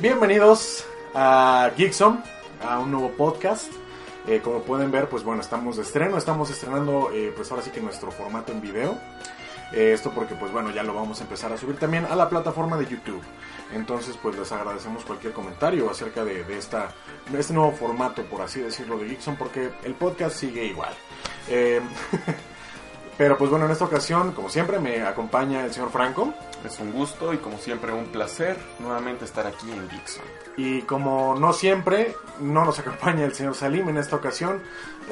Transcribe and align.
Bienvenidos 0.00 0.86
a 1.12 1.72
Geekson, 1.76 2.22
a 2.64 2.78
un 2.78 2.92
nuevo 2.92 3.10
podcast. 3.16 3.72
Eh, 4.28 4.40
como 4.44 4.62
pueden 4.62 4.92
ver, 4.92 5.08
pues 5.08 5.24
bueno, 5.24 5.40
estamos 5.40 5.76
de 5.76 5.82
estreno, 5.82 6.16
estamos 6.16 6.50
estrenando 6.50 7.10
eh, 7.12 7.32
pues 7.34 7.50
ahora 7.50 7.64
sí 7.64 7.72
que 7.72 7.80
nuestro 7.80 8.12
formato 8.12 8.52
en 8.52 8.60
video. 8.60 8.96
Eh, 9.72 9.90
esto 9.92 10.12
porque 10.14 10.36
pues 10.36 10.52
bueno, 10.52 10.70
ya 10.70 10.84
lo 10.84 10.94
vamos 10.94 11.20
a 11.20 11.24
empezar 11.24 11.52
a 11.52 11.58
subir 11.58 11.78
también 11.78 12.04
a 12.04 12.14
la 12.14 12.28
plataforma 12.28 12.76
de 12.76 12.86
YouTube. 12.86 13.22
Entonces 13.74 14.16
pues 14.22 14.38
les 14.38 14.52
agradecemos 14.52 15.04
cualquier 15.04 15.32
comentario 15.32 15.90
acerca 15.90 16.24
de, 16.24 16.44
este 16.56 17.52
nuevo 17.52 17.72
formato, 17.72 18.22
por 18.22 18.42
así 18.42 18.60
decirlo, 18.60 18.98
de 18.98 19.08
Geekson, 19.08 19.34
porque 19.34 19.70
el 19.82 19.94
podcast 19.94 20.36
sigue 20.36 20.64
igual. 20.64 20.94
Pero 23.18 23.36
pues 23.36 23.50
bueno, 23.50 23.66
en 23.66 23.72
esta 23.72 23.84
ocasión, 23.84 24.30
como 24.32 24.48
siempre, 24.48 24.78
me 24.78 25.02
acompaña 25.02 25.64
el 25.64 25.72
señor 25.74 25.90
Franco. 25.90 26.32
Es 26.64 26.78
un 26.78 26.92
gusto 26.92 27.32
y 27.34 27.38
como 27.38 27.58
siempre 27.58 27.92
un 27.92 28.06
placer 28.06 28.56
nuevamente 28.78 29.24
estar 29.24 29.44
aquí 29.46 29.70
en 29.70 29.88
Dixon. 29.88 30.24
Y 30.56 30.82
como 30.82 31.34
no 31.34 31.52
siempre, 31.52 32.14
no 32.40 32.64
nos 32.64 32.78
acompaña 32.78 33.24
el 33.24 33.34
señor 33.34 33.56
Salim 33.56 33.88
en 33.88 33.98
esta 33.98 34.14
ocasión. 34.16 34.62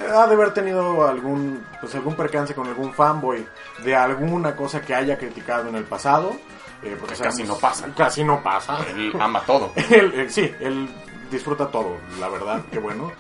Ha 0.01 0.27
de 0.29 0.35
haber 0.35 0.55
tenido 0.55 1.07
algún, 1.07 1.65
pues 1.81 1.95
algún 1.97 2.15
percance 2.15 2.55
con 2.55 2.69
algún 2.69 2.93
fanboy 2.95 3.45
de 3.85 3.97
alguna 3.97 4.55
cosa 4.55 4.81
que 4.83 4.95
haya 4.95 5.19
criticado 5.19 5.69
en 5.69 5.75
el 5.75 5.85
pasado. 5.85 6.37
eh, 6.85 6.97
porque 7.01 7.15
Que 7.17 7.23
casi 7.25 7.43
no 7.43 7.57
pasa. 7.57 7.89
Casi 7.97 8.23
no 8.23 8.41
pasa. 8.43 8.79
Él 8.89 9.13
ama 9.19 9.41
todo. 9.45 9.73
Él, 9.91 10.13
eh, 10.15 10.31
sí, 10.31 10.55
él 10.61 10.89
disfruta 11.31 11.69
todo, 11.73 11.97
la 12.21 12.29
verdad, 12.29 12.63
qué 12.71 12.79
bueno. 12.79 13.11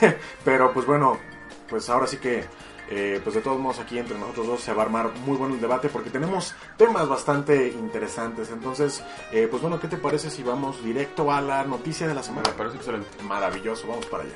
Pero 0.44 0.72
pues 0.72 0.86
bueno, 0.86 1.18
pues 1.68 1.90
ahora 1.90 2.06
sí 2.06 2.18
que, 2.18 2.44
eh, 2.90 3.20
pues 3.22 3.34
de 3.34 3.42
todos 3.42 3.58
modos 3.58 3.80
aquí 3.80 3.98
entre 3.98 4.18
nosotros 4.18 4.46
dos 4.46 4.60
se 4.60 4.72
va 4.72 4.82
a 4.82 4.86
armar 4.86 5.10
muy 5.24 5.36
bueno 5.36 5.54
el 5.54 5.60
debate 5.60 5.88
porque 5.88 6.10
tenemos 6.10 6.54
temas 6.76 7.08
bastante 7.08 7.68
interesantes. 7.68 8.50
Entonces, 8.50 9.02
eh, 9.32 9.48
pues 9.50 9.60
bueno, 9.62 9.80
¿qué 9.80 9.88
te 9.88 9.96
parece 9.96 10.30
si 10.30 10.42
vamos 10.42 10.82
directo 10.84 11.32
a 11.32 11.40
la 11.40 11.64
noticia 11.64 12.06
de 12.06 12.14
la 12.14 12.20
Me 12.20 12.26
semana? 12.26 12.50
parece 12.56 12.76
excelente. 12.76 13.08
Maravilloso, 13.22 13.88
vamos 13.88 14.06
para 14.06 14.22
allá. 14.22 14.34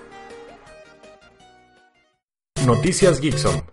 Noticias 2.66 3.20
Geekson. 3.20 3.64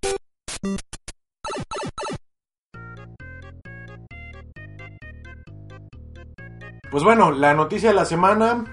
Pues 6.89 7.03
bueno, 7.03 7.31
la 7.31 7.53
noticia 7.53 7.89
de 7.89 7.95
la 7.95 8.05
semana, 8.05 8.63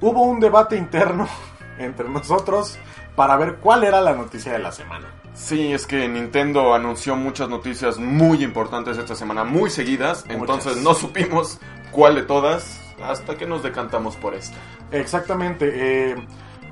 hubo 0.00 0.22
un 0.22 0.40
debate 0.40 0.76
interno 0.76 1.28
entre 1.78 2.08
nosotros 2.08 2.78
para 3.14 3.36
ver 3.36 3.56
cuál 3.56 3.84
era 3.84 4.00
la 4.00 4.12
noticia 4.14 4.52
de 4.52 4.58
la 4.58 4.72
semana. 4.72 5.06
Sí, 5.34 5.72
es 5.72 5.86
que 5.86 6.08
Nintendo 6.08 6.74
anunció 6.74 7.16
muchas 7.16 7.48
noticias 7.48 7.98
muy 7.98 8.42
importantes 8.44 8.96
esta 8.96 9.14
semana, 9.16 9.44
muy 9.44 9.68
seguidas, 9.68 10.24
entonces 10.28 10.76
no 10.78 10.94
supimos 10.94 11.58
cuál 11.90 12.14
de 12.14 12.22
todas 12.22 12.80
hasta 13.02 13.36
que 13.36 13.44
nos 13.44 13.62
decantamos 13.62 14.16
por 14.16 14.34
esta. 14.34 14.56
Exactamente. 14.92 15.70
eh, 16.12 16.16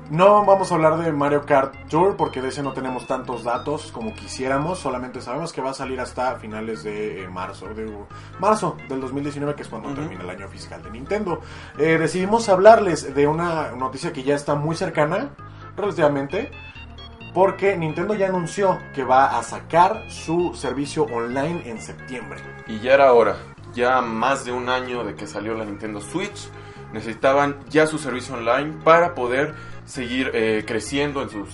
no 0.09 0.45
vamos 0.45 0.71
a 0.71 0.75
hablar 0.75 0.97
de 0.97 1.11
Mario 1.13 1.45
Kart 1.45 1.73
Tour 1.87 2.17
porque 2.17 2.41
de 2.41 2.49
ese 2.49 2.61
no 2.61 2.73
tenemos 2.73 3.07
tantos 3.07 3.43
datos 3.43 3.91
como 3.91 4.13
quisiéramos. 4.13 4.79
Solamente 4.79 5.21
sabemos 5.21 5.53
que 5.53 5.61
va 5.61 5.71
a 5.71 5.73
salir 5.73 5.99
hasta 5.99 6.35
finales 6.35 6.83
de 6.83 7.23
eh, 7.23 7.27
marzo, 7.29 7.67
de 7.73 7.91
marzo 8.39 8.75
del 8.89 8.99
2019, 8.99 9.55
que 9.55 9.63
es 9.63 9.69
cuando 9.69 9.93
termina 9.93 10.21
el 10.21 10.29
año 10.29 10.47
fiscal 10.49 10.83
de 10.83 10.91
Nintendo. 10.91 11.39
Eh, 11.77 11.97
decidimos 11.97 12.49
hablarles 12.49 13.15
de 13.15 13.27
una 13.27 13.71
noticia 13.71 14.11
que 14.11 14.23
ya 14.23 14.35
está 14.35 14.55
muy 14.55 14.75
cercana, 14.75 15.29
relativamente, 15.77 16.51
porque 17.33 17.75
Nintendo 17.75 18.13
ya 18.13 18.27
anunció 18.27 18.79
que 18.93 19.03
va 19.03 19.37
a 19.37 19.43
sacar 19.43 20.05
su 20.09 20.53
servicio 20.53 21.03
online 21.05 21.69
en 21.69 21.81
septiembre. 21.81 22.39
Y 22.67 22.79
ya 22.79 22.93
era 22.93 23.13
hora, 23.13 23.37
ya 23.73 24.01
más 24.01 24.45
de 24.45 24.51
un 24.51 24.69
año 24.69 25.03
de 25.03 25.15
que 25.15 25.27
salió 25.27 25.55
la 25.55 25.65
Nintendo 25.65 25.99
Switch, 25.99 26.49
necesitaban 26.93 27.57
ya 27.69 27.87
su 27.87 27.97
servicio 27.97 28.35
online 28.35 28.73
para 28.83 29.15
poder 29.15 29.55
seguir 29.85 30.31
eh, 30.33 30.63
creciendo 30.65 31.21
en 31.21 31.29
sus, 31.29 31.49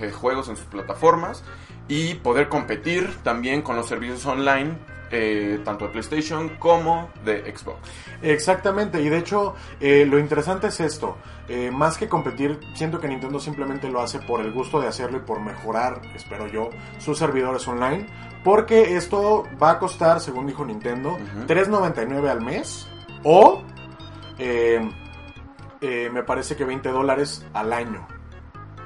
eh, 0.00 0.10
juegos, 0.10 0.48
en 0.48 0.56
sus 0.56 0.66
plataformas 0.66 1.44
y 1.86 2.14
poder 2.14 2.48
competir 2.48 3.08
también 3.22 3.62
con 3.62 3.76
los 3.76 3.86
servicios 3.86 4.26
online, 4.26 4.76
eh, 5.10 5.60
tanto 5.64 5.86
de 5.86 5.90
PlayStation 5.92 6.50
como 6.58 7.10
de 7.24 7.54
Xbox. 7.56 7.78
Exactamente, 8.22 9.00
y 9.00 9.08
de 9.08 9.18
hecho 9.18 9.54
eh, 9.80 10.06
lo 10.08 10.18
interesante 10.18 10.66
es 10.68 10.80
esto, 10.80 11.16
eh, 11.48 11.70
más 11.70 11.96
que 11.96 12.08
competir, 12.08 12.58
siento 12.74 13.00
que 13.00 13.08
Nintendo 13.08 13.40
simplemente 13.40 13.88
lo 13.88 14.00
hace 14.00 14.18
por 14.18 14.40
el 14.40 14.52
gusto 14.52 14.80
de 14.80 14.88
hacerlo 14.88 15.18
y 15.18 15.20
por 15.20 15.40
mejorar, 15.40 16.00
espero 16.14 16.46
yo, 16.46 16.70
sus 16.98 17.18
servidores 17.18 17.66
online, 17.68 18.06
porque 18.44 18.96
esto 18.96 19.44
va 19.62 19.72
a 19.72 19.78
costar, 19.78 20.20
según 20.20 20.46
dijo 20.46 20.64
Nintendo, 20.64 21.10
Ujú. 21.12 21.46
$3.99 21.46 22.28
al 22.28 22.40
mes 22.40 22.88
o 23.24 23.62
me 26.10 26.22
parece 26.22 26.56
que 26.56 26.64
20 26.64 26.90
dólares 26.90 27.46
al 27.52 27.72
año. 27.72 28.06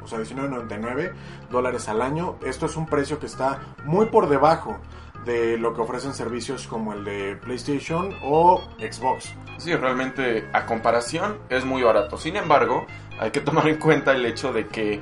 O 0.03 0.07
sea, 0.07 0.19
19.99 0.19 1.13
dólares 1.51 1.89
al 1.89 2.03
año. 2.03 2.37
Esto 2.45 2.67
es 2.67 2.77
un 2.77 2.87
precio 2.87 3.19
que 3.19 3.27
está 3.27 3.61
muy 3.85 4.07
por 4.07 4.29
debajo 4.29 4.79
de 5.25 5.57
lo 5.59 5.75
que 5.75 5.81
ofrecen 5.81 6.15
servicios 6.15 6.67
como 6.67 6.93
el 6.93 7.05
de 7.05 7.37
PlayStation 7.37 8.15
o 8.23 8.63
Xbox. 8.79 9.35
Sí, 9.59 9.75
realmente 9.75 10.49
a 10.53 10.67
comparación 10.67 11.39
es 11.49 11.65
muy 11.65 11.83
barato. 11.83 12.17
Sin 12.17 12.37
embargo, 12.37 12.87
hay 13.19 13.31
que 13.31 13.41
tomar 13.41 13.69
en 13.69 13.77
cuenta 13.79 14.13
el 14.13 14.27
hecho 14.27 14.53
de 14.53 14.67
que 14.67 15.01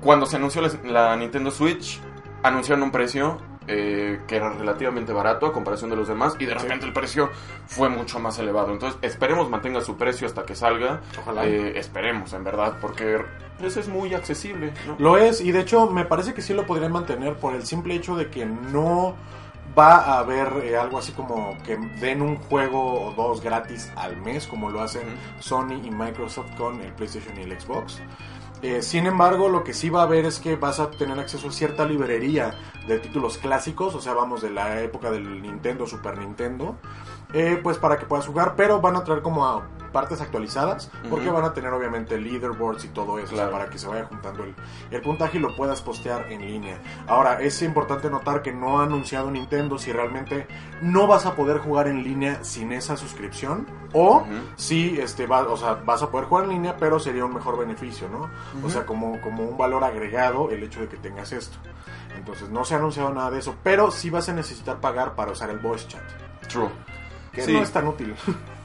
cuando 0.00 0.26
se 0.26 0.36
anunció 0.36 0.62
la, 0.84 1.16
Nintendo 1.16 1.50
Switch, 1.50 2.00
anunciaron 2.42 2.84
un 2.84 2.92
precio 2.92 3.38
eh, 3.66 4.20
que 4.26 4.36
era 4.36 4.50
relativamente 4.50 5.12
barato 5.12 5.44
a 5.46 5.52
comparación 5.52 5.90
de 5.90 5.96
los 5.96 6.08
demás 6.08 6.36
y 6.38 6.46
de 6.46 6.54
repente 6.54 6.86
el 6.86 6.92
precio 6.92 7.30
fue 7.66 7.88
mucho 7.88 8.20
más 8.20 8.38
elevado. 8.38 8.72
Entonces 8.72 8.98
esperemos 9.02 9.50
mantenga 9.50 9.80
su 9.80 9.96
precio 9.96 10.26
hasta 10.26 10.44
que 10.44 10.54
salga. 10.54 11.00
Ojalá. 11.20 11.46
Eh, 11.46 11.78
esperemos, 11.78 12.32
en 12.32 12.44
verdad, 12.44 12.78
porque 12.80 13.18
pues, 13.58 13.76
es 13.76 13.88
muy 13.88 14.14
accesible. 14.14 14.72
¿no? 14.86 14.96
Lo 14.98 15.18
es, 15.18 15.40
y 15.40 15.52
de 15.52 15.60
hecho 15.60 15.90
me 15.90 16.04
parece 16.04 16.32
que 16.32 16.42
sí 16.42 16.54
lo 16.54 16.64
podrían 16.64 16.92
mantener 16.92 17.34
por 17.34 17.54
el 17.54 17.66
simple 17.66 17.94
hecho 17.94 18.16
de 18.16 18.30
que 18.30 18.46
no 18.46 19.16
va 19.76 19.96
a 19.96 20.18
haber 20.18 20.64
eh, 20.64 20.76
algo 20.76 20.98
así 20.98 21.12
como 21.12 21.56
que 21.64 21.76
den 22.00 22.22
un 22.22 22.36
juego 22.36 23.06
o 23.06 23.12
dos 23.12 23.40
gratis 23.40 23.90
al 23.96 24.16
mes, 24.18 24.46
como 24.46 24.70
lo 24.70 24.80
hacen. 24.80 25.16
Sony 25.40 25.80
y 25.84 25.90
Microsoft 25.90 26.54
con 26.56 26.80
el 26.80 26.92
PlayStation 26.92 27.38
y 27.38 27.42
el 27.42 27.60
Xbox. 27.60 28.00
Eh, 28.60 28.82
sin 28.82 29.06
embargo, 29.06 29.48
lo 29.48 29.62
que 29.62 29.72
sí 29.72 29.88
va 29.88 30.00
a 30.00 30.04
haber 30.04 30.24
es 30.24 30.40
que 30.40 30.56
vas 30.56 30.80
a 30.80 30.90
tener 30.90 31.18
acceso 31.18 31.48
a 31.48 31.52
cierta 31.52 31.84
librería 31.84 32.54
de 32.88 32.98
títulos 32.98 33.38
clásicos, 33.38 33.94
o 33.94 34.00
sea, 34.00 34.14
vamos 34.14 34.42
de 34.42 34.50
la 34.50 34.80
época 34.80 35.12
del 35.12 35.40
Nintendo, 35.42 35.86
Super 35.86 36.18
Nintendo, 36.18 36.76
eh, 37.32 37.60
pues 37.62 37.78
para 37.78 37.98
que 37.98 38.06
puedas 38.06 38.26
jugar, 38.26 38.54
pero 38.56 38.80
van 38.80 38.96
a 38.96 39.04
traer 39.04 39.22
como 39.22 39.46
a 39.46 39.64
partes 39.88 40.20
actualizadas, 40.20 40.90
porque 41.10 41.30
van 41.30 41.44
a 41.44 41.52
tener 41.52 41.72
obviamente 41.72 42.18
leaderboards 42.18 42.84
y 42.84 42.88
todo 42.88 43.18
eso, 43.18 43.34
o 43.34 43.36
sea, 43.36 43.46
Claro. 43.46 43.52
para 43.52 43.70
que 43.70 43.78
se 43.78 43.86
vaya 43.88 44.04
juntando 44.04 44.44
el, 44.44 44.54
el 44.90 45.00
puntaje 45.02 45.38
y 45.38 45.40
lo 45.40 45.54
puedas 45.56 45.80
postear 45.82 46.30
en 46.32 46.40
línea. 46.42 46.78
Ahora, 47.06 47.40
es 47.40 47.60
importante 47.62 48.10
notar 48.10 48.42
que 48.42 48.52
no 48.52 48.80
ha 48.80 48.84
anunciado 48.84 49.30
Nintendo 49.30 49.78
si 49.78 49.92
realmente 49.92 50.46
no 50.82 51.06
vas 51.06 51.26
a 51.26 51.34
poder 51.34 51.58
jugar 51.58 51.88
en 51.88 52.02
línea 52.02 52.42
sin 52.44 52.72
esa 52.72 52.96
suscripción 52.96 53.66
o 53.92 54.18
Ujú. 54.18 54.26
si 54.56 54.98
este 55.00 55.26
va, 55.26 55.40
o 55.42 55.56
sea, 55.56 55.74
vas 55.74 56.02
a 56.02 56.10
poder 56.10 56.26
jugar 56.28 56.44
en 56.44 56.50
línea, 56.50 56.76
pero 56.76 56.98
sería 57.00 57.24
un 57.24 57.34
mejor 57.34 57.58
beneficio, 57.58 58.08
¿no? 58.08 58.30
O 58.64 58.70
sea, 58.70 58.84
como, 58.86 59.20
como 59.20 59.44
un 59.44 59.56
valor 59.56 59.84
agregado 59.84 60.50
el 60.50 60.62
hecho 60.62 60.80
de 60.80 60.88
que 60.88 60.96
tengas 60.98 61.32
esto. 61.32 61.56
Entonces, 62.16 62.50
no 62.50 62.64
se 62.64 62.74
ha 62.74 62.78
anunciado 62.78 63.12
nada 63.14 63.30
de 63.30 63.38
eso, 63.38 63.54
pero 63.62 63.90
sí 63.90 64.10
vas 64.10 64.28
a 64.28 64.32
necesitar 64.32 64.80
pagar 64.80 65.14
para 65.14 65.32
usar 65.32 65.50
el 65.50 65.58
voice 65.58 65.86
chat, 65.86 66.02
True. 66.48 66.68
que 67.32 67.42
Sí. 67.42 67.52
no 67.52 67.60
es 67.62 67.70
tan 67.70 67.86
útil. 67.86 68.14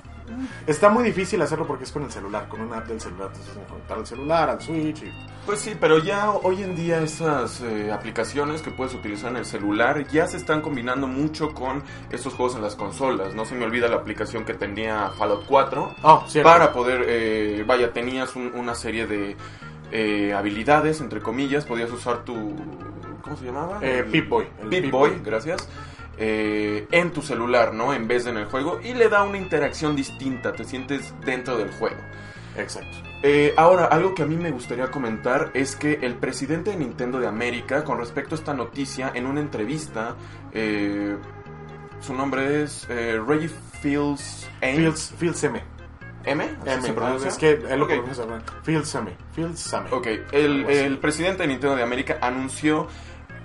Está 0.68 0.90
muy 0.90 1.04
difícil 1.04 1.42
hacerlo 1.42 1.66
porque 1.68 1.84
es 1.84 1.92
con 1.92 2.04
el 2.04 2.12
celular, 2.12 2.48
con 2.48 2.62
una 2.62 2.78
app 2.78 2.88
del 2.88 3.00
celular, 3.02 3.30
entonces 3.34 3.54
conectar 3.70 3.98
al 3.98 4.08
celular, 4.08 4.50
al 4.50 4.62
Switch 4.62 5.04
y 5.04 5.12
Pues 5.46 5.60
sí, 5.60 5.76
pero 5.80 5.98
ya 6.00 6.32
hoy 6.32 6.62
en 6.64 6.76
día 6.76 7.02
esas 7.02 7.62
eh, 7.62 7.92
aplicaciones 7.92 8.62
que 8.62 8.72
puedes 8.72 8.94
utilizar 8.94 9.32
en 9.32 9.38
el 9.38 9.46
celular 9.46 10.08
ya 10.08 10.26
se 10.28 10.38
están 10.38 10.62
combinando 10.62 11.08
mucho 11.08 11.54
con 11.54 11.84
estos 12.10 12.34
juegos 12.34 12.56
en 12.56 12.62
las 12.62 12.76
consolas. 12.76 13.36
No 13.36 13.46
se 13.46 13.56
me 13.56 13.66
olvida 13.66 13.88
la 13.88 13.98
aplicación 13.98 14.46
que 14.46 14.54
tenía 14.54 15.10
Fallout 15.18 15.46
4 15.46 15.96
Oh, 16.04 16.24
cierto. 16.28 16.50
para 16.50 16.72
poder, 16.72 17.06
eh, 17.08 17.64
vaya, 17.68 17.92
tenías 17.92 18.36
un- 18.36 18.54
una 18.56 18.76
serie 18.76 19.06
de 19.08 19.36
eh, 19.92 20.34
habilidades, 20.34 21.02
entre 21.02 21.22
comillas, 21.22 21.66
podías 21.66 21.92
usar 21.92 22.24
tu... 22.26 22.56
¿Cómo 23.22 23.38
se 23.38 23.46
llamaba? 23.46 23.78
Eh, 23.82 24.04
Pip-Boy, 24.12 24.48
el 24.64 24.68
Pip-Boy, 24.70 25.12
Pip-Boy. 25.12 25.22
gracias. 25.24 25.68
Eh, 26.18 26.88
en 26.92 27.12
tu 27.12 27.22
celular, 27.22 27.74
¿no? 27.74 27.94
En 27.94 28.08
vez 28.08 28.26
de 28.26 28.32
en 28.32 28.38
el 28.38 28.46
juego. 28.46 28.80
Y 28.84 28.94
le 28.94 29.10
da 29.10 29.24
una 29.24 29.38
interacción 29.38 29.96
distinta, 29.96 30.54
te 30.54 30.64
sientes 30.64 31.14
dentro 31.26 31.58
del 31.58 31.72
juego. 31.72 31.98
Exacto. 32.58 32.98
Eh, 33.24 33.54
ahora, 33.56 33.86
algo 33.86 34.14
que 34.14 34.24
a 34.24 34.26
mí 34.26 34.36
me 34.36 34.52
gustaría 34.52 34.92
comentar 34.92 35.52
es 35.54 35.76
que 35.76 36.00
el 36.02 36.16
presidente 36.16 36.72
de 36.72 36.78
Nintendo 36.78 37.20
de 37.20 37.28
América, 37.28 37.84
con 37.84 37.98
respecto 37.98 38.36
a 38.36 38.38
esta 38.38 38.54
noticia, 38.54 39.12
en 39.14 39.26
una 39.26 39.40
entrevista, 39.40 40.16
eh, 40.52 41.16
su 42.02 42.14
nombre 42.14 42.64
es 42.64 42.86
eh, 42.90 43.20
Reggie 43.26 43.50
Fields. 43.82 44.50
Fields, 44.60 45.14
Fields 45.18 45.44
M. 45.46 45.64
M, 46.26 46.44
¿Así 46.44 46.70
M, 46.70 46.82
se 46.82 46.94
pronuncia? 46.94 47.30
es 47.30 47.38
que 47.38 47.52
él 47.52 47.80
lo. 47.80 47.88
Fields 48.64 48.96
M. 48.96 49.12
Fields 49.34 49.74
M. 49.74 49.86
Ok, 49.92 50.08
el, 50.32 50.66
el 50.70 50.98
presidente 51.00 51.44
de 51.44 51.48
Nintendo 51.48 51.76
de 51.76 51.84
América 51.84 52.18
anunció 52.22 52.88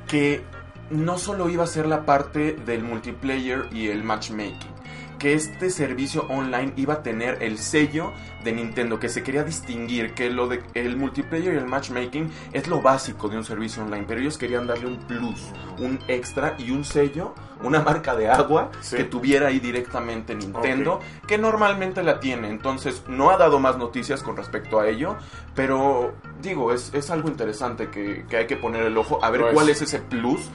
que 0.07 0.43
no 0.91 1.19
solo 1.19 1.49
iba 1.49 1.65
a 1.65 1.67
ser 1.67 1.87
la 1.87 2.05
parte 2.05 2.55
del 2.67 2.83
multiplayer 2.83 3.67
y 3.73 3.89
el 3.89 4.03
matchmaking, 4.05 4.78
que 5.19 5.35
este 5.35 5.71
servicio 5.71 6.27
online 6.29 6.73
iba 6.77 6.95
a 6.95 7.03
tener 7.03 7.43
el 7.43 7.59
sello 7.59 8.13
de 8.45 8.53
Nintendo, 8.53 9.01
que 9.01 9.09
se 9.09 9.23
quería 9.23 9.43
distinguir, 9.43 10.15
que 10.15 10.31
lo 10.31 10.47
de 10.47 10.63
el 10.75 10.97
multiplayer 10.97 11.55
y 11.55 11.57
el 11.57 11.67
matchmaking 11.67 12.31
es 12.53 12.69
lo 12.69 12.81
básico 12.81 13.29
de 13.29 13.37
un 13.37 13.45
servicio 13.45 13.83
online, 13.83 14.05
pero 14.07 14.21
ellos 14.21 14.39
querían 14.39 14.67
darle 14.67 14.87
un 14.87 14.99
plus, 14.99 15.41
un 15.79 15.99
extra 16.07 16.55
y 16.59 16.71
un 16.71 16.85
sello, 16.85 17.35
una 17.63 17.81
marca 17.83 18.15
de 18.15 18.29
agua 18.29 18.71
Sí. 18.81 18.97
que 18.97 19.05
tuviera 19.05 19.49
ahí 19.49 19.59
directamente 19.59 20.35
Nintendo, 20.35 21.01
que 21.27 21.37
normalmente 21.37 22.03
la 22.05 22.21
tiene. 22.21 22.49
Entonces, 22.49 23.03
no 23.09 23.31
ha 23.31 23.37
dado 23.37 23.59
más 23.59 23.77
noticias 23.77 24.23
con 24.23 24.37
respecto 24.37 24.79
a 24.79 24.89
ello, 24.89 25.17
pero 25.55 26.15
digo, 26.41 26.73
es, 26.73 26.95
es 26.95 27.11
algo 27.11 27.29
interesante 27.29 27.89
que, 27.91 28.25
que 28.29 28.37
hay 28.37 28.47
que 28.47 28.57
poner 28.57 28.83
el 28.85 28.97
ojo 28.97 29.19
a 29.25 29.31
ver 29.31 29.43
cuál 29.53 29.69
es 29.69 29.83
ese 29.83 29.99
plus 29.99 30.49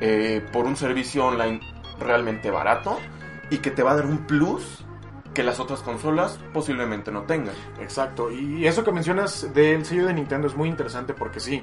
eh, 0.00 0.44
por 0.52 0.66
un 0.66 0.76
servicio 0.76 1.24
online 1.26 1.60
realmente 2.00 2.50
barato 2.50 2.98
y 3.50 3.58
que 3.58 3.70
te 3.70 3.82
va 3.82 3.92
a 3.92 3.96
dar 3.96 4.06
un 4.06 4.26
plus 4.26 4.84
que 5.34 5.42
las 5.42 5.60
otras 5.60 5.80
consolas 5.80 6.38
posiblemente 6.52 7.12
no 7.12 7.22
tengan. 7.22 7.54
Exacto, 7.80 8.30
y 8.30 8.66
eso 8.66 8.84
que 8.84 8.92
mencionas 8.92 9.52
del 9.54 9.84
sello 9.84 10.06
de 10.06 10.14
Nintendo 10.14 10.48
es 10.48 10.56
muy 10.56 10.68
interesante 10.68 11.14
porque 11.14 11.40
sí, 11.40 11.62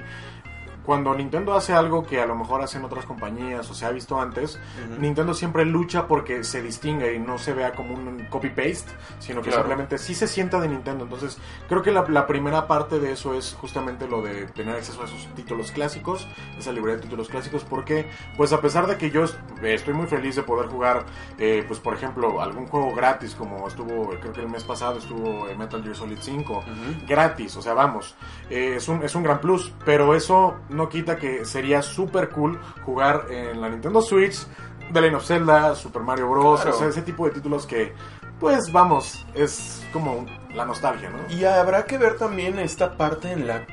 cuando 0.86 1.14
Nintendo 1.16 1.54
hace 1.54 1.74
algo 1.74 2.04
que 2.06 2.22
a 2.22 2.26
lo 2.26 2.36
mejor 2.36 2.62
hacen 2.62 2.84
otras 2.86 3.06
compañías 3.06 3.70
o 3.70 3.74
se 3.74 3.86
ha 3.86 3.90
visto 3.92 4.20
antes. 4.20 4.60
Nintendo 5.00 5.34
siempre 5.34 5.66
lucha 5.66 6.08
porque 6.08 6.44
se 6.44 6.62
distinga 6.62 7.12
y 7.12 7.20
no 7.20 7.38
se 7.38 7.54
vea 7.54 7.74
como 7.74 7.94
un 7.96 8.26
copy-paste, 8.30 8.92
sino 9.20 9.42
que 9.42 9.50
Claro. 9.50 9.64
simplemente 9.64 9.98
sí 9.98 10.14
se 10.16 10.28
sienta 10.28 10.60
de 10.60 10.68
Nintendo. 10.70 11.04
Entonces, 11.06 11.38
creo 11.68 11.82
que 11.82 11.92
la, 11.92 12.04
la 12.10 12.28
primera 12.28 12.68
parte 12.68 13.00
de 13.00 13.12
eso 13.14 13.34
es 13.34 13.56
justamente 13.60 14.08
lo 14.08 14.22
de 14.22 14.46
tener 14.48 14.76
acceso 14.76 15.02
a 15.02 15.06
esos 15.06 15.28
títulos 15.36 15.72
clásicos, 15.72 16.28
esa 16.58 16.72
librería 16.72 16.98
de 16.98 17.04
títulos 17.04 17.30
clásicos, 17.30 17.64
porque, 17.64 18.08
pues 18.38 18.54
a 18.54 18.62
pesar 18.62 18.88
de 18.88 18.98
que 18.98 19.10
yo 19.12 19.24
est- 19.24 19.38
estoy 19.64 19.94
muy 19.94 20.08
feliz 20.08 20.36
de 20.36 20.44
poder 20.44 20.68
jugar, 20.68 21.06
eh, 21.38 21.64
pues 21.68 21.80
por 21.80 21.94
ejemplo, 21.94 22.42
algún 22.42 22.68
juego 22.68 22.94
gratis, 22.94 23.34
como 23.36 23.68
estuvo, 23.68 24.10
creo 24.20 24.34
que 24.34 24.42
el 24.42 24.50
mes 24.50 24.64
pasado 24.64 25.00
estuvo 25.00 25.48
eh, 25.48 25.56
Metal 25.56 25.82
Gear 25.84 25.96
Solid 25.96 26.18
5, 26.22 26.58
Ujú. 26.60 26.66
gratis, 27.08 27.56
o 27.56 27.62
sea, 27.62 27.74
vamos, 27.74 28.16
eh, 28.50 28.74
es, 28.78 28.88
un, 28.88 29.04
es 29.04 29.16
un 29.16 29.24
gran 29.24 29.40
plus, 29.40 29.74
pero 29.86 30.14
eso 30.16 30.56
no 30.75 30.89
quita 30.89 31.16
que 31.16 31.45
sería 31.45 31.81
súper 31.81 32.30
cool 32.30 32.60
jugar 32.86 33.25
en 33.30 33.60
la 33.62 33.69
Nintendo 33.69 34.01
Switch, 34.01 34.45
The 34.94 35.01
Legend 35.01 35.16
of 35.18 35.25
Zelda, 35.25 35.75
Super 35.75 36.01
Mario 36.04 36.30
Bros, 36.30 36.62
Claro. 36.62 36.75
o 36.75 36.80
sea, 36.80 36.88
ese 36.89 37.01
tipo 37.01 37.25
de 37.25 37.31
títulos 37.31 37.66
que, 37.66 37.94
pues 38.39 38.72
vamos, 38.72 39.25
es 39.33 39.83
como 39.92 40.25
la 40.54 40.66
nostalgia, 40.66 41.10
¿no? 41.10 41.18
Y 41.33 41.44
habrá 41.45 41.86
que 41.86 41.98
ver 41.98 42.18
también 42.18 42.60
esta 42.60 42.95
parte 42.95 43.31
en 43.31 43.48
la... 43.48 43.66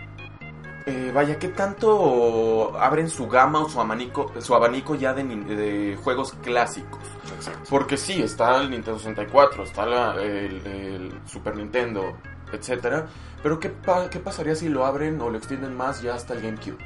eh, 0.87 1.11
vaya, 1.15 1.39
¿qué 1.39 1.49
tanto 1.49 2.77
abren 2.79 3.09
su 3.11 3.29
gama 3.29 3.61
o 3.61 3.69
su 3.69 3.81
abanico, 3.81 4.33
su 4.41 4.55
abanico 4.55 4.95
ya 4.95 5.13
de, 5.13 5.23
de 5.25 5.97
juegos 6.03 6.33
clásicos? 6.43 7.01
Exacto. 7.37 7.61
Porque 7.71 7.97
sí, 7.97 8.23
está 8.23 8.57
el 8.61 8.71
Nintendo 8.71 8.99
64, 8.99 9.65
está 9.65 9.87
la- 9.87 10.15
el, 10.23 10.67
el 10.67 11.13
Super 11.27 11.57
Nintendo, 11.57 12.17
etcétera. 12.53 13.07
Pero 13.43 13.59
¿qué, 13.59 13.71
pa- 13.71 14.09
¿qué 14.11 14.19
pasaría 14.21 14.55
si 14.55 14.69
lo 14.69 14.87
abren 14.87 15.21
o 15.21 15.31
lo 15.31 15.39
extienden 15.39 15.77
más 15.77 16.01
ya 16.03 16.15
hasta 16.15 16.35
el 16.35 16.43
GameCube? 16.43 16.79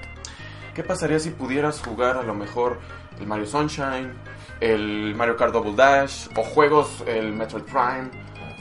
¿Qué 0.74 0.82
pasaría 0.82 1.18
si 1.18 1.30
pudieras 1.30 1.80
jugar 1.80 2.16
a 2.16 2.22
lo 2.22 2.34
mejor 2.34 2.78
el 3.20 3.26
Mario 3.26 3.46
Sunshine, 3.46 4.12
el 4.60 5.14
Mario 5.14 5.36
Kart 5.36 5.52
Double 5.52 5.74
Dash 5.74 6.28
o 6.36 6.42
juegos, 6.42 7.02
el 7.06 7.32
Metroid 7.32 7.64
Prime? 7.64 8.10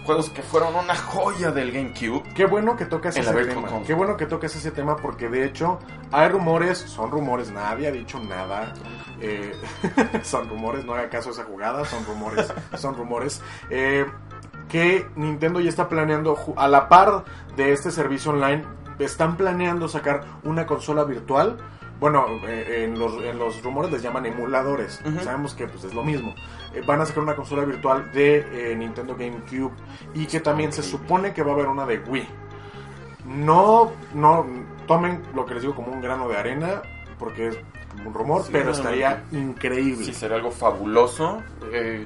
Juegos 0.05 0.29
que 0.29 0.43
fueron 0.43 0.75
una 0.75 0.95
joya 0.95 1.49
del 1.51 1.71
GameCube. 1.71 2.21
Qué 2.35 2.45
bueno 2.45 2.77
que 2.77 2.85
tocas 2.85 3.15
ese 3.21 3.31
tema. 3.55 3.67
Qué 3.87 3.93
bueno 3.95 4.15
que 4.15 4.27
tocas 4.27 4.55
ese 4.55 4.69
tema 4.69 4.95
porque 4.97 5.29
de 5.29 5.45
hecho 5.45 5.79
hay 6.11 6.29
rumores, 6.29 6.77
son 6.77 7.09
rumores, 7.09 7.49
nadie 7.49 7.87
ha 7.87 7.91
dicho 7.91 8.19
nada. 8.19 8.71
eh, 9.19 9.53
son 10.23 10.47
rumores, 10.47 10.85
no 10.85 10.93
haga 10.93 11.09
caso 11.09 11.29
a 11.29 11.31
esa 11.31 11.43
jugada, 11.45 11.83
son 11.85 12.05
rumores, 12.05 12.53
son 12.77 12.95
rumores. 12.95 13.41
eh, 13.71 14.05
que 14.69 15.07
Nintendo 15.15 15.59
ya 15.59 15.69
está 15.69 15.89
planeando, 15.89 16.37
a 16.55 16.67
la 16.67 16.89
par 16.89 17.25
de 17.55 17.71
este 17.71 17.91
servicio 17.91 18.31
online, 18.31 18.63
están 18.99 19.37
planeando 19.37 19.87
sacar 19.87 20.25
una 20.43 20.65
consola 20.65 21.03
virtual. 21.03 21.57
Bueno, 21.99 22.25
eh, 22.45 22.83
en, 22.83 22.99
los, 22.99 23.23
en 23.23 23.37
los 23.37 23.63
rumores 23.63 23.91
les 23.91 24.01
llaman 24.01 24.25
emuladores. 24.25 25.01
Sabemos 25.23 25.53
que 25.53 25.67
pues, 25.67 25.83
es 25.85 25.93
lo 25.93 26.03
mismo. 26.03 26.35
Eh, 26.73 26.81
van 26.85 26.99
a 26.99 27.05
sacar 27.05 27.23
una 27.23 27.35
consola 27.35 27.63
virtual 27.63 28.11
de 28.11 28.71
eh, 28.71 28.75
Nintendo 28.75 29.15
GameCube 29.15 29.71
y 30.13 30.25
que 30.25 30.41
también 30.41 30.73
se 30.73 30.83
supone 30.83 31.33
que 31.33 31.41
va 31.41 31.51
a 31.51 31.53
haber 31.55 31.67
una 31.67 31.85
de 31.85 31.99
Wii. 31.99 32.27
No, 33.25 33.91
no 34.13 34.45
tomen 34.87 35.21
lo 35.33 35.45
que 35.45 35.53
les 35.55 35.63
digo 35.63 35.73
como 35.73 35.91
un 35.91 36.01
grano 36.01 36.27
de 36.27 36.37
arena, 36.37 36.81
porque 37.17 37.47
es 37.47 37.57
un 38.05 38.13
rumor, 38.13 38.43
Sí, 38.43 38.49
pero 38.51 38.71
estaría 38.71 39.23
increíble. 39.31 40.05
Sí, 40.05 40.13
sería 40.13 40.37
algo 40.37 40.51
fabuloso. 40.51 41.41
Eh, 41.71 42.05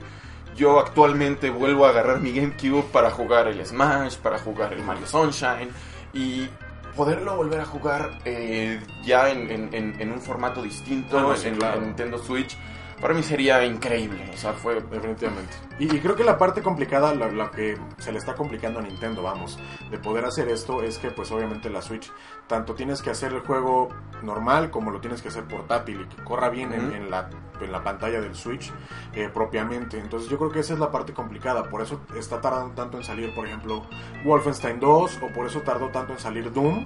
yo 0.56 0.80
actualmente 0.80 1.50
vuelvo 1.50 1.86
a 1.86 1.90
agarrar 1.90 2.20
mi 2.20 2.32
GameCube 2.34 2.84
para 2.92 3.12
jugar 3.12 3.48
el 3.48 3.66
Smash, 3.66 4.18
para 4.18 4.40
jugar 4.40 4.74
el 4.74 4.84
Mario 4.84 5.06
Sunshine 5.08 5.70
y 6.14 6.48
poderlo 6.96 7.36
volver 7.36 7.62
a 7.62 7.66
jugar 7.66 8.20
eh, 8.26 8.80
ya 9.04 9.30
en, 9.30 9.50
en- 9.50 9.74
en- 9.74 9.96
en 10.02 10.12
un 10.12 10.20
formato 10.22 10.62
distinto 10.62 11.18
Ah, 11.18 11.22
no, 11.22 11.36
sí, 11.36 11.48
en, 11.48 11.56
claro. 11.56 11.78
en 11.78 11.86
Nintendo 11.86 12.18
Switch. 12.18 12.58
Para 13.02 13.14
mí 13.14 13.24
sería 13.24 13.64
increíble. 13.66 14.30
O 14.34 14.38
sea, 14.38 14.54
fue 14.54 14.76
Definitivamente. 14.82 15.54
Y, 15.80 15.86
y 15.96 16.00
creo 16.00 16.16
que 16.16 16.24
la 16.26 16.38
parte 16.38 16.62
complicada, 16.62 17.14
la, 17.16 17.32
la 17.32 17.50
que 17.52 17.78
se 17.98 18.12
le 18.12 18.18
está 18.18 18.36
complicando 18.36 18.80
a 18.80 18.82
Nintendo, 18.82 19.24
vamos, 19.24 19.58
de 19.90 19.98
poder 19.98 20.26
hacer 20.26 20.50
esto 20.50 20.84
es 20.84 20.98
que 20.98 21.10
pues 21.12 21.32
obviamente 21.32 21.70
la 21.70 21.82
Switch, 21.82 22.12
tanto 22.48 22.74
tienes 22.76 23.02
que 23.02 23.10
hacer 23.12 23.32
el 23.32 23.40
juego 23.40 23.88
normal 24.22 24.70
como 24.72 24.92
lo 24.92 25.00
tienes 25.00 25.22
que 25.22 25.30
hacer 25.30 25.46
portátil 25.46 26.02
y 26.02 26.06
que 26.16 26.22
corra 26.24 26.50
bien 26.50 26.74
en- 26.74 27.10
la, 27.10 27.30
en 27.62 27.72
la 27.72 27.82
pantalla 27.84 28.20
del 28.20 28.36
Switch 28.36 28.72
eh, 29.14 29.30
propiamente. 29.34 29.98
Entonces 29.98 30.30
yo 30.30 30.38
creo 30.38 30.52
que 30.52 30.60
esa 30.60 30.74
es 30.74 30.80
la 30.80 30.92
parte 30.92 31.14
complicada, 31.14 31.64
por 31.70 31.82
eso 31.82 32.02
está 32.18 32.42
tardando 32.42 32.74
tanto 32.76 32.98
en 32.98 33.04
salir, 33.06 33.34
por 33.34 33.48
ejemplo, 33.48 33.84
Wolfenstein 34.26 34.80
2 34.82 35.20
o 35.24 35.28
por 35.34 35.46
eso 35.46 35.62
tardó 35.62 35.88
tanto 35.90 36.12
en 36.14 36.20
salir 36.20 36.52
Doom. 36.52 36.86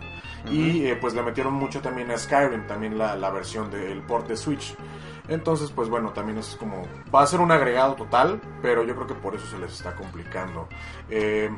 Y 0.51 0.85
eh, 0.85 0.95
pues 0.99 1.13
le 1.15 1.23
metieron 1.23 1.53
mucho 1.53 1.81
también 1.81 2.11
a 2.11 2.17
Skyrim, 2.17 2.67
también 2.67 2.97
la, 2.97 3.15
la 3.15 3.29
versión 3.31 3.71
del 3.71 4.01
port 4.03 4.27
de 4.27 4.35
Switch. 4.37 4.75
Entonces, 5.27 5.71
pues 5.71 5.89
bueno, 5.89 6.11
también 6.11 6.37
es 6.37 6.55
como. 6.59 6.83
Va 7.13 7.21
a 7.23 7.27
ser 7.27 7.39
un 7.39 7.51
agregado 7.51 7.95
total, 7.95 8.41
pero 8.61 8.83
yo 8.83 8.93
creo 8.95 9.07
que 9.07 9.13
por 9.13 9.35
eso 9.35 9.45
se 9.47 9.57
les 9.57 9.73
está 9.73 9.95
complicando. 9.95 10.67
Eh, 11.09 11.49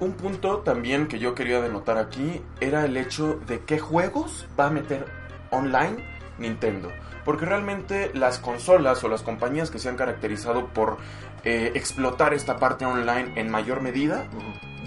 Un 0.00 0.14
punto 0.14 0.58
también 0.58 1.06
que 1.06 1.20
yo 1.20 1.32
quería 1.32 1.60
denotar 1.60 1.96
aquí 1.96 2.42
era 2.60 2.84
el 2.84 2.96
hecho 2.96 3.38
de 3.46 3.60
qué 3.60 3.78
juegos 3.78 4.48
va 4.58 4.66
a 4.66 4.70
meter 4.70 5.06
online 5.50 6.04
Nintendo. 6.38 6.90
Porque 7.24 7.44
realmente 7.44 8.10
las 8.12 8.40
consolas 8.40 9.04
o 9.04 9.08
las 9.08 9.22
compañías 9.22 9.70
que 9.70 9.78
se 9.78 9.88
han 9.88 9.96
caracterizado 9.96 10.66
por 10.66 10.96
eh, 11.44 11.70
explotar 11.76 12.34
esta 12.34 12.56
parte 12.56 12.84
online 12.84 13.34
en 13.36 13.48
mayor 13.48 13.80
medida, 13.80 14.24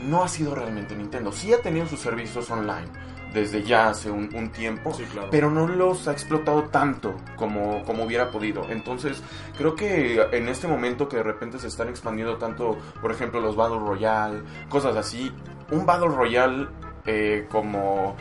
no 0.03 0.21
ha 0.21 0.27
sido 0.27 0.53
realmente 0.53 0.97
Nintendo. 0.97 1.31
Sí 1.31 1.53
ha 1.53 1.61
tenido 1.61 1.85
sus 1.85 2.01
servicios 2.01 2.51
online 2.51 2.89
desde 3.35 3.61
ya 3.61 3.89
hace 3.89 4.09
un, 4.09 4.33
un 4.33 4.49
tiempo, 4.49 4.91
Sí, 4.93 5.03
claro. 5.03 5.27
pero 5.29 5.51
no 5.51 5.67
los 5.67 6.07
ha 6.07 6.11
explotado 6.13 6.63
tanto 6.69 7.13
como, 7.35 7.83
como 7.83 8.03
hubiera 8.05 8.31
podido. 8.31 8.65
Entonces, 8.69 9.21
creo 9.57 9.75
que 9.75 10.19
en 10.31 10.47
este 10.47 10.67
momento 10.67 11.07
que 11.07 11.17
de 11.17 11.23
repente 11.23 11.59
se 11.59 11.67
están 11.67 11.89
expandiendo 11.89 12.37
tanto, 12.37 12.77
por 13.01 13.11
ejemplo, 13.11 13.39
los 13.41 13.55
Battle 13.55 13.77
Royale, 13.79 14.41
cosas 14.69 14.95
así, 14.95 15.31
un 15.69 15.85
Battle 15.85 16.07
Royale 16.07 16.67
eh, 17.05 17.45
como 17.51 18.15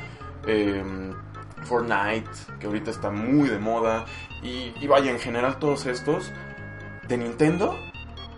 eh, 0.46 0.82
Fortnite, 1.62 2.28
que 2.60 2.66
ahorita 2.66 2.90
está 2.90 3.10
muy 3.10 3.48
de 3.48 3.58
moda, 3.58 4.04
y, 4.42 4.74
y 4.80 4.86
vaya, 4.86 5.10
en 5.10 5.18
general 5.18 5.58
todos 5.58 5.86
estos 5.86 6.30
de 7.08 7.16
Nintendo, 7.16 7.78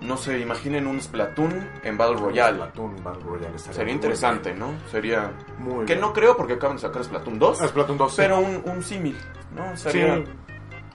no 0.01 0.17
sé, 0.17 0.39
imaginen 0.41 0.87
un 0.87 1.01
Splatoon 1.01 1.69
en 1.83 1.97
Battle 1.99 2.17
Royale. 2.17 2.57
Splatoon 2.59 3.03
Battle 3.05 3.23
Royale 3.25 3.59
Sería 3.59 3.95
interesante, 3.95 4.51
bien. 4.53 4.61
¿no? 4.61 4.73
Sería... 4.91 5.33
Muy 5.59 5.87
Que 5.87 5.95
bien. 5.95 6.01
no 6.01 6.13
creo 6.13 6.37
porque 6.37 6.55
acaban 6.55 6.77
de 6.77 6.83
sacar 6.83 7.03
Splatoon 7.05 7.39
2. 7.39 7.63
Ah, 7.63 7.69
Splatoon 7.69 7.99
2. 7.99 8.11
sí. 8.11 8.17
Pero 8.19 8.39
un, 8.41 8.63
un 8.65 8.83
símil, 8.83 9.17
¿no? 9.55 9.77
Sería, 9.77 10.17
Sí. 10.17 10.25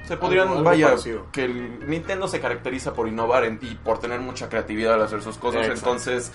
Se 0.08 0.17
podrían, 0.17 0.48
Algo- 0.48 0.58
algo 0.58 0.70
vaya, 0.70 0.88
parecido. 0.88 1.27
que 1.31 1.43
el 1.46 1.88
Nintendo 1.88 2.27
se 2.27 2.39
caracteriza 2.41 2.91
por 2.93 3.08
innovar 3.08 3.46
en, 3.46 3.60
y 3.62 3.75
por 3.75 4.00
tener 4.00 4.20
mucha 4.20 4.50
creatividad 4.50 4.96
al 4.96 5.03
hacer 5.03 5.22
sus 5.22 5.38
cosas. 5.38 5.62
Exacto. 5.67 5.89
Entonces, 5.91 6.31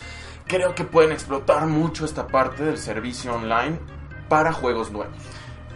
creo 0.47 0.75
que 0.75 0.85
pueden 0.85 1.11
explotar 1.13 1.67
mucho 1.67 2.05
esta 2.05 2.29
parte 2.29 2.65
del 2.65 2.79
servicio 2.79 3.35
online 3.35 3.79
para 4.29 4.53
juegos 4.53 4.93
nuevos. 4.93 5.17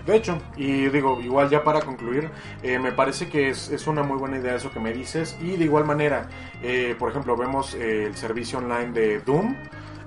De 0.06 0.16
hecho, 0.16 0.38
y 0.56 0.88
digo, 0.88 1.20
igual 1.20 1.50
ya 1.50 1.62
para 1.62 1.80
concluir, 1.80 2.30
eh, 2.62 2.78
me 2.78 2.92
parece 2.92 3.28
que 3.28 3.50
es, 3.50 3.70
es 3.70 3.86
una 3.86 4.02
muy 4.02 4.18
buena 4.18 4.38
idea 4.38 4.54
eso 4.54 4.70
que 4.70 4.80
me 4.80 4.92
dices. 4.92 5.36
Y 5.40 5.56
de 5.56 5.64
igual 5.64 5.84
manera, 5.84 6.28
eh, 6.62 6.94
por 6.98 7.10
ejemplo, 7.10 7.36
vemos 7.36 7.74
eh, 7.74 8.06
el 8.06 8.16
servicio 8.16 8.58
online 8.58 8.92
de 8.92 9.20
Doom. 9.20 9.56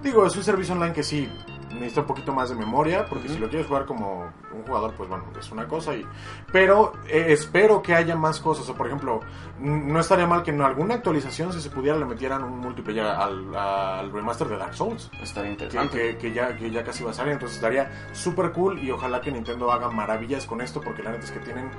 Digo, 0.02 0.26
es 0.26 0.36
un 0.36 0.44
servicio 0.44 0.74
online 0.74 0.94
que 0.94 1.04
sí, 1.04 1.30
necesita 1.74 2.02
un 2.02 2.08
poquito 2.08 2.34
más 2.34 2.50
de 2.50 2.56
memoria, 2.56 3.06
porque 3.06 3.30
si 3.30 3.38
lo 3.38 3.50
quieres 3.50 3.68
jugar 3.68 3.86
como 3.86 4.32
un 4.54 4.64
jugador, 4.66 4.94
pues 4.96 5.10
bueno, 5.10 5.26
es 5.40 5.52
una 5.52 5.68
cosa. 5.68 5.96
y 5.96 6.06
Pero 6.52 6.94
eh, 7.08 7.26
espero 7.30 7.82
que 7.82 7.94
haya 7.96 8.16
más 8.16 8.40
cosas. 8.40 8.68
O 8.70 8.76
por 8.76 8.88
ejemplo, 8.88 9.20
no 9.60 10.00
estaría 10.00 10.28
mal 10.28 10.44
que 10.44 10.52
en 10.52 10.62
alguna 10.62 10.96
actualización, 10.96 11.52
si 11.54 11.62
se 11.62 11.70
pudiera, 11.70 11.98
le 11.98 12.06
metieran 12.06 12.44
un 12.44 12.60
multiplayer 12.60 13.06
al, 13.06 13.56
al 13.56 14.12
remaster 14.12 14.48
de 14.48 14.58
Dark 14.58 14.74
Souls. 14.76 15.10
Estaría 15.22 15.56
Que, 15.56 15.64
interesante. 15.66 15.98
que- 15.98 16.18
que 16.18 16.34
ya, 16.34 16.56
que 16.56 16.72
ya 16.72 16.84
casi 16.84 17.04
va 17.04 17.12
a 17.12 17.14
salir, 17.14 17.34
entonces 17.34 17.58
estaría 17.58 18.10
súper 18.14 18.52
cool 18.52 18.80
y 18.80 18.92
ojalá 18.92 19.22
que 19.22 19.32
Nintendo 19.32 19.72
haga 19.72 19.90
maravillas 19.90 20.46
con 20.46 20.62
esto, 20.62 20.82
porque 20.82 21.04
la 21.04 21.12
neta 21.12 21.26
es 21.26 21.32
que 21.32 21.40
tienen 21.40 21.70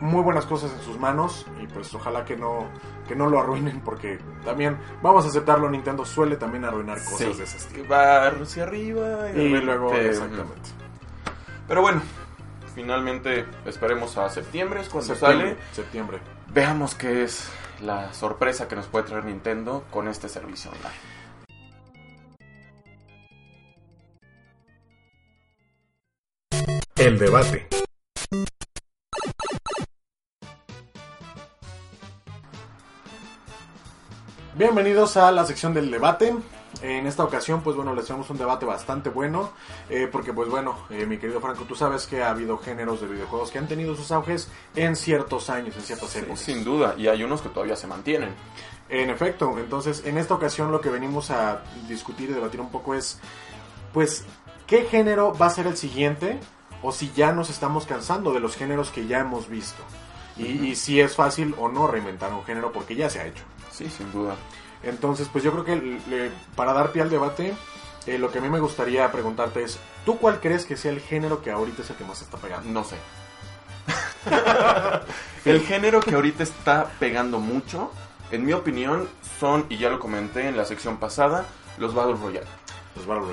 muy 0.00 0.22
buenas 0.22 0.46
cosas 0.46 0.72
en 0.72 0.80
sus 0.80 0.98
manos 0.98 1.46
y 1.62 1.66
pues 1.68 1.94
ojalá 1.94 2.24
que 2.24 2.36
no, 2.36 2.66
que 3.06 3.14
no 3.14 3.28
lo 3.28 3.38
arruinen, 3.38 3.80
porque 3.82 4.18
también, 4.44 4.76
vamos 5.00 5.24
a 5.24 5.28
aceptarlo, 5.28 5.70
Nintendo 5.70 6.04
suele 6.04 6.36
también 6.36 6.64
arruinar 6.64 6.98
cosas 6.98 7.18
Sí. 7.18 7.24
de 7.38 7.44
ese 7.44 7.56
estilo. 7.56 7.88
Va 7.88 8.26
hacia 8.26 8.64
arriba 8.64 9.30
y, 9.34 9.48
luego, 9.48 9.94
exactamente. 9.94 10.70
Pero 11.68 11.82
bueno, 11.82 12.02
finalmente 12.74 13.46
esperemos 13.64 14.16
a 14.18 14.28
septiembre, 14.28 14.80
es 14.80 14.88
cuando 14.88 15.14
Septiembre, 15.14 15.50
sale. 15.50 15.56
septiembre. 15.72 16.18
Veamos 16.52 16.94
qué 16.94 17.24
es 17.24 17.48
la 17.80 18.12
sorpresa 18.12 18.68
que 18.68 18.76
nos 18.76 18.86
puede 18.86 19.06
traer 19.06 19.24
Nintendo 19.24 19.84
con 19.90 20.08
este 20.08 20.28
servicio 20.28 20.70
online. 20.70 21.12
El 26.96 27.18
debate. 27.18 27.66
Bienvenidos 34.54 35.16
a 35.16 35.32
la 35.32 35.44
sección 35.44 35.74
del 35.74 35.90
debate. 35.90 36.32
En 36.82 37.06
esta 37.06 37.22
ocasión, 37.22 37.62
pues 37.62 37.76
bueno, 37.76 37.94
les 37.94 38.06
traemos 38.06 38.28
un 38.28 38.38
debate 38.38 38.66
bastante 38.66 39.08
bueno, 39.08 39.52
eh, 39.88 40.08
porque 40.10 40.32
pues 40.32 40.48
bueno, 40.48 40.76
eh, 40.90 41.06
mi 41.06 41.16
querido 41.16 41.40
Franco, 41.40 41.62
tú 41.64 41.76
sabes 41.76 42.08
que 42.08 42.22
ha 42.22 42.30
habido 42.30 42.58
géneros 42.58 43.00
de 43.00 43.06
videojuegos 43.06 43.52
que 43.52 43.58
han 43.58 43.68
tenido 43.68 43.94
sus 43.94 44.10
auges 44.10 44.50
en 44.74 44.96
ciertos 44.96 45.48
años, 45.48 45.76
en 45.76 45.82
ciertas 45.82 46.16
épocas. 46.16 46.40
Sin 46.40 46.64
duda, 46.64 46.96
y 46.98 47.06
hay 47.06 47.22
unos 47.22 47.40
que 47.40 47.50
todavía 47.50 47.76
se 47.76 47.86
mantienen. 47.86 48.34
En 48.88 49.10
efecto, 49.10 49.56
entonces 49.58 50.02
en 50.04 50.18
esta 50.18 50.34
ocasión 50.34 50.72
lo 50.72 50.80
que 50.80 50.90
venimos 50.90 51.30
a 51.30 51.62
discutir 51.86 52.30
y 52.30 52.32
debatir 52.32 52.60
un 52.60 52.70
poco 52.70 52.94
es, 52.94 53.20
pues, 53.92 54.24
¿qué 54.66 54.84
género 54.84 55.34
va 55.34 55.46
a 55.46 55.50
ser 55.50 55.68
el 55.68 55.76
siguiente? 55.76 56.40
O 56.82 56.90
si 56.90 57.12
ya 57.12 57.32
nos 57.32 57.48
estamos 57.48 57.86
cansando 57.86 58.32
de 58.32 58.40
los 58.40 58.56
géneros 58.56 58.90
que 58.90 59.06
ya 59.06 59.20
hemos 59.20 59.48
visto. 59.48 59.82
Y, 60.36 60.46
y 60.66 60.74
si 60.74 61.00
es 61.00 61.14
fácil 61.14 61.54
o 61.58 61.68
no 61.68 61.86
reinventar 61.86 62.32
un 62.32 62.42
género 62.44 62.72
porque 62.72 62.96
ya 62.96 63.08
se 63.08 63.20
ha 63.20 63.26
hecho. 63.26 63.44
Sí, 63.70 63.88
sin 63.88 64.10
duda. 64.10 64.34
Entonces, 64.82 65.28
pues 65.32 65.44
yo 65.44 65.52
creo 65.52 65.64
que 65.64 65.76
le- 65.76 66.30
para 66.56 66.72
dar 66.72 66.90
pie 66.92 67.02
al 67.02 67.10
debate, 67.10 67.54
eh, 68.06 68.18
lo 68.18 68.30
que 68.32 68.38
a 68.38 68.40
mí 68.40 68.48
me 68.48 68.58
gustaría 68.60 69.10
preguntarte 69.12 69.62
es, 69.62 69.78
¿tú 70.04 70.18
cuál 70.18 70.40
crees 70.40 70.64
que 70.66 70.76
sea 70.76 70.90
el 70.90 71.00
género 71.00 71.40
que 71.42 71.50
ahorita 71.50 71.82
es 71.82 71.90
el 71.90 71.96
que 71.96 72.04
más 72.04 72.20
está 72.22 72.36
pegando? 72.38 72.68
No 72.70 72.84
sé. 72.84 72.96
el 75.44 75.60
género 75.62 76.00
que 76.00 76.14
ahorita 76.14 76.42
está 76.42 76.90
pegando 76.98 77.38
mucho, 77.38 77.90
en 78.30 78.44
mi 78.44 78.52
opinión, 78.52 79.08
son, 79.38 79.66
y 79.68 79.78
ya 79.78 79.90
lo 79.90 79.98
comenté 79.98 80.48
en 80.48 80.56
la 80.56 80.64
sección 80.64 80.96
pasada, 80.98 81.46
los 81.78 81.94
Battle 81.94 82.14
Royale. 82.16 82.46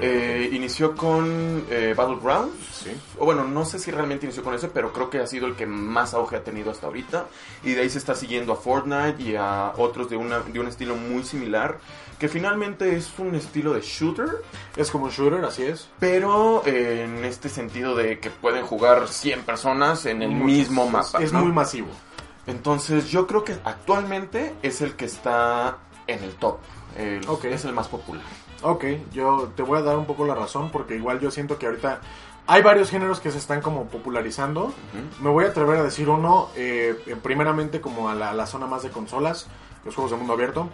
Eh, 0.01 0.49
inició 0.53 0.95
con 0.95 1.65
eh, 1.69 1.93
Battlegrounds. 1.95 2.55
Sí. 2.83 2.91
O 3.17 3.25
bueno, 3.25 3.43
no 3.43 3.65
sé 3.65 3.77
si 3.77 3.91
realmente 3.91 4.25
inició 4.25 4.43
con 4.43 4.53
ese, 4.53 4.69
pero 4.69 4.93
creo 4.93 5.09
que 5.09 5.19
ha 5.19 5.27
sido 5.27 5.47
el 5.47 5.55
que 5.55 5.65
más 5.65 6.13
auge 6.13 6.37
ha 6.37 6.43
tenido 6.43 6.71
hasta 6.71 6.87
ahorita. 6.87 7.27
Y 7.63 7.73
de 7.73 7.81
ahí 7.81 7.89
se 7.89 7.97
está 7.97 8.15
siguiendo 8.15 8.53
a 8.53 8.55
Fortnite 8.55 9.21
y 9.21 9.35
a 9.35 9.73
otros 9.77 10.09
de, 10.09 10.15
una, 10.15 10.39
de 10.39 10.59
un 10.59 10.67
estilo 10.67 10.95
muy 10.95 11.23
similar. 11.23 11.77
Que 12.17 12.27
finalmente 12.29 12.95
es 12.97 13.09
un 13.17 13.35
estilo 13.35 13.73
de 13.73 13.81
shooter, 13.81 14.41
Es 14.75 14.91
como 14.91 15.05
un 15.05 15.11
shooter, 15.11 15.43
así 15.45 15.63
es. 15.63 15.87
pero 15.99 16.63
eh, 16.65 17.03
en 17.05 17.23
este 17.23 17.47
sentido 17.49 17.95
de 17.95 18.19
que 18.19 18.29
pueden 18.29 18.65
jugar 18.65 19.07
100 19.07 19.43
personas 19.43 20.05
en 20.05 20.21
el 20.21 20.29
Muchos. 20.31 20.45
mismo 20.45 20.85
Es- 20.85 20.91
mapa. 20.91 21.23
Es, 21.23 21.31
¿no? 21.33 21.41
muy 21.43 21.51
masivo. 21.53 21.87
Entonces 22.47 23.09
yo 23.09 23.27
creo 23.27 23.43
que 23.43 23.53
actualmente 23.63 24.53
es 24.63 24.81
el 24.81 24.93
que 24.95 25.05
está 25.05 25.77
en 26.13 26.23
el 26.23 26.35
top. 26.35 26.57
El- 26.97 27.27
Ok. 27.27 27.45
Es 27.45 27.65
el 27.65 27.73
más 27.73 27.87
popular. 27.87 28.23
Ok, 28.61 28.83
yo 29.13 29.51
te 29.55 29.63
voy 29.63 29.79
a 29.79 29.81
dar 29.81 29.97
un 29.97 30.05
poco 30.05 30.25
la 30.25 30.35
razón 30.35 30.69
porque 30.69 30.95
igual 30.95 31.19
yo 31.19 31.31
siento 31.31 31.57
que 31.57 31.65
ahorita 31.65 32.01
hay 32.45 32.61
varios 32.61 32.89
géneros 32.89 33.19
que 33.19 33.31
se 33.31 33.37
están 33.37 33.61
como 33.61 33.85
popularizando. 33.85 34.73
Me 35.21 35.29
voy 35.29 35.45
a 35.45 35.49
atrever 35.49 35.77
a 35.77 35.83
decir 35.83 36.09
uno, 36.09 36.49
eh, 36.55 36.95
primeramente 37.23 37.79
como 37.79 38.09
a 38.09 38.15
la, 38.15 38.45
zona 38.47 38.65
más 38.65 38.83
de 38.83 38.89
consolas, 38.89 39.47
los 39.85 39.95
juegos 39.95 40.11
de 40.11 40.17
mundo 40.17 40.33
abierto. 40.33 40.67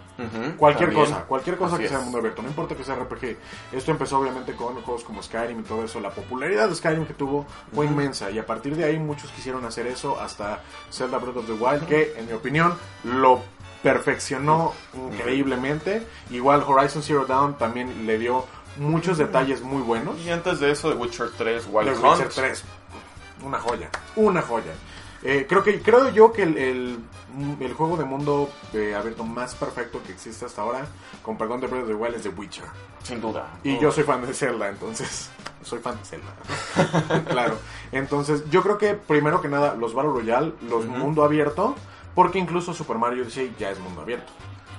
Cualquier 0.56 0.88
también. 0.88 1.10
cosa, 1.10 1.24
cualquier 1.26 1.56
cosa 1.58 1.74
Así 1.74 1.84
que 1.84 1.88
sea 1.90 1.98
de 1.98 2.04
mundo 2.04 2.18
abierto, 2.18 2.42
no 2.42 2.48
importa 2.48 2.74
que 2.74 2.82
sea 2.82 2.96
RPG. 2.96 3.36
Esto 3.72 3.90
empezó 3.92 4.18
obviamente 4.18 4.54
con 4.56 4.74
juegos 4.82 5.04
como 5.04 5.22
Skyrim 5.22 5.60
y 5.60 5.62
todo 5.62 5.84
eso. 5.84 6.00
La 6.00 6.10
popularidad 6.10 6.68
de 6.68 6.74
Skyrim 6.74 7.04
que 7.06 7.14
tuvo 7.14 7.46
fue 7.72 7.86
inmensa 7.86 8.30
y 8.32 8.38
a 8.38 8.46
partir 8.46 8.74
de 8.74 8.84
ahí 8.84 8.98
muchos 8.98 9.30
quisieron 9.30 9.64
hacer 9.64 9.86
eso 9.86 10.18
hasta 10.18 10.62
Zelda 10.90 11.18
Breath 11.18 11.36
of 11.36 11.46
the 11.46 11.52
Wild, 11.52 11.86
que 11.86 12.14
en 12.16 12.26
mi 12.26 12.32
opinión 12.32 12.74
lo 13.04 13.42
perfeccionó 13.82 14.72
increíblemente. 14.94 16.06
Igual 16.30 16.62
Horizon 16.66 17.02
Zero 17.02 17.26
Dawn 17.26 17.56
también 17.58 18.06
le 18.06 18.18
dio 18.18 18.44
muchos 18.78 19.18
detalles 19.18 19.62
muy 19.62 19.82
buenos. 19.82 20.18
Y 20.20 20.30
antes 20.30 20.60
de 20.60 20.70
eso, 20.70 20.90
The 20.90 20.96
Witcher 20.96 21.30
3, 21.36 21.66
Wild 21.70 21.92
The 21.92 21.98
Hunt. 22.06 22.18
Witcher 22.18 22.28
3. 22.32 22.64
Una 23.44 23.58
joya. 23.60 23.90
Una 24.16 24.42
joya. 24.42 24.72
Eh, 25.22 25.46
creo 25.48 25.62
que 25.62 25.80
creo 25.80 26.10
yo 26.10 26.30
que 26.32 26.42
el, 26.42 26.56
el, 26.58 26.98
el 27.60 27.72
juego 27.74 27.96
de 27.96 28.04
mundo 28.04 28.50
eh, 28.72 28.94
abierto 28.94 29.24
más 29.24 29.54
perfecto 29.54 30.00
que 30.06 30.12
existe 30.12 30.44
hasta 30.44 30.62
ahora, 30.62 30.86
con 31.22 31.36
perdón 31.38 31.60
de 31.60 31.66
Breath 31.66 31.82
of 31.84 31.88
the 31.88 31.94
Wild, 31.94 32.14
es 32.16 32.22
The 32.22 32.28
Witcher. 32.28 32.64
Sin 33.02 33.20
duda. 33.20 33.46
Y 33.64 33.76
Oh. 33.76 33.80
yo 33.80 33.92
soy 33.92 34.04
fan 34.04 34.24
de 34.26 34.32
Zelda, 34.34 34.68
entonces. 34.68 35.30
Soy 35.62 35.80
fan 35.80 35.98
de 35.98 36.04
Zelda. 36.04 37.24
claro. 37.28 37.58
Entonces, 37.90 38.48
yo 38.50 38.62
creo 38.62 38.78
que 38.78 38.94
primero 38.94 39.40
que 39.40 39.48
nada, 39.48 39.74
los 39.74 39.94
Battle 39.94 40.12
Royale, 40.12 40.52
los 40.68 40.86
mundo 40.86 41.24
abierto, 41.24 41.74
porque 42.16 42.40
incluso 42.40 42.74
Super 42.74 42.98
Mario 42.98 43.22
Odyssey 43.22 43.54
ya 43.56 43.70
es 43.70 43.78
mundo 43.78 44.00
abierto. 44.00 44.32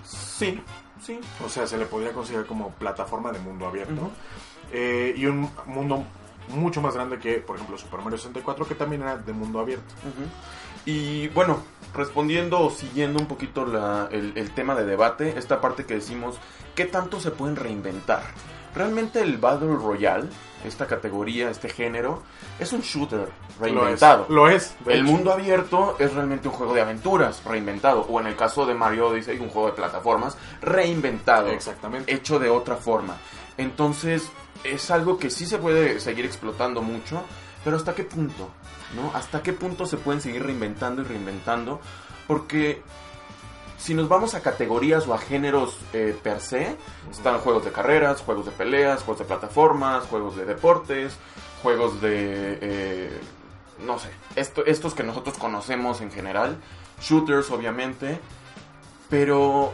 Sí, 0.03 0.62
sí. 1.01 1.20
O 1.46 1.48
sea, 1.48 1.65
se 1.67 1.77
le 1.77 1.86
podría 1.86 2.12
considerar 2.12 2.46
como 2.48 2.72
plataforma 2.72 3.32
de 3.32 3.39
mundo 3.39 3.65
abierto. 3.65 4.12
Eh, 4.74 5.13
y 5.15 5.25
un 5.27 5.50
mundo 5.67 6.03
mucho 6.50 6.82
más 6.82 6.96
grande 6.96 7.20
que, 7.20 7.36
por 7.36 7.56
ejemplo, 7.56 7.77
Super 7.77 8.01
Mario 8.01 8.17
64, 8.17 8.67
que 8.67 8.75
también 8.75 9.03
era 9.03 9.15
de 9.17 9.32
mundo 9.32 9.60
abierto. 9.62 9.94
Y 10.86 11.27
bueno, 11.29 11.60
respondiendo 11.94 12.60
o 12.62 12.70
siguiendo 12.72 13.20
un 13.20 13.27
poquito 13.27 13.65
la- 13.65 14.08
el, 14.12 14.34
el 14.36 14.51
tema 14.53 14.74
de 14.75 14.86
debate, 14.86 15.38
esta 15.38 15.60
parte 15.62 15.86
que 15.86 15.96
decimos, 15.96 16.38
¿qué 16.75 16.86
tanto 16.86 17.20
se 17.20 17.32
pueden 17.32 17.56
reinventar? 17.56 18.24
Realmente 18.76 19.22
el 19.22 19.38
Battle 19.38 19.76
Royale, 19.76 20.28
esta 20.64 20.86
categoría, 20.86 21.50
este 21.50 21.70
género, 21.70 22.22
es 22.60 22.74
un 22.74 22.82
shooter 22.82 23.30
reinventado. 23.60 24.26
Lo 24.30 24.48
es. 24.50 24.76
Lo 24.80 24.84
es 24.84 24.86
de 24.86 24.94
El 24.94 25.00
hecho. 25.02 25.12
mundo 25.12 25.32
abierto 25.34 25.96
es 26.00 26.14
realmente 26.14 26.48
un 26.48 26.54
juego 26.54 26.74
de 26.74 26.82
aventuras 26.82 27.44
reinventado, 27.44 28.02
o 28.02 28.20
en 28.20 28.28
el 28.28 28.36
caso 28.36 28.66
de 28.66 28.74
Mario 28.76 29.08
Odyssey, 29.08 29.40
un 29.40 29.50
juego 29.50 29.68
de 29.68 29.74
plataformas 29.74 30.38
reinventado, 30.62 31.48
Exactamente. 31.50 32.14
hecho 32.14 32.38
de 32.40 32.50
otra 32.50 32.76
forma. 32.76 33.18
Entonces, 33.58 34.30
es 34.64 34.92
algo 34.92 35.18
que 35.18 35.30
sí 35.30 35.46
se 35.46 35.58
puede 35.58 36.00
seguir 36.00 36.26
explotando 36.26 36.82
mucho, 36.82 37.24
pero 37.64 37.78
¿hasta 37.78 37.96
qué 37.96 38.04
punto? 38.04 38.50
¿No? 38.96 39.12
¿Hasta 39.16 39.42
qué 39.42 39.54
punto 39.54 39.86
se 39.86 39.98
pueden 39.98 40.22
seguir 40.22 40.44
reinventando 40.46 41.02
y 41.02 41.06
reinventando? 41.06 41.82
Porque 42.28 42.82
si 43.77 43.93
nos 43.93 44.10
vamos 44.10 44.34
a 44.36 44.41
categorías 44.41 45.07
o 45.07 45.13
a 45.13 45.17
géneros 45.17 45.77
eh, 45.93 46.17
per 46.22 46.41
se, 46.41 46.75
están 47.12 47.38
juegos 47.39 47.63
de 47.65 47.72
carreras, 47.72 48.22
juegos 48.22 48.46
de 48.46 48.51
peleas, 48.51 49.03
juegos 49.03 49.19
de 49.19 49.25
plataformas, 49.25 50.05
juegos 50.05 50.36
de 50.36 50.46
deportes, 50.46 51.15
juegos 51.62 52.01
de... 52.01 52.57
eh, 52.62 53.22
no 53.86 54.00
sé, 54.00 54.10
esto- 54.36 54.65
estos 54.65 54.93
que 54.96 55.03
nosotros 55.03 55.38
conocemos 55.38 56.01
en 56.01 56.12
general, 56.12 56.57
shooters 57.00 57.51
obviamente, 57.51 58.19
pero 59.10 59.74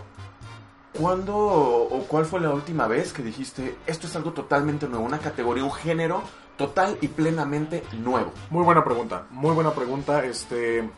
¿cuándo 1.00 1.36
o 1.38 2.06
cuál 2.08 2.26
fue 2.26 2.40
la 2.42 2.52
última 2.52 2.88
vez 2.88 3.14
que 3.14 3.24
dijiste 3.24 3.78
esto 3.88 4.08
es 4.08 4.16
algo 4.16 4.32
totalmente 4.34 4.88
nuevo, 4.88 5.06
una 5.06 5.20
categoría, 5.20 5.64
un 5.64 5.72
género 5.72 6.22
total 6.58 6.98
y 7.02 7.08
plenamente 7.08 7.84
nuevo? 7.94 8.32
Muy 8.50 8.64
buena 8.64 8.84
pregunta, 8.84 9.26
muy 9.32 9.54
buena 9.56 9.72
pregunta. 9.72 10.24
Este 10.26 10.90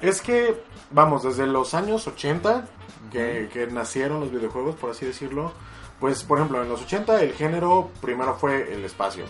es 0.00 0.20
que 0.22 0.62
vamos 0.90 1.22
desde 1.22 1.46
los 1.46 1.74
años 1.74 2.06
80 2.06 2.66
que, 3.12 3.48
que 3.52 3.66
nacieron 3.66 4.20
los 4.20 4.30
videojuegos, 4.30 4.76
por 4.76 4.90
así 4.90 5.06
decirlo. 5.06 5.52
Pues, 5.98 6.22
por 6.24 6.38
ejemplo, 6.38 6.62
en 6.62 6.68
los 6.68 6.80
80 6.82 7.22
el 7.22 7.32
género 7.34 7.90
primero 8.00 8.34
fue 8.36 8.72
el 8.72 8.84
espacio. 8.84 9.24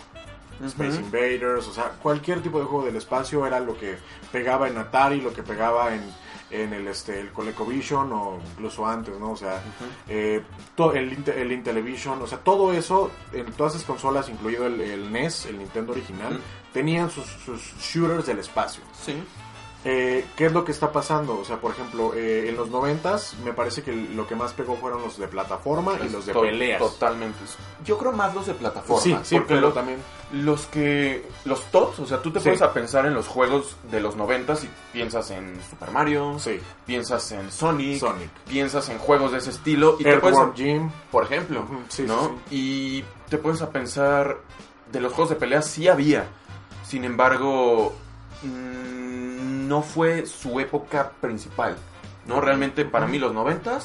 Space. 0.65 0.97
Invaders, 1.01 1.67
o 1.69 1.73
sea, 1.73 1.91
cualquier 2.03 2.43
tipo 2.43 2.59
de 2.61 2.67
juego 2.67 2.85
del 2.85 2.97
espacio 2.97 3.47
era 3.47 3.61
lo 3.61 3.77
que 3.79 3.97
pegaba 4.31 4.69
en 4.69 4.77
Atari, 4.77 5.21
lo 5.23 5.33
que 5.33 5.43
pegaba 5.43 5.95
en, 5.95 6.03
en 6.51 6.75
el, 6.75 6.87
este, 6.87 7.19
el 7.19 7.31
ColecoVision 7.33 8.13
o 8.13 8.39
incluso 8.53 8.87
antes, 8.87 9.19
¿no? 9.19 9.31
O 9.33 9.37
sea, 9.37 9.63
eh, 10.07 10.43
to- 10.77 10.93
el, 10.93 11.25
el 11.35 11.51
Intellivision, 11.53 12.21
o 12.21 12.27
sea, 12.27 12.39
todo 12.39 12.75
eso, 12.75 13.11
en 13.33 13.51
todas 13.53 13.75
esas 13.75 13.87
consolas, 13.87 14.29
incluido 14.29 14.67
el, 14.67 14.81
el 14.83 15.11
NES, 15.11 15.47
el 15.47 15.59
Nintendo 15.59 15.93
original, 15.93 16.39
tenían 16.75 17.09
sus, 17.11 17.25
sus 17.25 17.61
shooters 17.81 18.27
del 18.27 18.39
espacio. 18.41 18.83
Sí. 19.03 19.15
Eh, 19.85 20.27
¿qué 20.37 20.47
es 20.47 20.53
lo 20.53 20.65
que 20.65 20.73
está 20.73 20.93
pasando? 20.93 21.39
O 21.39 21.45
sea, 21.45 21.57
por 21.61 21.73
ejemplo, 21.73 22.13
eh, 22.15 22.49
en 22.51 22.57
los 22.57 22.69
noventas 22.71 23.35
me 23.45 23.53
parece 23.55 23.83
que 23.83 23.93
lo 23.93 24.27
que 24.27 24.35
más 24.37 24.53
pegó 24.53 24.77
fueron 24.77 25.01
los 25.01 25.17
de 25.19 25.27
plataforma 25.27 25.95
y 26.05 26.09
los 26.11 26.27
de 26.27 26.33
To- 26.35 26.43
peleas. 26.43 26.79
Totalmente. 26.79 27.39
Yo 27.85 27.97
creo 27.97 28.13
más 28.13 28.35
los 28.35 28.47
de 28.47 28.55
plataforma. 28.55 29.03
Sí, 29.03 29.17
sí, 29.23 29.35
porque 29.37 29.49
pero 29.55 29.61
los, 29.63 29.75
también. 29.75 29.99
los 30.33 30.67
que. 30.67 31.27
Los 31.47 31.65
tops, 31.71 31.99
o 32.01 32.07
sea, 32.07 32.21
tú 32.21 32.31
te 32.31 32.41
Sí. 32.41 32.45
pones 32.47 32.61
a 32.63 32.73
pensar 32.75 33.07
en 33.07 33.15
los 33.15 33.27
juegos 33.27 33.77
de 33.91 34.01
los 34.01 34.17
90 34.17 34.53
y 34.63 34.69
piensas 34.93 35.31
en 35.31 35.59
Super 35.71 35.91
Mario, 35.91 36.39
Sí, 36.39 36.61
piensas 36.85 37.33
en 37.33 37.51
Sonic, 37.51 38.01
Sonic. 38.01 38.29
piensas 38.49 38.89
en 38.91 38.99
juegos 38.99 39.33
de 39.33 39.39
ese 39.39 39.49
estilo 39.51 39.97
y 39.99 40.05
te 40.05 40.17
puedes. 40.19 40.37
Earthworm 40.39 40.55
Jim. 40.55 40.91
Por 41.11 41.25
ejemplo, 41.25 41.65
sí, 41.89 42.03
¿no? 42.03 42.39
Y 42.51 43.03
te 43.31 43.39
pones 43.39 43.63
a 43.63 43.71
pensar. 43.71 44.37
De 44.93 45.01
los 45.01 45.13
juegos 45.13 45.31
de 45.31 45.37
peleas 45.37 45.67
sí 45.67 45.89
había. 45.89 46.27
Sin 46.87 47.05
embargo. 47.05 47.95
mm, 48.43 49.00
no 49.71 49.83
fue 49.83 50.27
su 50.27 50.59
época 50.59 51.13
principal. 51.21 51.77
¿No? 52.27 52.41
Realmente 52.41 52.85
para 52.85 53.07
mí 53.07 53.19
los 53.19 53.33
90 53.33 53.79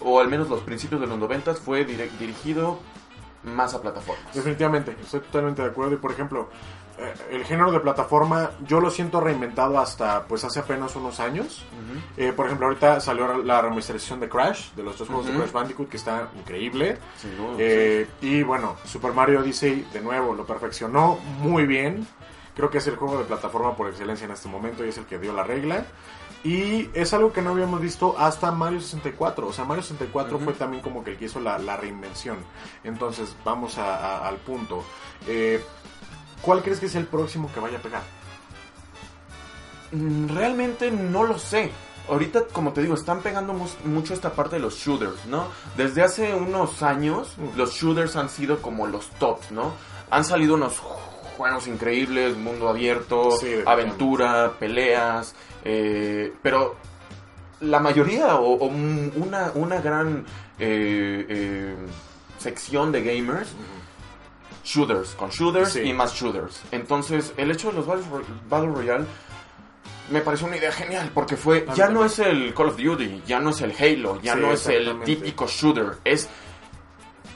o 0.00 0.20
al 0.20 0.28
menos 0.28 0.48
los 0.48 0.60
principios 0.60 1.00
de 1.00 1.06
los 1.06 1.18
90 1.18 1.54
fue 1.54 1.84
dirigido 1.84 2.78
más 3.44 3.74
a 3.74 3.80
plataformas. 3.80 4.34
Definitivamente, 4.34 4.94
estoy 5.00 5.20
totalmente 5.20 5.62
de 5.62 5.68
acuerdo. 5.68 5.94
Y 5.94 5.96
por 5.96 6.12
ejemplo, 6.12 6.50
eh, 6.98 7.14
el 7.30 7.44
género 7.44 7.72
de 7.72 7.80
plataforma 7.80 8.50
yo 8.66 8.80
lo 8.80 8.90
siento 8.90 9.20
reinventado 9.20 9.78
hasta 9.78 10.24
pues 10.24 10.44
hace 10.44 10.60
apenas 10.60 10.94
unos 10.96 11.20
años. 11.20 11.64
Eh, 12.16 12.32
por 12.34 12.46
ejemplo, 12.46 12.66
ahorita 12.66 13.00
salió 13.00 13.38
la 13.42 13.62
remasterización 13.62 14.20
de 14.20 14.28
Crash, 14.28 14.72
de 14.74 14.82
los 14.82 14.96
tres 14.96 15.08
juegos 15.08 15.26
de 15.26 15.32
Crash 15.32 15.52
Bandicoot, 15.52 15.88
que 15.88 15.96
está 15.96 16.28
increíble. 16.38 16.98
Eh, 17.58 18.06
Y 18.20 18.42
bueno, 18.42 18.76
Super 18.84 19.12
Mario 19.12 19.40
Odyssey 19.40 19.86
de 19.92 20.00
nuevo 20.00 20.34
lo 20.34 20.44
perfeccionó 20.44 21.18
muy 21.40 21.64
bien. 21.66 22.06
Creo 22.54 22.70
que 22.70 22.78
es 22.78 22.86
el 22.86 22.96
juego 22.96 23.18
de 23.18 23.24
plataforma 23.24 23.76
por 23.76 23.88
excelencia 23.88 24.24
en 24.24 24.32
este 24.32 24.48
momento 24.48 24.84
y 24.84 24.88
es 24.90 24.98
el 24.98 25.04
que 25.06 25.18
dio 25.18 25.32
la 25.32 25.44
regla. 25.44 25.84
Y 26.42 26.88
es 26.94 27.12
algo 27.12 27.32
que 27.32 27.42
no 27.42 27.50
habíamos 27.50 27.80
visto 27.80 28.16
hasta 28.18 28.50
Mario 28.50 28.80
64. 28.80 29.46
O 29.48 29.52
sea, 29.52 29.64
Mario 29.64 29.82
64 29.82 30.36
Ujú. 30.36 30.44
fue 30.46 30.54
también 30.54 30.82
como 30.82 31.04
que 31.04 31.12
el 31.12 31.18
que 31.18 31.26
hizo 31.26 31.38
la, 31.40 31.58
la 31.58 31.76
reinvención. 31.76 32.38
Entonces, 32.82 33.34
vamos 33.44 33.76
a- 33.78 33.96
a- 33.96 34.28
al 34.28 34.36
punto. 34.36 34.82
Eh, 35.26 35.62
¿Cuál 36.42 36.62
crees 36.62 36.80
que 36.80 36.86
es 36.86 36.94
el 36.94 37.06
próximo 37.06 37.50
que 37.52 37.60
vaya 37.60 37.76
a 37.78 37.82
pegar? 37.82 38.02
Mm, 39.92 40.28
Realmente 40.28 40.90
no 40.90 41.24
lo 41.24 41.38
sé. 41.38 41.70
Ahorita, 42.08 42.44
como 42.52 42.72
te 42.72 42.80
digo, 42.82 42.94
están 42.94 43.20
pegando 43.20 43.52
mucho 43.84 44.14
esta 44.14 44.32
parte 44.32 44.56
de 44.56 44.62
los 44.62 44.74
shooters, 44.76 45.26
¿no? 45.26 45.46
Desde 45.76 46.02
hace 46.02 46.34
unos 46.34 46.82
años, 46.82 47.34
los 47.56 47.72
shooters 47.74 48.16
han 48.16 48.28
sido 48.28 48.60
como 48.62 48.86
los 48.86 49.06
tops, 49.10 49.52
¿no? 49.52 49.72
Han 50.10 50.24
salido 50.24 50.54
unos 50.54 50.80
juegos 51.40 51.66
increíbles, 51.68 52.36
mundo 52.36 52.68
abierto, 52.68 53.30
Sí, 53.38 53.54
aventura, 53.64 54.52
peleas, 54.58 55.34
eh, 55.64 56.34
pero 56.42 56.76
la 57.60 57.80
mayoría 57.80 58.36
o, 58.36 58.56
o 58.58 58.66
un- 58.66 59.10
una, 59.16 59.50
una 59.54 59.80
gran 59.80 60.26
eh, 60.58 61.26
eh, 61.28 61.76
sección 62.36 62.92
de 62.92 63.02
gamers 63.02 63.48
shooters, 64.62 65.14
con 65.14 65.30
shooters 65.30 65.72
Sí. 65.72 65.80
y 65.80 65.94
más 65.94 66.12
shooters. 66.12 66.60
Entonces, 66.72 67.32
el 67.38 67.50
hecho 67.50 67.70
de 67.70 67.76
los 67.78 67.86
Battle, 67.86 68.04
Ro- 68.10 68.24
Battle 68.50 68.72
Royale 68.72 69.04
me 70.10 70.20
pareció 70.20 70.46
una 70.46 70.58
idea 70.58 70.72
genial 70.72 71.10
porque 71.14 71.36
fue 71.38 71.64
ya 71.74 71.88
no 71.88 72.04
es 72.04 72.18
el 72.18 72.52
Call 72.52 72.68
of 72.68 72.76
Duty, 72.76 73.22
ya 73.26 73.40
no 73.40 73.48
es 73.50 73.62
el 73.62 73.72
Halo, 73.78 74.20
ya 74.20 74.34
Sí, 74.34 74.40
no 74.40 74.52
es 74.52 74.66
el 74.66 75.00
típico 75.04 75.46
shooter, 75.46 75.96
es 76.04 76.28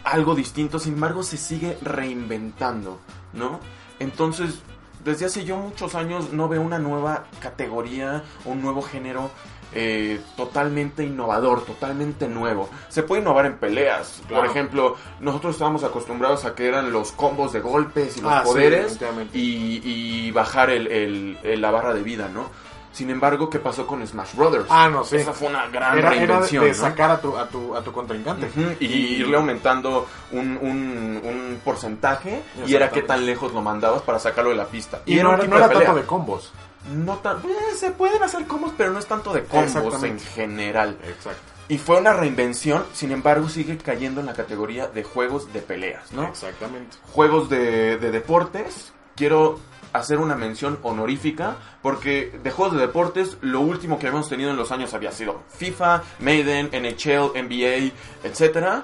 algo 0.05 0.35
distinto, 0.35 0.79
sin 0.79 0.93
embargo 0.95 1.23
se 1.23 1.39
sigue 1.39 1.79
reinventando, 1.81 3.01
¿no? 3.33 3.61
Entonces, 3.99 4.61
desde 5.05 5.27
hace 5.27 5.45
yo 5.45 5.57
muchos 5.57 5.95
años 5.95 6.33
no 6.33 6.49
veo 6.49 6.63
una 6.63 6.79
nueva 6.79 7.25
categoría, 7.41 8.23
un 8.45 8.63
nuevo 8.63 8.83
género 8.83 9.31
eh, 9.77 10.21
totalmente 10.37 11.03
innovador, 11.05 11.65
totalmente 11.65 12.29
nuevo. 12.29 12.69
Se 12.89 13.03
puede 13.03 13.23
innovar 13.23 13.45
en 13.47 13.55
peleas. 13.59 14.23
Por 14.29 14.47
ejemplo, 14.47 14.97
nosotros 15.21 15.55
estábamos 15.57 15.83
acostumbrados 15.83 16.45
a 16.45 16.55
que 16.55 16.69
eran 16.69 16.93
los 16.93 17.11
combos 17.11 17.53
de 17.53 17.61
golpes 17.61 18.17
y 18.17 18.21
los 18.21 18.33
Ah, 18.33 18.43
poderes 18.45 18.93
y, 19.35 19.81
y 19.85 20.31
bajar 20.31 20.71
el- 20.71 20.87
el- 20.87 21.39
el- 21.43 21.61
la 21.61 21.73
barra 21.73 21.93
de 21.93 22.03
vida, 22.05 22.29
¿no? 22.33 22.51
Sin 22.95 23.11
embargo, 23.11 23.51
¿qué 23.51 23.59
pasó 23.59 23.87
con 23.87 24.07
Smash 24.07 24.35
Brothers? 24.35 24.67
Ah, 24.71 24.89
no, 24.89 25.03
sí. 25.05 25.17
Esa 25.17 25.33
fue 25.33 25.49
una 25.49 25.67
gran 25.67 25.99
Era, 25.99 26.11
era 26.15 26.21
de, 26.21 26.27
reinvención, 26.27 26.65
de 26.65 26.71
¿no? 26.71 26.77
sacar 26.77 27.11
a 27.11 27.21
tu, 27.21 27.37
a 27.37 27.49
tu, 27.49 27.75
a 27.77 27.83
tu 27.83 27.91
contrincante. 27.93 28.49
Y 28.81 28.87
irle 29.17 29.37
aumentando 29.37 30.07
un, 30.31 30.57
un- 30.63 31.21
un 31.25 31.61
porcentaje 31.65 32.41
y 32.67 32.75
era 32.75 32.91
qué 32.91 33.03
tan 33.03 33.27
lejos 33.27 33.53
lo 33.53 33.61
mandabas 33.63 34.03
para 34.03 34.19
sacarlo 34.21 34.51
de 34.51 34.57
la 34.57 34.67
pista. 34.67 35.01
Y, 35.07 35.15
era 35.19 35.25
no 35.37 35.43
un 35.43 35.51
no 35.51 35.57
era 35.57 35.67
de 35.69 35.75
tanto 35.75 35.95
de 35.97 36.03
combos. 36.05 36.53
No 36.95 37.17
tan- 37.19 37.39
eh, 37.39 37.75
se 37.77 37.91
pueden 37.91 38.23
hacer 38.23 38.47
combos, 38.47 38.73
pero 38.77 38.93
no 38.93 39.01
es 39.01 39.07
tanto 39.07 39.33
de 39.33 39.43
combos 39.45 40.03
en 40.05 40.21
general. 40.21 40.97
Exacto. 41.03 41.41
Y 41.67 41.79
fue 41.79 41.99
una 41.99 42.13
reinvención, 42.13 42.85
sin 42.93 43.11
embargo 43.11 43.49
sigue 43.49 43.77
cayendo 43.79 44.21
en 44.21 44.27
la 44.27 44.35
categoría 44.35 44.87
de 44.87 45.03
juegos 45.03 45.53
de 45.53 45.61
peleas, 45.63 46.13
¿no? 46.13 46.29
Exactamente. 46.29 46.97
Juegos 47.11 47.49
de, 47.49 47.97
de 47.97 48.11
deportes, 48.11 48.93
quiero 49.17 49.59
hacer 49.95 50.19
una 50.19 50.35
mención 50.35 50.79
honorífica, 50.83 51.57
porque 51.81 52.37
de 52.43 52.51
juegos 52.51 52.75
de 52.75 52.81
deportes, 52.81 53.39
lo 53.41 53.61
último 53.61 53.99
que 53.99 54.09
habíamos 54.09 54.29
tenido 54.29 54.51
en 54.51 54.57
los 54.57 54.73
años 54.73 54.93
había 54.93 55.13
sido 55.13 55.43
FIFA, 55.57 56.03
Maiden, 56.19 56.71
NHL, 56.73 57.31
NBA, 57.33 57.93
etc. 58.25 58.83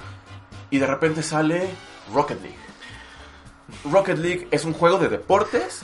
Y 0.70 0.78
de 0.78 0.86
repente 0.86 1.24
sale 1.24 1.68
Rocket 2.14 2.40
League. 2.40 2.56
Rocket 3.90 4.18
League 4.18 4.48
es 4.52 4.64
un 4.64 4.72
juego 4.72 4.98
de 4.98 5.08
deportes 5.08 5.82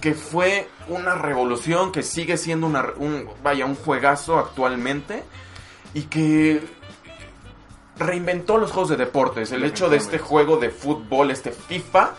que 0.00 0.14
fue 0.14 0.68
una 0.88 1.14
revolución, 1.14 1.92
que 1.92 2.02
sigue 2.02 2.36
siendo 2.36 2.66
una, 2.66 2.84
un, 2.96 3.28
vaya, 3.44 3.66
un 3.66 3.76
juegazo 3.76 4.40
actualmente 4.40 5.22
y 5.94 6.02
que 6.02 6.62
reinventó 7.96 8.58
los 8.58 8.72
juegos 8.72 8.90
de 8.90 8.96
deportes. 8.96 9.52
El 9.52 9.62
hecho 9.62 9.88
de 9.88 9.98
este 9.98 10.18
juego 10.18 10.56
de 10.56 10.70
fútbol, 10.70 11.30
este 11.30 11.52
FIFA, 11.52 12.14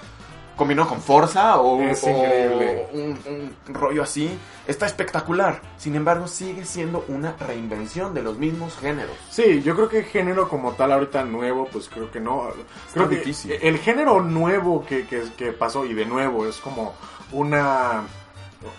combinó 0.56 0.88
con 0.88 1.02
Forza 1.02 1.58
o, 1.60 1.82
Es 1.82 2.04
o 2.04 2.10
increíble. 2.10 2.88
un, 2.94 3.20
un 3.68 3.74
rollo 3.74 4.04
así, 4.04 4.30
está 4.68 4.86
espectacular. 4.86 5.62
Sin 5.78 5.96
embargo, 5.96 6.28
sigue 6.28 6.66
siendo 6.66 7.06
una 7.08 7.34
reinvención 7.34 8.14
de 8.14 8.24
los 8.24 8.38
mismos 8.38 8.78
géneros. 8.78 9.16
Sí, 9.30 9.62
yo 9.62 9.76
creo 9.76 9.90
que 9.90 10.04
género 10.04 10.48
como 10.50 10.74
tal 10.74 10.92
ahorita 10.92 11.24
nuevo, 11.24 11.68
pues 11.72 11.90
creo 11.90 12.12
que 12.12 12.20
no. 12.20 12.48
Creo 12.94 13.10
que 13.10 13.18
difícil. 13.18 13.54
el 13.62 13.78
género 13.80 14.22
nuevo 14.22 14.86
que, 14.86 15.06
que, 15.06 15.24
que 15.38 15.52
pasó, 15.52 15.86
y 15.86 15.94
de 15.94 16.06
nuevo, 16.06 16.46
es 16.48 16.58
como 16.58 16.94
una... 17.32 18.04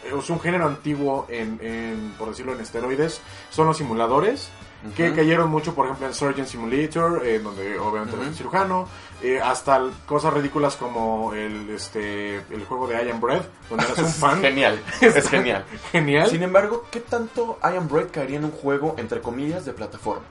Es 0.04 0.30
un 0.30 0.40
género 0.40 0.66
antiguo, 0.66 1.26
en, 1.28 1.60
en, 1.62 2.12
por 2.18 2.30
decirlo 2.30 2.52
en 2.54 2.60
esteroides, 2.60 3.20
son 3.50 3.66
los 3.68 3.76
simuladores, 3.76 4.50
que 4.96 5.12
cayeron 5.12 5.48
mucho, 5.48 5.74
por 5.74 5.86
ejemplo, 5.86 6.06
en 6.08 6.14
Surgeon 6.14 6.46
Simulator, 6.46 7.24
eh, 7.24 7.38
donde 7.38 7.78
obviamente 7.78 8.16
eres 8.16 8.28
un 8.28 8.34
cirujano, 8.34 8.88
eh, 9.22 9.40
hasta 9.42 9.82
cosas 10.06 10.34
ridículas 10.34 10.76
como 10.76 11.32
el, 11.32 11.70
este, 11.70 12.36
el 12.36 12.64
juego 12.68 12.86
de 12.86 13.02
I 13.04 13.10
Am 13.10 13.20
Bread, 13.20 13.42
donde 13.70 13.84
eres 13.84 13.98
un 13.98 14.06
fan. 14.12 14.40
Genial, 14.40 14.80
es 15.00 15.28
genial. 15.30 15.64
Genial. 15.92 16.28
Sin 16.28 16.42
embargo, 16.42 16.84
¿qué 16.90 17.00
tanto 17.00 17.58
I 17.62 17.76
Am 17.76 17.88
Break 17.88 18.10
caería 18.10 18.36
en 18.38 18.44
un 18.44 18.50
juego, 18.52 18.94
entre 18.98 19.20
comillas, 19.22 19.64
de 19.64 19.72
plataformas? 19.72 20.26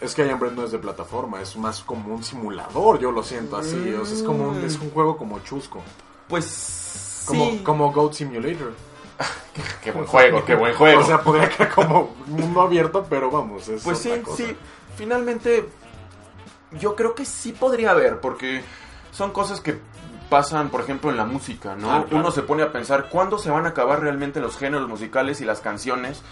Es 0.00 0.14
que 0.14 0.26
I 0.26 0.30
Am 0.30 0.38
Bread 0.40 0.52
no 0.52 0.64
es 0.64 0.72
de 0.72 0.78
plataforma, 0.78 1.40
es 1.40 1.56
más 1.56 1.80
como 1.80 2.14
un 2.14 2.22
simulador, 2.24 2.98
yo 2.98 3.12
lo 3.12 3.22
siento 3.22 3.56
así. 3.56 3.94
O 3.94 4.04
sea, 4.04 4.16
es 4.16 4.22
como 4.22 4.48
un, 4.48 4.64
es 4.64 4.76
un 4.78 4.90
juego 4.90 5.16
como 5.16 5.38
chusco. 5.40 5.80
Pues 6.28 7.24
Como, 7.26 7.50
sí. 7.50 7.58
como 7.64 7.92
Goat 7.92 8.14
Simulator. 8.14 8.72
Qué 9.84 9.92
buen 9.92 10.06
juego, 10.06 10.44
qué 10.44 10.54
buen 10.54 10.74
juego. 10.74 11.00
O 11.00 11.04
sea, 11.04 11.20
podría 11.22 11.48
quedar 11.48 11.70
como 11.72 12.14
mundo 12.26 12.62
abierto, 12.62 13.06
pero 13.08 13.30
vamos, 13.30 13.68
es 13.68 13.82
Pues 13.82 13.98
sí, 13.98 14.10
cosa. 14.24 14.36
sí. 14.38 14.56
Finalmente, 14.96 15.68
yo 16.78 16.94
creo 16.96 17.14
que 17.14 17.24
sí 17.24 17.52
podría 17.52 17.90
haber, 17.92 18.20
porque 18.20 18.62
son 19.10 19.30
cosas 19.32 19.60
que 19.60 19.78
pasan, 20.30 20.70
por 20.70 20.80
ejemplo, 20.80 21.10
en 21.10 21.16
la 21.18 21.24
música, 21.26 21.76
¿no? 21.76 21.90
Ah, 21.92 22.04
claro. 22.04 22.16
Uno 22.24 22.30
se 22.30 22.42
pone 22.42 22.62
a 22.62 22.72
pensar 22.72 23.08
cuándo 23.10 23.36
se 23.38 23.50
van 23.50 23.66
a 23.66 23.70
acabar 23.70 24.00
realmente 24.00 24.40
los 24.40 24.56
géneros 24.56 24.88
musicales 24.88 25.40
y 25.40 25.44
las 25.44 25.60
canciones 25.60 26.22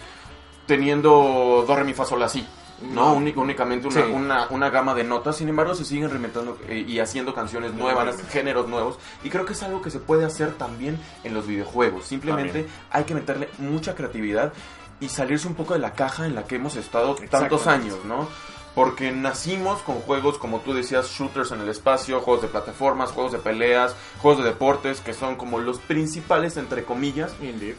teniendo 0.66 1.64
do, 1.66 1.76
re, 1.76 1.84
mi, 1.84 1.94
fa, 1.94 2.04
sol, 2.04 2.20
la, 2.20 2.28
si. 2.28 2.46
No. 2.80 3.14
Únic- 3.14 3.36
únicamente 3.36 3.88
una, 3.88 3.96
Sí. 4.06 4.10
una, 4.10 4.46
una 4.48 4.70
gama 4.70 4.94
de 4.94 5.04
notas, 5.04 5.36
sin 5.36 5.50
embargo 5.50 5.74
se 5.74 5.84
siguen 5.84 6.08
reinventando 6.08 6.56
eh, 6.66 6.82
y 6.88 6.98
haciendo 7.00 7.34
canciones 7.34 7.74
nuevas, 7.74 8.16
géneros 8.30 8.68
nuevos, 8.68 8.98
y 9.22 9.28
creo 9.28 9.44
que 9.44 9.52
es 9.52 9.62
algo 9.62 9.82
que 9.82 9.90
se 9.90 9.98
puede 9.98 10.24
hacer 10.24 10.54
también 10.54 10.98
en 11.22 11.34
los 11.34 11.46
videojuegos. 11.46 12.06
Simplemente 12.06 12.52
También. 12.62 12.72
hay 12.90 13.04
que 13.04 13.14
meterle 13.14 13.50
mucha 13.58 13.94
creatividad 13.94 14.54
y 14.98 15.10
salirse 15.10 15.46
un 15.46 15.54
poco 15.56 15.74
de 15.74 15.80
la 15.80 15.92
caja 15.92 16.24
en 16.24 16.34
la 16.34 16.44
que 16.44 16.56
hemos 16.56 16.76
estado 16.76 17.16
tantos 17.30 17.66
años, 17.66 17.98
¿no? 18.06 18.28
Porque 18.74 19.10
nacimos 19.10 19.80
con 19.82 19.96
juegos, 19.96 20.38
como 20.38 20.60
tú 20.60 20.72
decías, 20.72 21.08
shooters 21.10 21.50
en 21.50 21.60
el 21.60 21.68
espacio, 21.68 22.20
juegos 22.20 22.42
de 22.42 22.48
plataformas, 22.48 23.10
juegos 23.10 23.32
de 23.32 23.38
peleas, 23.38 23.96
juegos 24.22 24.44
de 24.44 24.50
deportes, 24.50 25.00
que 25.00 25.12
son 25.12 25.36
como 25.36 25.58
los 25.58 25.78
principales, 25.80 26.56
entre 26.56 26.84
comillas, 26.84 27.32
Indeed. 27.42 27.74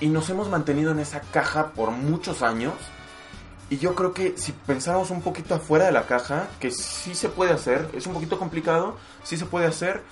y 0.00 0.08
nos 0.08 0.30
hemos 0.30 0.48
mantenido 0.48 0.92
en 0.92 1.00
esa 1.00 1.20
caja 1.20 1.72
por 1.72 1.90
muchos 1.90 2.42
años. 2.42 2.74
Y 3.68 3.78
yo 3.78 3.96
creo 3.96 4.12
que 4.12 4.34
si 4.36 4.52
pensáramos 4.52 5.10
un 5.10 5.22
poquito 5.22 5.56
afuera 5.56 5.86
de 5.86 5.92
la 5.92 6.06
caja, 6.06 6.46
que 6.60 6.70
sí 6.70 7.16
se 7.16 7.28
puede 7.28 7.52
hacer, 7.52 7.88
es 7.92 8.06
un 8.06 8.12
poquito 8.12 8.38
complicado, 8.38 8.96
sí 9.24 9.36
se 9.36 9.46
puede 9.46 9.66
hacer. 9.66 10.02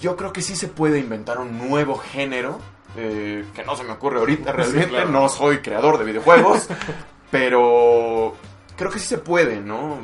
Yo 0.00 0.16
creo 0.16 0.32
que 0.32 0.42
sí 0.42 0.54
se 0.54 0.68
puede 0.68 1.00
inventar 1.00 1.38
un 1.40 1.58
nuevo 1.58 1.96
género 1.96 2.60
eh, 2.96 3.44
que 3.54 3.64
no 3.64 3.74
se 3.76 3.82
me 3.82 3.92
ocurre 3.92 4.20
ahorita 4.20 4.52
realmente, 4.52 4.88
claro. 4.90 5.10
no 5.10 5.28
soy 5.28 5.58
creador 5.58 5.98
de 5.98 6.04
videojuegos, 6.04 6.68
pero 7.34 8.32
creo 8.76 8.92
que 8.92 9.00
sí 9.00 9.08
se 9.08 9.18
puede, 9.18 9.60
¿no? 9.60 9.98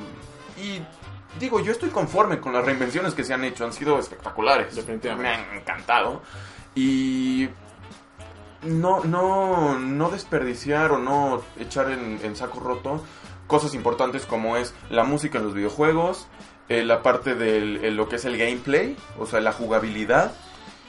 Y 0.61 0.81
digo, 1.38 1.61
yo 1.61 1.71
estoy 1.71 1.90
conforme 1.90 2.40
con 2.40 2.53
las 2.53 2.64
reinvenciones 2.64 3.14
que 3.14 3.23
se 3.23 3.33
han 3.33 3.45
hecho, 3.45 3.64
han 3.64 3.73
sido 3.73 4.01
espectaculares. 4.01 4.75
Definitivamente. 4.75 5.23
Me 5.23 5.37
han 5.37 5.59
encantado. 5.59 6.23
Y 6.75 7.49
no, 8.62 9.05
no, 9.05 9.79
no 9.79 10.11
desperdiciar 10.11 10.90
o 10.90 10.99
no 10.99 11.40
echar 11.57 11.93
en, 11.93 12.19
en 12.21 12.35
saco 12.35 12.59
roto 12.59 13.01
cosas 13.47 13.75
importantes 13.75 14.27
como 14.27 14.57
es 14.57 14.75
la 14.88 15.05
música 15.05 15.38
en 15.38 15.45
los 15.45 15.55
videojuegos, 15.55 16.27
eh, 16.69 16.83
la 16.83 17.01
parte 17.05 17.37
de 17.37 17.93
lo 17.93 18.09
que 18.09 18.16
es 18.16 18.25
el 18.25 18.38
gameplay, 18.38 18.97
o 19.21 19.27
sea, 19.27 19.40
la 19.40 19.53
jugabilidad 19.53 20.33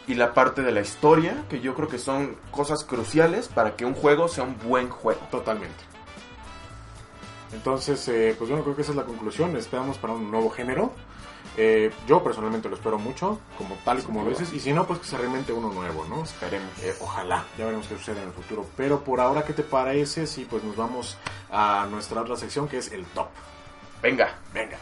y 0.08 0.15
la 0.15 0.34
parte 0.34 0.63
de 0.63 0.71
la 0.71 0.82
historia, 0.82 1.45
que 1.51 1.60
yo 1.60 1.75
creo 1.75 1.88
que 1.88 1.99
son 1.99 2.36
cosas 2.49 2.84
cruciales 2.84 3.47
para 3.47 3.75
que 3.75 3.86
un 3.86 3.93
juego 3.93 4.27
sea 4.27 4.43
un 4.43 4.58
buen 4.58 4.89
juego. 4.89 5.21
Totalmente. 5.30 5.90
Entonces, 7.53 8.07
eh, 8.07 8.35
pues 8.37 8.49
bueno, 8.49 8.63
creo 8.63 8.75
que 8.75 8.81
esa 8.81 8.91
es 8.91 8.97
la 8.97 9.03
conclusión. 9.03 9.55
Esperamos 9.57 9.97
para 9.97 10.13
un 10.13 10.31
nuevo 10.31 10.49
género. 10.49 10.93
Eh, 11.57 11.91
yo 12.07 12.23
personalmente 12.23 12.69
lo 12.69 12.75
espero 12.75 12.97
mucho, 12.97 13.39
como 13.57 13.75
tal 13.83 13.99
y 13.99 14.01
como 14.03 14.23
lo 14.23 14.29
dices. 14.29 14.53
Y 14.53 14.59
si 14.59 14.71
no, 14.71 14.87
pues 14.87 14.99
que 14.99 15.05
se 15.05 15.17
reinvente 15.17 15.51
uno 15.51 15.69
nuevo, 15.71 16.05
¿no? 16.05 16.23
Esperemos. 16.23 16.71
Eh, 16.81 16.95
ojalá, 17.01 17.45
ya 17.57 17.65
veremos 17.65 17.87
qué 17.87 17.97
sucede 17.97 18.21
en 18.21 18.27
el 18.27 18.33
futuro. 18.33 18.65
Pero 18.77 19.03
por 19.03 19.19
ahora, 19.19 19.43
¿qué 19.43 19.53
te 19.53 19.63
parece? 19.63 20.27
Si 20.27 20.45
pues 20.45 20.63
nos 20.63 20.75
vamos 20.75 21.17
a 21.51 21.87
nuestra 21.89 22.21
otra 22.21 22.35
sección 22.35 22.67
que 22.67 22.77
es 22.77 22.91
el 22.91 23.05
top. 23.07 23.27
Venga. 24.01 24.39
Venga. 24.53 24.77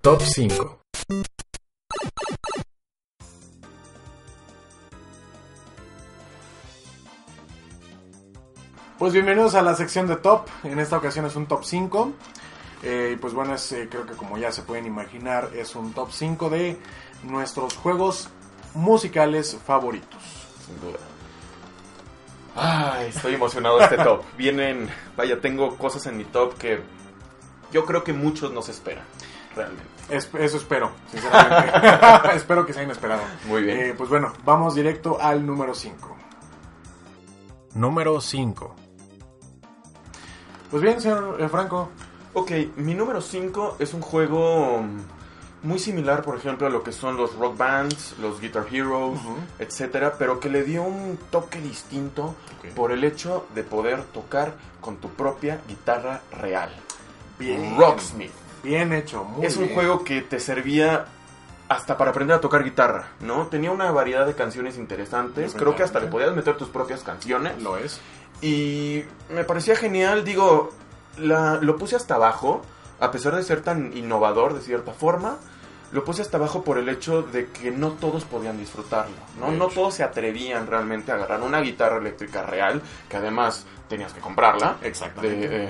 Top 0.00 0.22
5 0.22 0.78
Pues 8.98 9.12
bienvenidos 9.12 9.54
a 9.54 9.62
la 9.62 9.74
sección 9.74 10.06
de 10.08 10.16
top. 10.16 10.46
En 10.64 10.78
esta 10.78 10.96
ocasión 10.96 11.24
es 11.26 11.36
un 11.36 11.46
top 11.46 11.64
5. 11.64 12.12
Eh, 12.82 13.12
y 13.14 13.16
pues 13.16 13.32
bueno, 13.32 13.54
es, 13.54 13.72
eh, 13.72 13.88
creo 13.90 14.06
que 14.06 14.14
como 14.14 14.38
ya 14.38 14.52
se 14.52 14.62
pueden 14.62 14.86
imaginar, 14.86 15.50
es 15.54 15.74
un 15.76 15.92
top 15.92 16.10
5 16.10 16.50
de 16.50 16.78
nuestros 17.24 17.74
juegos 17.76 18.28
musicales 18.74 19.56
favoritos. 19.66 20.20
Sin 20.66 20.80
duda. 20.80 20.98
Ay, 22.56 23.08
estoy 23.08 23.34
emocionado 23.34 23.78
de 23.78 23.84
este 23.84 23.98
top. 23.98 24.22
Vienen, 24.36 24.88
vaya, 25.16 25.40
tengo 25.40 25.76
cosas 25.76 26.04
en 26.06 26.16
mi 26.16 26.24
top 26.24 26.54
que 26.58 26.80
yo 27.72 27.84
creo 27.84 28.02
que 28.02 28.12
muchos 28.12 28.52
nos 28.52 28.68
esperan, 28.68 29.04
realmente. 29.54 29.84
Es- 30.08 30.30
eso 30.38 30.56
espero, 30.56 30.90
sinceramente. 31.10 31.72
espero 32.34 32.66
que 32.66 32.72
se 32.72 32.80
hayan 32.80 32.90
esperado. 32.90 33.22
Muy 33.46 33.62
bien. 33.62 33.78
Eh, 33.78 33.94
pues 33.96 34.10
bueno, 34.10 34.32
vamos 34.44 34.74
directo 34.74 35.18
al 35.20 35.46
número 35.46 35.72
5. 35.74 36.16
Número 37.74 38.20
5. 38.20 38.74
Pues 40.70 40.82
bien, 40.82 41.00
señor 41.00 41.36
eh, 41.40 41.48
Franco. 41.48 41.90
Ok, 42.34 42.52
mi 42.76 42.94
número 42.94 43.20
5 43.20 43.76
es 43.78 43.94
un 43.94 44.02
juego 44.02 44.82
mm, 44.82 45.66
muy 45.66 45.78
similar, 45.78 46.22
por 46.22 46.36
ejemplo, 46.36 46.66
a 46.66 46.70
lo 46.70 46.82
que 46.82 46.92
son 46.92 47.16
los 47.16 47.34
rock 47.36 47.56
bands, 47.56 48.14
los 48.20 48.40
Guitar 48.40 48.66
Heroes, 48.70 49.18
Ujú. 49.18 49.36
etcétera, 49.58 50.14
pero 50.18 50.38
que 50.40 50.50
le 50.50 50.62
dio 50.62 50.82
un 50.82 51.18
toque 51.30 51.60
distinto 51.60 52.34
por 52.76 52.92
el 52.92 53.02
hecho 53.04 53.46
de 53.54 53.62
poder 53.64 54.02
tocar 54.04 54.54
con 54.80 54.96
tu 54.96 55.08
propia 55.08 55.60
guitarra 55.66 56.20
real. 56.32 56.70
Bien. 57.38 57.76
Rocksmith. 57.78 58.32
Bien 58.62 58.92
hecho, 58.92 59.24
muy 59.24 59.46
es 59.46 59.56
un 59.56 59.64
bien. 59.64 59.74
juego 59.74 60.04
que 60.04 60.20
te 60.20 60.38
servía 60.40 61.06
hasta 61.68 61.96
para 61.96 62.10
aprender 62.10 62.36
a 62.36 62.40
tocar 62.40 62.64
guitarra, 62.64 63.08
¿no? 63.20 63.46
Tenía 63.46 63.70
una 63.70 63.90
variedad 63.90 64.26
de 64.26 64.34
canciones 64.34 64.76
interesantes. 64.78 65.54
Creo 65.54 65.76
que 65.76 65.82
hasta 65.82 66.00
le 66.00 66.06
podías 66.08 66.34
meter 66.34 66.56
tus 66.56 66.68
propias 66.68 67.02
canciones. 67.02 67.62
Lo 67.62 67.76
es. 67.76 68.00
Y 68.40 69.04
me 69.30 69.44
parecía 69.44 69.74
genial, 69.76 70.24
digo, 70.24 70.70
la- 71.18 71.56
lo 71.60 71.76
puse 71.76 71.96
hasta 71.96 72.14
abajo, 72.14 72.62
a 73.00 73.10
pesar 73.10 73.34
de 73.34 73.42
ser 73.42 73.62
tan 73.62 73.96
innovador 73.96 74.54
de 74.54 74.60
cierta 74.60 74.92
forma, 74.92 75.38
lo 75.90 76.04
puse 76.04 76.20
hasta 76.22 76.36
abajo 76.36 76.62
por 76.64 76.78
el 76.78 76.88
hecho 76.88 77.22
de 77.22 77.46
que 77.48 77.70
no 77.70 77.92
todos 77.92 78.24
podían 78.24 78.58
disfrutarlo, 78.58 79.14
¿no? 79.40 79.50
No 79.52 79.68
todos 79.68 79.94
se 79.94 80.02
atrevían 80.04 80.66
realmente 80.66 81.10
a 81.10 81.14
agarrar 81.14 81.40
una 81.40 81.60
guitarra 81.60 81.96
eléctrica 81.96 82.42
real, 82.42 82.82
que 83.08 83.16
además 83.16 83.64
tenías 83.88 84.12
que 84.12 84.20
comprarla 84.20 84.76
Exactamente. 84.82 85.48
de, 85.48 85.64
eh, 85.64 85.68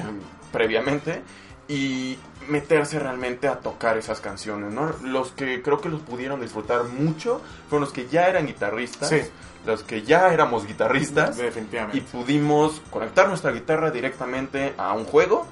previamente, 0.52 1.22
y 1.68 2.18
meterse 2.48 2.98
realmente 2.98 3.46
a 3.48 3.60
tocar 3.60 3.96
esas 3.98 4.20
canciones, 4.20 4.72
¿no? 4.72 4.90
Los 5.02 5.32
que 5.32 5.62
creo 5.62 5.80
que 5.80 5.88
los 5.88 6.00
pudieron 6.00 6.40
disfrutar 6.40 6.84
mucho 6.84 7.40
fueron 7.68 7.82
los 7.84 7.92
que 7.92 8.08
ya 8.08 8.28
eran 8.28 8.46
guitarristas, 8.46 9.08
Sí. 9.08 9.20
los 9.66 9.82
que 9.82 10.02
ya 10.02 10.32
éramos 10.32 10.66
guitarristas, 10.66 11.38
y 11.38 11.42
Definitivamente. 11.42 12.00
pudimos 12.12 12.80
conectar 12.90 13.28
nuestra 13.28 13.50
guitarra 13.52 13.90
directamente 13.90 14.74
a 14.78 14.92
un 14.94 15.04
juego 15.04 15.46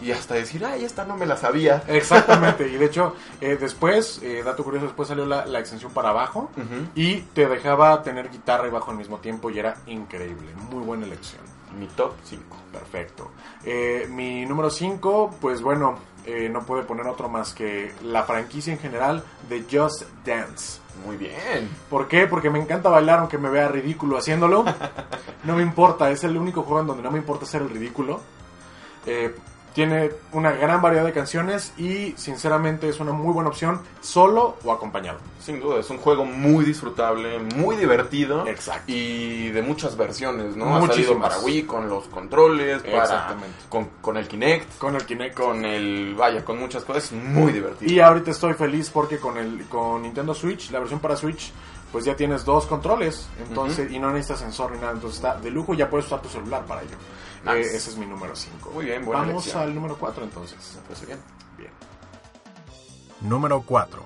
y 0.00 0.10
hasta 0.10 0.34
decir, 0.34 0.64
ay, 0.64 0.84
esta 0.84 1.04
no 1.04 1.16
me 1.16 1.26
la 1.26 1.36
sabía. 1.36 1.84
Exactamente. 1.88 2.68
y 2.68 2.76
de 2.76 2.84
hecho, 2.86 3.14
eh, 3.40 3.56
después, 3.58 4.20
eh, 4.22 4.42
dato 4.44 4.64
curioso, 4.64 4.86
después 4.86 5.08
salió 5.08 5.24
la, 5.26 5.46
la 5.46 5.60
extensión 5.60 5.92
para 5.92 6.08
abajo. 6.10 6.50
Y 6.96 7.18
te 7.34 7.46
dejaba 7.48 8.02
tener 8.02 8.28
guitarra 8.30 8.66
y 8.66 8.70
bajo 8.70 8.90
al 8.90 8.96
mismo 8.96 9.18
tiempo 9.18 9.48
y 9.50 9.58
era 9.60 9.76
increíble. 9.86 10.48
Muy 10.70 10.84
buena 10.84 11.06
elección. 11.06 11.40
Mi 11.78 11.86
top 11.86 12.12
5. 12.24 12.42
Perfecto. 12.72 13.30
Eh, 13.64 14.06
mi 14.10 14.44
número 14.44 14.68
5, 14.70 15.36
pues 15.40 15.62
bueno, 15.62 15.98
eh, 16.24 16.48
no 16.48 16.64
puede 16.64 16.84
poner 16.84 17.06
otro 17.06 17.28
más 17.28 17.52
que 17.52 17.92
la 18.02 18.22
franquicia 18.22 18.72
en 18.72 18.78
general 18.78 19.24
de 19.48 19.64
Just 19.70 20.02
Dance. 20.24 20.80
Muy 21.04 21.16
bien. 21.16 21.68
¿Por 21.90 22.06
qué? 22.06 22.26
Porque 22.26 22.50
me 22.50 22.60
encanta 22.60 22.88
bailar 22.88 23.20
aunque 23.20 23.38
me 23.38 23.48
vea 23.48 23.68
ridículo 23.68 24.18
haciéndolo. 24.18 24.64
No 25.44 25.56
me 25.56 25.62
importa, 25.62 26.08
es 26.12 26.22
el 26.22 26.36
único 26.36 26.62
juego 26.62 26.82
en 26.82 26.86
donde 26.86 27.02
no 27.02 27.10
me 27.10 27.18
importa 27.18 27.44
ser 27.44 27.62
el 27.62 27.70
ridículo. 27.70 28.20
Eh, 29.04 29.34
tiene 29.74 30.10
una 30.32 30.52
gran 30.52 30.82
variedad 30.82 31.04
de 31.04 31.12
canciones 31.12 31.72
y 31.78 32.14
sinceramente 32.16 32.88
es 32.88 33.00
una 33.00 33.12
muy 33.12 33.32
buena 33.32 33.50
opción 33.50 33.80
solo 34.00 34.56
o 34.64 34.72
acompañado. 34.72 35.18
Sin 35.40 35.60
duda, 35.60 35.80
es 35.80 35.90
un 35.90 35.98
juego 35.98 36.24
muy 36.24 36.64
disfrutable, 36.64 37.38
muy 37.56 37.76
divertido. 37.76 38.46
Exacto. 38.46 38.84
Y 38.92 39.48
de 39.50 39.62
muchas 39.62 39.96
versiones, 39.96 40.56
¿no? 40.56 40.64
Ha 40.76 40.80
salido 40.80 40.86
Muchísimas. 40.86 41.28
para 41.34 41.40
Wii 41.42 41.62
con 41.64 41.88
los 41.88 42.04
controles, 42.08 42.82
para, 42.82 43.02
Exactamente. 43.02 43.56
con, 43.68 43.88
con 44.00 44.16
el 44.16 44.28
Kinect, 44.28 44.78
Con 44.78 44.94
el 44.94 45.04
Kinect. 45.06 45.34
con 45.36 45.64
el... 45.64 46.14
Vaya, 46.14 46.44
con 46.44 46.58
muchas 46.58 46.84
cosas. 46.84 47.10
Muy 47.12 47.52
divertido. 47.52 47.92
Y 47.92 48.00
ahorita 48.00 48.30
estoy 48.30 48.54
feliz 48.54 48.90
porque 48.90 49.18
con 49.18 49.36
el 49.38 49.64
con 49.66 50.02
Nintendo 50.02 50.34
Switch, 50.34 50.70
la 50.70 50.78
versión 50.78 51.00
para 51.00 51.16
Switch, 51.16 51.52
pues 51.90 52.04
ya 52.04 52.16
tienes 52.16 52.44
dos 52.44 52.64
controles, 52.66 53.28
entonces 53.46 53.90
y 53.92 53.98
no 53.98 54.10
necesitas 54.10 54.40
sensor 54.40 54.72
ni 54.72 54.78
nada, 54.78 54.92
entonces 54.92 55.18
está 55.18 55.36
de 55.36 55.50
lujo, 55.50 55.74
ya 55.74 55.90
puedes 55.90 56.06
usar 56.06 56.22
tu 56.22 56.28
celular 56.30 56.64
para 56.64 56.80
ello. 56.82 56.96
Nice. 57.44 57.72
Eh, 57.72 57.76
ese 57.76 57.90
es 57.90 57.96
mi 57.96 58.06
número 58.06 58.34
5. 58.36 58.70
Muy 58.70 58.84
bien, 58.86 59.04
buena 59.04 59.22
Vamos 59.22 59.44
elección. 59.44 59.62
al 59.62 59.74
número 59.74 59.96
4 59.98 60.24
entonces. 60.24 60.76
Me 60.76 60.82
parece 60.82 61.06
bien. 61.06 61.18
Bien. 61.58 61.70
Número 63.20 63.62
4. 63.62 64.02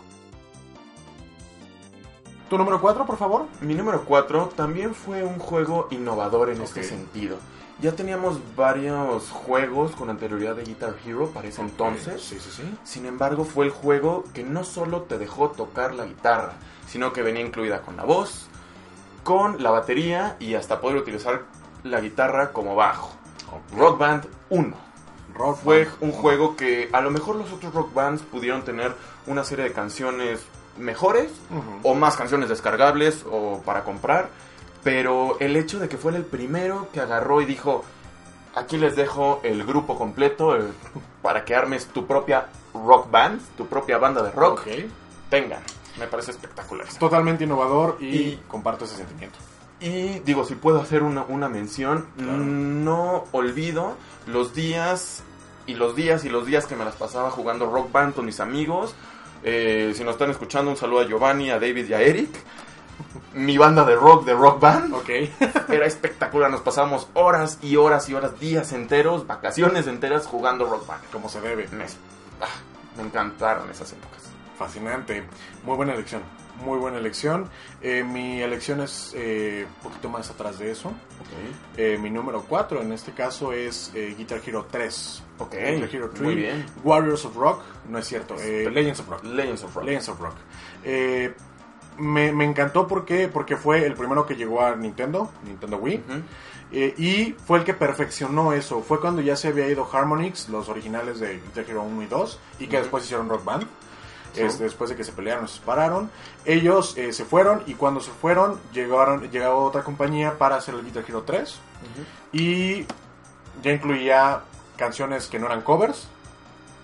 ¿Tu 2.48 2.56
número 2.56 2.80
4, 2.80 3.04
por 3.06 3.16
favor? 3.16 3.46
Mi 3.60 3.74
número 3.74 4.04
4 4.04 4.50
también 4.54 4.94
fue 4.94 5.24
un 5.24 5.38
juego 5.38 5.88
innovador 5.90 6.50
en 6.50 6.62
este 6.62 6.84
sentido. 6.84 7.38
Ya 7.80 7.92
teníamos 7.92 8.38
varios 8.56 9.28
juegos 9.30 9.92
con 9.96 10.08
anterioridad 10.08 10.54
de 10.56 10.62
Guitar 10.62 10.94
Hero 11.04 11.28
para 11.34 11.48
ese 11.48 11.60
entonces. 11.60 12.22
Sí, 12.22 12.38
sí, 12.40 12.50
sí. 12.50 12.62
Sin 12.84 13.04
embargo, 13.04 13.44
fue 13.44 13.66
el 13.66 13.70
juego 13.70 14.24
que 14.32 14.44
no 14.44 14.64
solo 14.64 15.02
te 15.02 15.18
dejó 15.18 15.50
tocar 15.50 15.92
la 15.94 16.06
guitarra, 16.06 16.54
sino 16.88 17.12
que 17.12 17.20
venía 17.22 17.42
incluida 17.44 17.82
con 17.82 17.96
la 17.96 18.04
voz, 18.04 18.46
con 19.24 19.62
la 19.62 19.72
batería 19.72 20.36
y 20.38 20.54
hasta 20.54 20.80
poder 20.80 20.96
utilizar 20.96 21.42
la 21.82 22.00
guitarra 22.00 22.52
como 22.52 22.76
bajo. 22.76 23.10
Rock 23.76 23.98
Band 23.98 24.26
1. 24.50 24.74
Rock 25.34 25.58
Fue 25.62 25.84
Band. 25.84 25.96
un 26.00 26.12
juego 26.12 26.56
que 26.56 26.88
a 26.92 27.00
lo 27.00 27.10
mejor 27.10 27.36
los 27.36 27.52
otros 27.52 27.72
rock 27.74 27.92
bands 27.92 28.22
pudieron 28.22 28.62
tener 28.64 28.94
una 29.26 29.44
serie 29.44 29.64
de 29.64 29.72
canciones 29.72 30.40
mejores 30.78 31.30
o 31.82 31.94
más 31.94 32.16
canciones 32.16 32.48
descargables 32.48 33.24
o 33.30 33.62
para 33.64 33.82
comprar, 33.84 34.28
pero 34.84 35.36
el 35.40 35.56
hecho 35.56 35.78
de 35.78 35.88
que 35.88 35.96
fuera 35.96 36.16
el 36.18 36.24
primero 36.24 36.88
que 36.92 37.00
agarró 37.00 37.40
y 37.40 37.44
dijo, 37.46 37.84
aquí 38.54 38.76
les 38.78 38.94
dejo 38.96 39.40
el 39.42 39.64
grupo 39.64 39.96
completo 39.98 40.56
para 41.22 41.44
que 41.44 41.54
armes 41.54 41.86
tu 41.86 42.06
propia 42.06 42.46
rock 42.74 43.10
band, 43.10 43.40
tu 43.56 43.66
propia 43.66 43.98
banda 43.98 44.22
de 44.22 44.30
rock, 44.32 44.62
tengan, 45.30 45.60
me 45.98 46.06
parece 46.06 46.30
espectacular. 46.30 46.86
Totalmente 46.98 47.44
innovador 47.44 47.96
y, 48.00 48.06
Y- 48.06 48.42
comparto 48.48 48.84
ese 48.84 48.96
sentimiento. 48.96 49.38
Y 49.80 50.20
digo, 50.20 50.44
si 50.44 50.54
puedo 50.54 50.80
hacer 50.80 51.02
una, 51.02 51.22
una 51.28 51.48
mención, 51.48 52.06
Claro. 52.16 52.38
no 52.38 53.24
olvido 53.32 53.96
los 54.26 54.54
días 54.54 55.22
y 55.66 55.74
los 55.74 55.94
días 55.94 56.24
y 56.24 56.28
los 56.30 56.46
días 56.46 56.66
que 56.66 56.76
me 56.76 56.84
las 56.84 56.94
pasaba 56.96 57.30
jugando 57.30 57.70
Rock 57.70 57.92
Band 57.92 58.14
con 58.14 58.24
mis 58.24 58.40
amigos. 58.40 58.94
Eh, 59.42 59.92
si 59.94 60.02
nos 60.02 60.14
están 60.14 60.30
escuchando, 60.30 60.70
un 60.70 60.76
saludo 60.76 61.00
a 61.00 61.04
Giovanni, 61.06 61.50
a 61.50 61.58
David 61.60 61.88
y 61.88 61.92
a 61.94 62.00
Eric. 62.00 62.30
Mi 63.34 63.58
banda 63.58 63.84
de 63.84 63.94
rock 63.94 64.24
de 64.24 64.32
Rock 64.32 64.60
Band 64.60 64.94
Ok. 64.94 65.10
era 65.68 65.84
espectacular. 65.84 66.50
Nos 66.50 66.62
pasamos 66.62 67.08
horas 67.12 67.58
y 67.62 67.76
horas 67.76 68.08
y 68.08 68.14
horas, 68.14 68.40
días 68.40 68.72
enteros, 68.72 69.26
vacaciones 69.26 69.86
enteras 69.86 70.26
jugando 70.26 70.64
Rock 70.64 70.86
Band. 70.86 71.02
Como 71.12 71.28
se 71.28 71.42
debe. 71.42 71.68
Me- 71.68 71.84
ah, 72.40 72.46
me 72.96 73.02
encantaron 73.02 73.70
esas 73.70 73.92
épocas. 73.92 74.22
Fascinante. 74.58 75.24
Muy 75.64 75.76
buena 75.76 75.92
elección. 75.92 76.22
Muy 76.64 76.78
buena 76.78 76.98
elección. 76.98 77.48
Eh, 77.82 78.02
mi 78.02 78.40
elección 78.40 78.80
es 78.80 79.12
eh, 79.14 79.66
un 79.68 79.90
poquito 79.90 80.08
más 80.08 80.30
atrás 80.30 80.58
de 80.58 80.70
eso. 80.70 80.92
Eh, 81.76 81.98
mi 82.00 82.10
número 82.10 82.44
4 82.48 82.80
en 82.82 82.92
este 82.92 83.12
caso 83.12 83.52
es 83.52 83.92
eh, 83.94 84.14
Guitar 84.16 84.40
Hero 84.44 84.66
3. 84.70 85.22
Ok, 85.38 85.52
Guitar 85.54 85.94
Hero 85.94 86.10
3. 86.10 86.22
muy 86.22 86.34
bien. 86.34 86.64
Warriors 86.82 87.24
of 87.26 87.36
Rock. 87.36 87.62
No 87.88 87.98
es 87.98 88.06
cierto. 88.06 88.34
eh, 88.40 88.68
Legends 88.70 89.00
of 89.00 89.08
Rock. 89.08 89.24
Legends 89.24 89.62
of 89.64 89.74
Rock. 89.76 89.84
Legends 89.84 90.08
of 90.08 90.20
Rock. 90.20 90.34
Me, 91.98 92.30
me 92.30 92.44
encantó 92.44 92.86
porque, 92.86 93.28
porque 93.28 93.56
fue 93.56 93.86
el 93.86 93.94
primero 93.94 94.26
que 94.26 94.34
llegó 94.36 94.60
a 94.62 94.76
Nintendo, 94.76 95.30
Nintendo 95.44 95.78
Wii. 95.78 96.02
Eh, 96.72 96.94
y 96.98 97.32
fue 97.46 97.58
el 97.58 97.64
que 97.64 97.72
perfeccionó 97.74 98.52
eso. 98.52 98.82
Fue 98.82 99.00
cuando 99.00 99.22
ya 99.22 99.34
se 99.36 99.48
había 99.48 99.66
ido 99.68 99.88
Harmonix, 99.90 100.48
los 100.50 100.68
originales 100.68 101.20
de 101.20 101.34
Guitar 101.40 101.64
Hero 101.68 101.82
1 101.84 102.02
y 102.02 102.06
2, 102.06 102.40
y 102.60 102.66
que 102.66 102.78
después 102.78 103.04
hicieron 103.04 103.28
Rock 103.30 103.44
Band. 103.44 103.66
Este, 104.36 104.64
después 104.64 104.90
de 104.90 104.96
que 104.96 105.04
se 105.04 105.12
pelearon, 105.12 105.48
se 105.48 105.56
separaron. 105.58 106.10
Ellos 106.44 106.96
eh, 106.96 107.12
se 107.12 107.24
fueron 107.24 107.62
y 107.66 107.74
cuando 107.74 108.00
se 108.00 108.10
fueron 108.10 108.58
llegaron, 108.72 109.30
llegó 109.30 109.64
otra 109.64 109.82
compañía 109.82 110.36
para 110.38 110.56
hacer 110.56 110.74
el 110.74 110.84
Guitar 110.84 111.04
Hero 111.08 111.22
3 111.26 111.50
Ujú. 111.50 112.04
y 112.32 112.86
ya 113.62 113.72
incluía 113.72 114.40
canciones 114.76 115.26
que 115.28 115.38
no 115.38 115.46
eran 115.46 115.62
covers, 115.62 116.08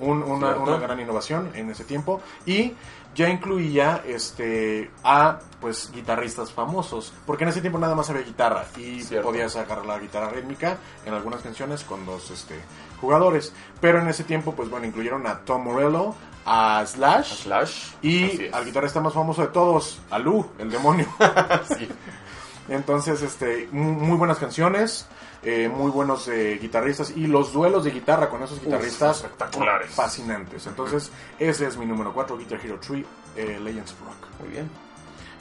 un- 0.01 0.23
una, 0.23 0.49
Cierto. 0.55 0.63
una 0.63 0.77
gran 0.79 0.99
innovación 1.01 1.51
en 1.55 1.71
ese 1.71 1.85
tiempo 1.85 2.21
y 2.47 2.75
ya 3.15 3.29
incluía 3.29 4.03
este 4.07 4.91
a 5.05 5.39
pues 5.61 5.93
guitarristas 5.93 6.51
famosos, 6.51 7.13
porque 7.27 7.45
en 7.45 7.51
ese 7.51 7.61
tiempo 7.61 7.79
nada 7.79 7.95
más 7.95 8.09
había 8.09 8.23
guitarra 8.23 8.65
y 8.79 9.03
Cierto. 9.03 9.29
podías 9.29 9.55
agarrar 9.55 9.85
la 9.85 9.99
guitarra 9.99 10.31
rítmica 10.31 10.79
en 11.05 11.13
algunas 11.13 11.43
canciones 11.43 11.85
con 11.85 12.07
dos 12.07 12.31
este 12.31 12.59
jugadores, 13.03 13.53
pero 13.83 14.01
en 14.01 14.09
ese 14.09 14.25
tiempo 14.25 14.55
pues 14.55 14.71
bueno, 14.71 14.87
incluyeron 14.87 15.27
a 15.27 15.41
Tom 15.41 15.63
Morello, 15.65 16.15
a 16.45 16.85
Slash, 16.87 17.33
A 17.33 17.37
Slash. 17.37 17.93
y 18.03 18.49
al 18.53 18.65
guitarrista 18.65 19.01
más 19.01 19.13
famoso 19.15 19.43
de 19.43 19.49
todos, 19.49 20.01
a 20.11 20.19
Lu, 20.19 20.47
el 20.59 20.71
demonio. 20.71 21.07
Sí. 21.77 21.89
Entonces, 22.69 23.21
este, 23.23 23.69
mu- 23.73 23.93
muy 23.93 24.17
buenas 24.17 24.39
canciones, 24.39 25.07
eh, 25.43 25.69
muy 25.69 25.91
buenos 25.91 26.29
eh, 26.29 26.59
guitarristas 26.63 27.11
y 27.17 27.27
los 27.27 27.53
duelos 27.53 27.83
de 27.85 27.91
guitarra 27.91 28.29
con 28.31 28.43
esos 28.43 28.61
guitarristas 28.63 29.17
espectaculares. 29.17 29.91
fascinantes. 29.91 30.67
Entonces, 30.69 31.11
ese 31.39 31.67
es 31.67 31.77
mi 31.77 31.87
número 31.87 32.13
4, 32.15 32.39
Guitar 32.39 32.61
Hero 32.65 32.79
3, 32.81 33.05
eh, 33.37 33.59
Legends 33.61 33.93
of 33.93 34.01
Rock. 34.03 34.27
Muy 34.41 34.49
bien. 34.51 34.71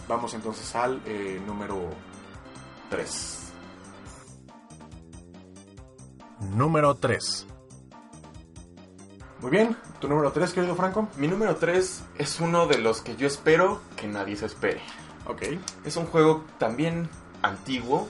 Vamos 0.07 0.33
entonces 0.33 0.75
al 0.75 0.99
eh, 1.05 1.39
número 1.45 1.89
3. 2.89 3.37
Número 6.55 6.95
3. 6.95 7.45
Muy 9.41 9.49
bien, 9.49 9.75
tu 9.99 10.07
número 10.07 10.31
3, 10.31 10.53
querido 10.53 10.75
Franco. 10.75 11.07
Mi 11.17 11.27
número 11.27 11.55
3 11.55 12.03
es 12.19 12.39
uno 12.39 12.67
de 12.67 12.77
los 12.77 13.01
que 13.01 13.15
yo 13.15 13.25
espero 13.25 13.81
que 13.95 14.07
nadie 14.07 14.35
se 14.35 14.45
espere. 14.45 14.81
Ok. 15.25 15.41
Es 15.83 15.97
un 15.97 16.05
juego 16.05 16.43
también 16.59 17.09
antiguo. 17.41 18.07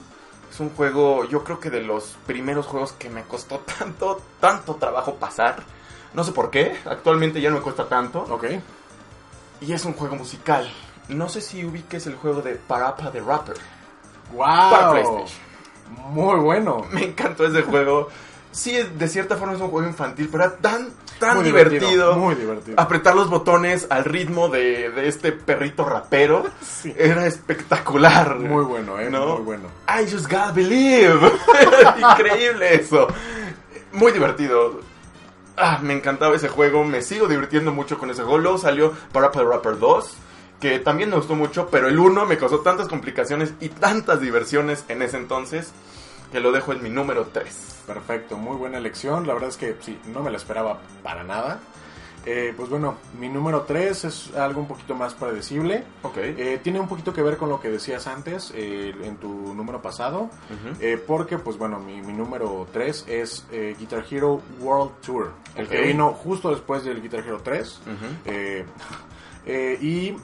Es 0.50 0.60
un 0.60 0.68
juego, 0.68 1.24
yo 1.24 1.42
creo 1.42 1.58
que 1.58 1.70
de 1.70 1.80
los 1.80 2.18
primeros 2.26 2.66
juegos 2.66 2.92
que 2.92 3.08
me 3.08 3.22
costó 3.22 3.60
tanto, 3.78 4.20
tanto 4.40 4.74
trabajo 4.74 5.14
pasar. 5.14 5.62
No 6.12 6.22
sé 6.22 6.32
por 6.32 6.50
qué, 6.50 6.78
actualmente 6.84 7.40
ya 7.40 7.48
no 7.48 7.56
me 7.56 7.62
cuesta 7.62 7.88
tanto. 7.88 8.26
Ok. 8.28 8.44
Y 9.62 9.72
es 9.72 9.86
un 9.86 9.94
juego 9.94 10.16
musical. 10.16 10.70
No 11.08 11.30
sé 11.30 11.40
si 11.40 11.64
ubiques 11.64 12.06
el 12.06 12.16
juego 12.16 12.42
de 12.42 12.56
Parappa 12.56 13.10
the 13.10 13.20
Rapper. 13.20 13.56
¡Wow! 14.34 14.70
Para 14.70 14.90
PlayStation. 14.90 15.40
Muy 16.10 16.38
bueno. 16.40 16.84
Me 16.92 17.04
encantó 17.04 17.46
ese 17.46 17.62
juego. 17.62 18.08
Sí, 18.50 18.76
de 18.76 19.08
cierta 19.08 19.36
forma 19.36 19.54
es 19.54 19.60
un 19.62 19.70
juego 19.70 19.88
infantil, 19.88 20.28
pero 20.30 20.44
era 20.44 20.56
tan, 20.58 20.92
tan 21.26 21.36
Muy 21.36 21.44
divertido. 21.44 22.14
Muy 22.16 22.34
divertido. 22.34 22.80
Apretar 22.80 23.14
los 23.14 23.30
botones 23.30 23.86
al 23.90 24.04
ritmo 24.04 24.48
de, 24.48 24.90
de 24.90 25.08
este 25.08 25.32
perrito 25.32 25.84
rapero 25.84 26.44
Sí. 26.62 26.94
era 26.96 27.26
espectacular. 27.26 28.36
Muy 28.38 28.64
bueno, 28.64 28.98
eh. 28.98 29.08
¿No? 29.10 29.36
Muy 29.36 29.42
bueno. 29.44 29.68
I 29.88 30.02
just 30.10 30.24
gotta 30.30 30.52
believe. 30.52 31.20
Increíble 31.98 32.74
eso. 32.74 33.06
Muy 33.92 34.12
divertido. 34.12 34.80
Ah, 35.56 35.78
me 35.82 35.92
encantaba 35.94 36.34
ese 36.34 36.48
juego. 36.48 36.84
Me 36.84 37.02
sigo 37.02 37.28
divirtiendo 37.28 37.72
mucho 37.72 37.98
con 37.98 38.10
ese 38.10 38.22
juego. 38.22 38.38
Luego 38.38 38.58
salió 38.58 38.92
Parappa 39.12 39.40
the 39.40 39.44
Rapper 39.46 39.78
2. 39.78 40.14
Que 40.60 40.78
también 40.78 41.10
me 41.10 41.16
gustó 41.16 41.34
mucho. 41.34 41.68
Pero 41.70 41.88
el 41.88 41.98
1 41.98 42.26
me 42.26 42.36
causó 42.38 42.60
tantas 42.60 42.88
complicaciones 42.88 43.54
y 43.60 43.68
tantas 43.68 44.20
diversiones 44.20 44.84
en 44.88 45.02
ese 45.02 45.16
entonces. 45.18 45.72
Que 46.32 46.40
lo 46.40 46.50
dejo 46.50 46.72
en 46.72 46.82
mi 46.82 46.90
número 46.90 47.26
3. 47.32 47.82
Perfecto, 47.86 48.36
muy 48.36 48.56
buena 48.56 48.78
elección. 48.78 49.26
La 49.26 49.34
verdad 49.34 49.50
es 49.50 49.56
que 49.56 49.76
sí, 49.80 49.98
no 50.06 50.22
me 50.22 50.30
la 50.30 50.38
esperaba 50.38 50.80
para 51.02 51.22
nada. 51.24 51.60
Eh, 52.24 52.54
pues 52.56 52.68
bueno, 52.70 52.98
mi 53.18 53.28
número 53.28 53.62
3 53.62 54.04
es 54.04 54.34
algo 54.36 54.60
un 54.60 54.68
poquito 54.68 54.94
más 54.94 55.14
predecible. 55.14 55.84
Ok. 56.02 56.18
Eh, 56.18 56.60
tiene 56.62 56.78
un 56.78 56.86
poquito 56.88 57.12
que 57.12 57.20
ver 57.20 57.36
con 57.36 57.48
lo 57.48 57.60
que 57.60 57.68
decías 57.68 58.06
antes 58.06 58.52
eh, 58.54 58.94
en 59.02 59.16
tu 59.16 59.54
número 59.54 59.82
pasado. 59.82 60.30
Porque, 61.06 61.38
pues 61.38 61.58
bueno, 61.58 61.80
mi, 61.80 62.00
mi 62.00 62.12
número 62.12 62.66
3 62.72 63.06
es 63.08 63.46
Guitar 63.78 64.04
Hero 64.08 64.40
World 64.60 64.92
Tour. 65.04 65.32
El 65.56 65.68
que 65.68 65.82
vino 65.82 66.12
justo 66.12 66.50
después 66.50 66.84
del 66.84 67.02
Guitar 67.02 67.20
Hero 67.20 67.40
3. 67.42 67.68
Ujú. 67.68 68.06
Eh, 68.26 68.64
eh, 69.46 69.78
y 69.80 70.16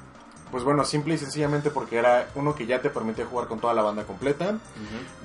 pues 0.50 0.64
bueno, 0.64 0.84
simple 0.84 1.14
y 1.14 1.18
sencillamente 1.18 1.70
porque 1.70 1.96
era 1.96 2.28
uno 2.34 2.54
que 2.54 2.66
ya 2.66 2.80
te 2.80 2.90
permitía 2.90 3.26
jugar 3.26 3.48
con 3.48 3.60
toda 3.60 3.74
la 3.74 3.82
banda 3.82 4.04
completa. 4.04 4.56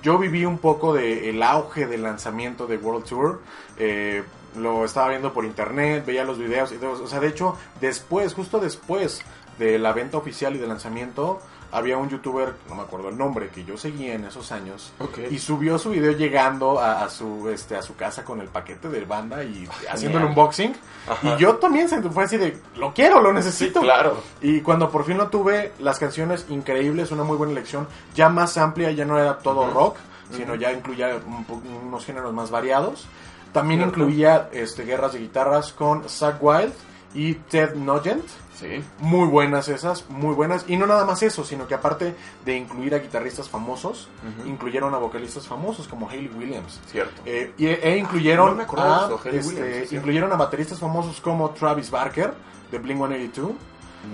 Yo 0.01 0.17
viví 0.17 0.45
un 0.45 0.57
poco 0.57 0.93
del 0.93 1.23
el 1.23 1.43
auge 1.43 1.87
del 1.87 2.03
lanzamiento 2.03 2.67
de 2.67 2.77
World 2.77 3.05
Tour. 3.05 3.41
eh, 3.77 4.23
lo 4.55 4.85
estaba 4.85 5.09
viendo 5.09 5.33
por 5.33 5.45
internet, 5.45 6.05
veía 6.05 6.23
los 6.23 6.37
videos. 6.37 6.71
Y 6.71 6.75
todo, 6.75 7.03
o 7.03 7.07
sea, 7.07 7.19
de 7.19 7.27
hecho, 7.27 7.57
después, 7.81 8.33
justo 8.33 8.59
después 8.59 9.21
de 9.57 9.79
la 9.79 9.93
venta 9.93 10.17
oficial 10.17 10.55
y 10.55 10.59
del 10.59 10.69
lanzamiento, 10.69 11.39
había 11.73 11.97
un 11.97 12.07
youtuber, 12.09 12.53
no 12.69 12.75
me 12.75 12.83
acuerdo 12.83 13.09
el 13.09 13.17
nombre, 13.17 13.49
que 13.49 13.65
yo 13.65 13.75
seguía 13.77 14.13
en 14.13 14.25
esos 14.25 14.51
años. 14.51 14.93
Y 15.29 15.39
subió 15.39 15.77
su 15.77 15.89
video 15.89 16.11
llegando 16.11 16.79
a, 16.79 17.03
a 17.03 17.09
su 17.09 17.49
este 17.49 17.75
a 17.75 17.81
su 17.81 17.95
casa 17.95 18.23
con 18.23 18.39
el 18.39 18.47
paquete 18.47 18.89
de 18.89 19.03
banda 19.05 19.43
y 19.43 19.67
haciendo 19.91 20.19
el 20.19 20.25
unboxing. 20.25 20.75
Ajá. 21.07 21.35
Y 21.35 21.39
yo 21.41 21.55
también 21.55 21.89
se 21.89 22.01
fue 22.03 22.23
así 22.23 22.37
de, 22.37 22.57
lo 22.77 22.93
quiero, 22.93 23.21
lo 23.21 23.29
Sí, 23.29 23.35
necesito. 23.35 23.81
claro. 23.81 24.17
Y 24.41 24.61
cuando 24.61 24.89
por 24.89 25.03
fin 25.03 25.17
lo 25.17 25.27
tuve, 25.27 25.73
las 25.79 25.99
canciones 25.99 26.45
increíbles, 26.49 27.11
una 27.11 27.23
muy 27.23 27.37
buena 27.37 27.53
elección, 27.53 27.87
ya 28.15 28.29
más 28.29 28.57
amplia, 28.57 28.91
ya 28.91 29.05
no 29.05 29.17
era 29.17 29.39
todo 29.39 29.69
rock, 29.71 29.97
sino 30.31 30.55
ya 30.55 30.71
incluía 30.71 31.19
un 31.25 31.45
unos 31.85 32.05
géneros 32.05 32.33
más 32.33 32.49
variados. 32.51 33.07
También 33.51 33.81
incluía 33.81 34.49
este, 34.51 34.83
guerras 34.83 35.13
de 35.13 35.19
guitarras 35.19 35.73
con 35.73 36.07
Zach 36.09 36.37
Wild 36.41 36.73
y 37.13 37.35
Ted 37.35 37.75
Nugent. 37.75 38.25
Sí. 38.55 38.83
Muy 38.99 39.27
buenas 39.27 39.67
esas, 39.67 40.09
muy 40.09 40.35
buenas. 40.35 40.65
Y 40.67 40.77
no 40.77 40.85
nada 40.85 41.05
más 41.05 41.23
eso, 41.23 41.43
sino 41.43 41.67
que 41.67 41.73
aparte 41.73 42.15
de 42.45 42.57
incluir 42.57 42.93
a 42.95 42.99
guitarristas 42.99 43.49
famosos, 43.49 44.09
incluyeron 44.45 44.93
a 44.93 44.97
vocalistas 44.97 45.47
famosos 45.47 45.87
como 45.87 46.09
Hayley 46.09 46.31
Williams. 46.35 46.79
Cierto. 46.85 47.21
Eh, 47.25 47.53
y, 47.57 47.67
e 47.67 47.97
incluyeron, 47.97 48.51
No 48.51 48.55
me 48.55 48.63
acordaba 48.63 49.05
a, 49.05 49.07
de 49.07 49.15
eso, 49.15 49.21
Hayley 49.23 49.39
este, 49.39 49.53
Williams, 49.53 49.73
sí, 49.73 49.79
cierto. 49.79 49.95
incluyeron 49.95 50.31
a 50.31 50.35
bateristas 50.35 50.79
famosos 50.79 51.19
como 51.19 51.49
Travis 51.51 51.89
Barker 51.89 52.33
de 52.71 52.77
Blink 52.77 52.97
182. 52.97 53.51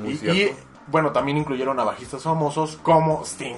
Muy 0.02 0.12
Y, 0.12 0.30
y, 0.30 0.56
bueno, 0.88 1.12
también 1.12 1.38
incluyeron 1.38 1.80
a 1.80 1.84
bajistas 1.84 2.24
famosos 2.24 2.80
como 2.82 3.24
Sting. 3.24 3.58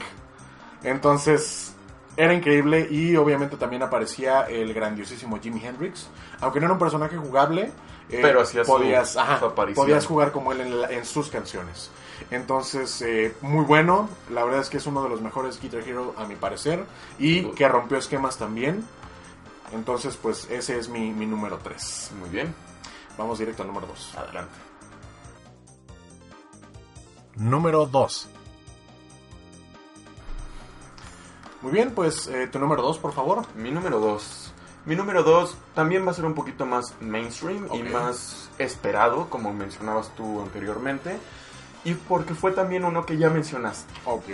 Entonces, 0.84 1.76
era 2.18 2.34
increíble 2.34 2.88
y 2.90 3.16
obviamente 3.16 3.56
también 3.58 3.84
aparecía 3.84 4.42
el 4.44 4.74
grandiosísimo 4.74 5.40
Jimi 5.40 5.64
Hendrix. 5.64 6.10
Aunque 6.42 6.60
no 6.60 6.66
era 6.66 6.74
un 6.74 6.80
personaje 6.80 7.18
jugable, 7.18 7.72
eh, 8.10 8.20
Pero 8.22 8.42
hacía 8.42 8.64
su- 8.66 8.72
podías, 8.72 9.16
ajá, 9.18 9.40
su 9.40 9.46
aparición. 9.46 9.86
podías 9.86 10.06
jugar 10.06 10.32
como 10.32 10.52
él 10.52 10.62
en, 10.62 10.82
la- 10.82 10.90
en 10.92 11.06
sus 11.06 11.30
canciones. 11.30 11.90
Entonces, 12.30 13.02
eh, 13.02 13.36
muy 13.42 13.66
bueno. 13.66 14.08
La 14.30 14.44
verdad 14.44 14.62
es 14.62 14.70
que 14.70 14.78
es 14.78 14.86
uno 14.86 15.02
de 15.04 15.10
los 15.10 15.22
mejores 15.22 15.60
Guitar 15.62 15.82
Hero 15.82 16.14
a 16.18 16.26
mi 16.26 16.36
parecer. 16.36 16.86
Y 17.18 17.44
que 17.52 17.68
rompió 17.68 17.98
esquemas 17.98 18.38
también. 18.38 18.86
Entonces, 19.74 20.18
pues 20.22 20.50
ese 20.52 20.78
es 20.78 20.90
mi, 20.90 21.12
mi 21.12 21.26
número 21.26 21.58
3. 21.64 22.12
Muy 22.20 22.30
bien. 22.30 22.54
Vamos 23.18 23.40
directo 23.40 23.64
al 23.64 23.68
número 23.70 23.88
2. 23.88 24.16
Adelante. 24.18 24.54
Número 27.36 27.86
2. 27.86 28.28
Muy 31.62 31.72
bien, 31.72 31.92
pues 31.94 32.28
eh, 32.28 32.48
tu 32.48 32.60
número 32.60 32.82
2, 32.82 32.98
por 33.00 33.14
favor. 33.14 33.46
Mi 33.56 33.72
número 33.72 34.00
2. 34.00 34.51
Mi 34.86 34.96
número 34.96 35.24
2 35.24 35.56
también 35.76 36.06
va 36.06 36.12
a 36.12 36.14
ser 36.14 36.26
un 36.26 36.34
poquito 36.34 36.66
más 36.66 36.96
mainstream 37.00 37.68
y 37.74 37.84
más 37.84 38.50
esperado, 38.58 39.30
como 39.30 39.54
mencionabas 39.54 40.14
tú 40.16 40.42
anteriormente. 40.42 41.18
Y 41.84 41.94
porque 41.94 42.34
fue 42.34 42.52
también 42.52 42.86
uno 42.86 43.06
que 43.06 43.18
ya 43.18 43.30
mencionaste. 43.30 43.94
Ok. 44.06 44.30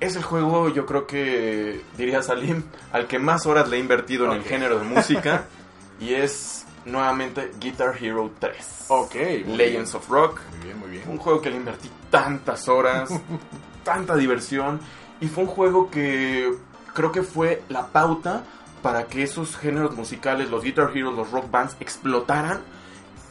Es 0.00 0.16
el 0.16 0.22
juego, 0.22 0.68
yo 0.68 0.84
creo 0.84 1.06
que, 1.06 1.82
diría 1.96 2.22
Salim, 2.22 2.64
al 2.92 3.06
que 3.06 3.18
más 3.18 3.46
horas 3.46 3.68
le 3.68 3.76
he 3.76 3.80
invertido 3.80 4.26
en 4.26 4.32
el 4.32 4.44
género 4.44 4.78
de 4.78 4.84
música. 4.84 5.44
y 6.00 6.14
es 6.14 6.66
nuevamente 6.84 7.50
Guitar 7.58 7.96
Hero 7.98 8.30
3. 8.38 8.86
Ok. 8.88 9.14
Legends 9.14 9.48
bien. 9.48 9.96
of 9.96 10.08
Rock. 10.08 10.40
Muy 10.50 10.64
bien, 10.64 10.78
muy 10.78 10.90
bien. 10.90 11.08
Un 11.08 11.18
juego 11.18 11.40
que 11.40 11.50
le 11.50 11.56
invertí 11.56 11.90
tantas 12.10 12.68
horas, 12.68 13.10
tanta 13.84 14.16
diversión. 14.16 14.80
Y 15.20 15.28
fue 15.28 15.44
un 15.44 15.50
juego 15.50 15.90
que 15.90 16.52
creo 16.92 17.10
que 17.10 17.22
fue 17.22 17.62
la 17.68 17.86
pauta 17.86 18.44
para 18.84 19.06
que 19.06 19.22
esos 19.22 19.56
géneros 19.56 19.96
musicales, 19.96 20.50
los 20.50 20.62
Guitar 20.62 20.94
Heroes, 20.94 21.16
los 21.16 21.30
rock 21.30 21.50
bands, 21.50 21.74
explotaran 21.80 22.60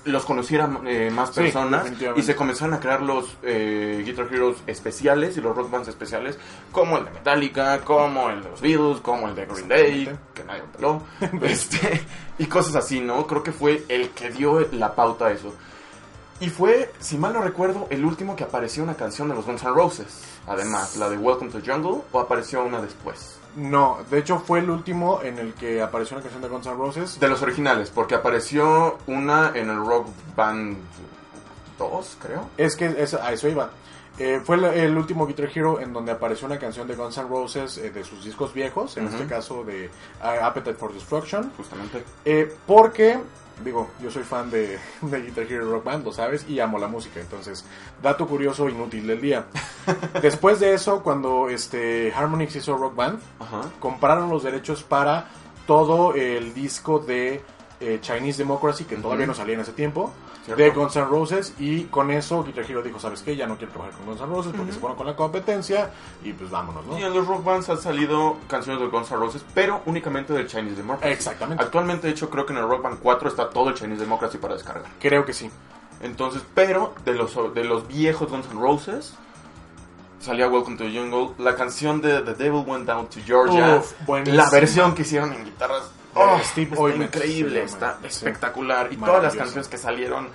los 0.06 0.26
conocieran 0.26 0.80
eh, 0.88 1.12
más 1.12 1.30
personas 1.30 1.86
y 2.16 2.24
se 2.24 2.36
comenzaron 2.36 2.74
a 2.74 2.80
crear 2.80 3.04
los 3.04 3.38
eh, 3.44 4.02
Guitar 4.04 4.28
Heroes 4.34 4.58
especiales 4.66 5.38
y 5.38 5.42
los 5.42 5.56
rock 5.56 5.70
bands 5.70 5.88
especiales 5.88 6.40
como 6.72 6.98
el 6.98 7.06
de 7.06 7.12
Metallica, 7.12 7.82
como 7.82 8.32
el 8.32 8.42
de 8.42 8.50
los 8.50 8.62
Beatles, 8.62 9.00
como 9.02 9.30
el 9.30 9.36
de 9.36 9.46
Green 9.46 9.68
Day, 9.68 10.18
que 10.34 10.44
nadie 10.44 10.64
peló, 10.76 11.04
este, 11.44 12.02
y 12.40 12.48
cosas 12.48 12.76
así, 12.76 13.00
¿no? 13.00 13.28
Creo 13.28 13.44
que 13.44 13.52
fue 13.52 13.86
el 13.90 14.10
que 14.10 14.32
dio 14.32 14.60
la 14.72 14.96
pauta 14.96 15.28
a 15.28 15.32
eso. 15.34 15.54
Y 16.40 16.50
fue, 16.50 16.92
si 17.00 17.16
mal 17.20 17.32
no 17.32 17.42
recuerdo, 17.42 17.86
el 17.92 18.04
último 18.04 18.36
que 18.36 18.44
apareció 18.44 18.84
una 18.84 18.96
canción 18.96 19.30
de 19.30 19.36
los 19.36 19.46
Guns 19.46 19.62
N' 19.62 19.72
Roses. 19.72 20.24
Además, 20.48 20.98
la 20.98 21.10
de 21.10 21.18
Welcome 21.18 21.52
to 21.52 21.60
Jungle, 21.64 22.02
o 22.12 22.20
apareció 22.20 22.66
una 22.66 22.82
después. 22.82 23.38
No, 23.56 24.00
de 24.10 24.20
hecho 24.20 24.40
fue 24.40 24.60
el 24.60 24.70
último 24.70 25.22
en 25.22 25.38
el 25.38 25.54
que 25.54 25.82
apareció 25.82 26.16
una 26.18 26.24
canción 26.24 26.42
de 26.42 26.48
Guns 26.50 26.66
N' 26.66 26.76
Roses. 26.76 27.20
De 27.20 27.28
los 27.28 27.42
originales, 27.42 27.92
porque 27.92 28.16
apareció 28.16 28.98
una 29.08 29.52
en 29.54 29.70
el 29.70 29.78
Rock 29.78 30.08
Band 30.36 30.78
2, 31.78 32.18
creo. 32.22 32.50
Es 32.58 32.76
que 32.76 32.86
es- 32.98 33.14
a 33.14 33.32
eso 33.32 33.48
iba. 33.48 33.70
Eh, 34.20 34.42
fue 34.44 34.58
el, 34.58 34.66
el 34.66 34.96
último 34.98 35.26
Guitar 35.26 35.50
Hero 35.54 35.80
en 35.80 35.92
donde 35.92 36.12
apareció 36.12 36.46
una 36.46 36.60
canción 36.60 36.88
de 36.88 36.96
Guns 36.96 37.18
N' 37.18 37.28
Roses 37.28 37.78
eh, 37.80 37.90
de 37.90 38.04
sus 38.04 38.24
discos 38.24 38.54
viejos, 38.54 38.96
en 38.98 39.08
este 39.08 39.26
caso 39.26 39.64
de 39.64 39.88
uh, 40.22 40.44
Appetite 40.46 40.76
for 40.76 40.94
Destruction. 40.94 41.52
Justamente. 41.58 42.04
Eh, 42.24 42.54
porque, 42.68 43.20
digo, 43.64 43.90
yo 44.02 44.10
soy 44.12 44.24
fan 44.24 44.50
de, 44.50 44.78
de 45.02 45.22
Guitar 45.22 45.44
Hero 45.44 45.70
Rock 45.72 45.84
Band, 45.84 46.06
lo 46.06 46.12
sabes, 46.14 46.46
y 46.50 46.60
amo 46.60 46.80
la 46.80 46.88
música. 46.88 47.20
Entonces, 47.20 47.66
dato 48.02 48.28
curioso 48.28 48.70
inútil 48.70 49.08
del 49.08 49.22
día. 49.22 49.46
Después 50.22 50.60
de 50.60 50.74
eso, 50.74 51.04
cuando 51.04 51.50
este 51.50 52.14
Harmonix 52.16 52.56
hizo 52.56 52.76
Rock 52.78 52.96
Band, 52.96 53.20
Ajá. 53.40 53.62
compraron 53.80 54.30
los 54.30 54.44
derechos 54.44 54.84
para 54.84 55.28
todo 55.68 56.14
el 56.16 56.54
disco 56.54 57.00
de 57.00 57.42
eh, 57.80 58.00
Chinese 58.02 58.40
Democracy, 58.40 58.86
que 58.86 58.96
todavía 58.98 59.26
no 59.26 59.34
salía 59.34 59.56
en 59.56 59.62
ese 59.62 59.74
tiempo, 59.74 60.12
Cierto. 60.46 60.62
de 60.62 60.70
Guns 60.72 60.96
N' 60.98 61.06
Roses, 61.06 61.54
y 61.58 61.84
con 61.86 62.12
eso 62.12 62.44
Guitar 62.44 62.70
Hero 62.70 62.82
dijo, 62.82 63.00
¿sabes 63.00 63.22
qué? 63.22 63.36
Ya 63.36 63.48
no 63.48 63.58
quiero 63.58 63.72
trabajar 63.72 63.98
con 63.98 64.08
Guns 64.08 64.22
N' 64.22 64.28
Roses 64.28 64.54
porque 64.56 64.74
se 64.74 64.80
fueron 64.80 64.98
con 64.98 65.08
la 65.08 65.16
competencia, 65.16 65.92
y 66.22 66.34
pues 66.34 66.50
vámonos, 66.50 66.86
¿no? 66.86 67.00
Y 67.00 67.04
en 67.04 67.14
los 67.14 67.26
rock 67.26 67.46
bands 67.46 67.70
han 67.70 67.78
salido 67.78 68.38
canciones 68.48 68.82
de 68.82 68.88
Guns 68.88 69.10
N' 69.10 69.18
Roses, 69.18 69.46
pero 69.54 69.82
únicamente 69.86 70.34
del 70.34 70.48
Chinese 70.48 70.76
Democracy. 70.76 71.14
Exactamente. 71.14 71.64
Actualmente, 71.64 72.08
de 72.08 72.14
hecho, 72.14 72.30
creo 72.30 72.46
que 72.46 72.54
en 72.54 72.60
el 72.60 72.68
Rock 72.68 72.84
Band 72.84 73.00
4 73.02 73.30
está 73.30 73.50
todo 73.50 73.70
el 73.70 73.76
Chinese 73.76 74.02
Democracy 74.02 74.38
para 74.38 74.56
descargar. 74.56 74.84
Creo 75.00 75.24
que 75.26 75.34
sí. 75.34 75.50
Entonces, 76.02 76.42
pero 76.54 76.94
de 77.06 77.14
los, 77.14 77.34
de 77.54 77.64
los 77.64 77.88
viejos 77.88 78.30
Guns 78.30 78.48
N' 78.52 78.60
Roses, 78.60 79.14
salía 80.20 80.48
Welcome 80.48 80.78
to 80.78 80.84
the 80.84 80.98
Jungle, 80.98 81.36
la 81.38 81.56
canción 81.56 82.02
de 82.02 82.22
The 82.22 82.34
Devil 82.34 82.64
Went 82.66 82.86
Down 82.86 83.08
to 83.08 83.20
Georgia, 83.26 83.78
Uf, 83.78 83.94
la 84.26 84.50
versión 84.50 84.96
que 84.96 85.04
hicieron 85.04 85.34
en 85.34 85.46
guitarras, 85.46 85.84
oh, 86.14 86.40
Steve 86.44 86.72
está 86.72 87.04
increíble, 87.04 87.64
está. 87.64 87.98
Sí. 88.02 88.08
espectacular. 88.08 88.92
Y 88.92 88.98
todas 88.98 89.24
las 89.24 89.36
canciones 89.36 89.68
que 89.68 89.78
salieron 89.78 90.28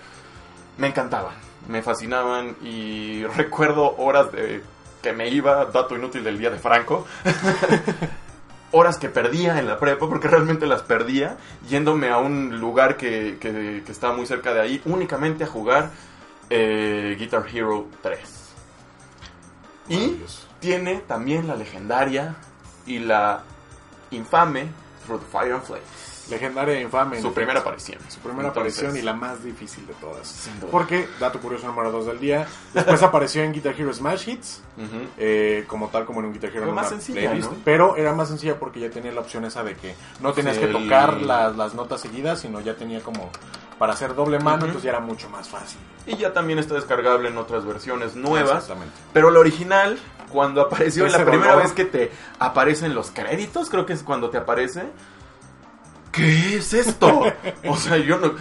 me 0.77 0.89
encantaban, 0.89 1.35
me 1.69 1.83
fascinaban 1.83 2.57
y 2.63 3.25
recuerdo 3.37 3.97
horas 3.99 4.33
de 4.33 4.63
que 5.03 5.13
me 5.13 5.29
iba, 5.29 5.67
dato 5.67 5.97
inútil 5.97 6.25
del 6.25 6.39
día 6.39 6.51
de 6.51 6.59
Franco, 6.59 7.07
horas 8.73 8.99
que 8.99 9.09
perdía 9.09 9.59
en 9.59 9.67
la 9.67 9.79
prepa, 9.79 10.09
porque 10.09 10.29
realmente 10.29 10.67
las 10.67 10.83
perdía, 10.83 11.37
yéndome 11.69 12.09
a 12.09 12.19
un 12.19 12.59
lugar 12.59 12.97
que, 12.97 13.39
que, 13.41 13.83
que 13.85 13.93
estaba 13.93 14.17
muy 14.17 14.27
cerca 14.27 14.53
de 14.53 14.61
ahí, 14.61 14.83
únicamente 14.85 15.45
a 15.45 15.47
jugar 15.47 15.91
eh, 16.51 17.17
Guitar 17.19 17.45
Hero 17.53 17.87
3. 18.03 18.21
Y 19.91 20.21
tiene 20.61 20.97
también 21.01 21.47
la 21.47 21.57
legendaria 21.57 22.35
y 22.87 22.99
la 22.99 23.43
infame 24.11 24.69
Through 25.09 25.21
the 25.25 25.27
Fire 25.33 25.55
and 25.55 25.63
Flame. 25.65 25.83
Legendaria 26.31 26.75
e 26.75 26.83
infame. 26.83 27.23
Su 27.23 27.33
primera 27.33 27.61
aparición. 27.61 27.99
Su 28.09 28.19
primera 28.21 28.49
Entonces, 28.49 28.79
aparición 28.79 28.97
y 28.99 29.03
la 29.03 29.15
más 29.15 29.43
difícil 29.43 29.87
de 29.87 29.95
todas. 29.95 30.29
Sin 30.29 30.61
duda. 30.61 30.71
Porque, 30.71 31.09
dato 31.19 31.41
curioso 31.41 31.67
número 31.67 31.91
2 31.91 32.05
del 32.07 32.21
día, 32.21 32.47
después 32.75 33.03
apareció 33.03 33.43
en 33.43 33.53
Guitar 33.55 33.75
Hero 33.79 33.93
Smash 33.95 34.29
Hits, 34.29 34.61
eh, 35.17 35.65
como 35.67 35.89
tal 35.89 36.05
como 36.05 36.21
en 36.21 36.27
un 36.27 36.33
Guitar 36.35 36.51
Hero 36.55 36.71
más 36.73 36.91
sencilla, 36.91 37.31
playlist, 37.31 37.51
¿no? 37.51 37.57
pero 37.65 37.97
era 37.97 38.13
más 38.13 38.29
sencilla 38.29 38.59
porque 38.61 38.79
ya 38.79 38.91
tenía 38.91 39.11
la 39.11 39.23
opción 39.23 39.47
esa 39.47 39.65
de 39.65 39.75
que 39.75 39.95
no 40.21 40.35
tenías 40.35 40.57
Sí, 40.57 40.61
que 40.61 40.67
el- 40.67 40.73
tocar 40.75 41.15
las, 41.23 41.57
las 41.57 41.73
notas 41.75 42.03
seguidas, 42.03 42.41
sino 42.41 42.61
ya 42.61 42.75
tenía 42.77 43.01
como 43.01 43.31
para 43.79 43.93
hacer 43.93 44.15
doble 44.15 44.39
mano, 44.39 44.65
entonces 44.67 44.83
ya 44.85 44.91
era 44.91 45.01
mucho 45.01 45.29
más 45.31 45.49
fácil. 45.49 45.79
Y 46.07 46.17
ya 46.17 46.33
también 46.33 46.59
está 46.59 46.75
descargable 46.75 47.29
en 47.29 47.39
otras 47.39 47.65
versiones 47.65 48.17
nuevas. 48.17 48.51
Exactamente. 48.65 48.95
Pero 49.13 49.31
la 49.31 49.39
original, 49.41 49.99
cuando 50.33 50.61
apareció, 50.63 51.07
la 51.07 51.25
primera 51.25 51.53
dolor. 51.53 51.63
vez 51.65 51.73
que 51.73 51.85
te 51.85 52.11
aparecen 52.39 52.95
los 52.95 53.11
créditos, 53.11 53.69
creo 53.71 53.87
que 53.87 53.93
es 53.93 54.03
cuando 54.03 54.31
te 54.31 54.39
aparece. 54.39 54.85
¿Qué 56.13 56.57
es 56.57 56.73
esto? 56.75 57.23
o 57.69 57.77
sea, 57.77 57.97
yo 57.99 58.19
no. 58.19 58.33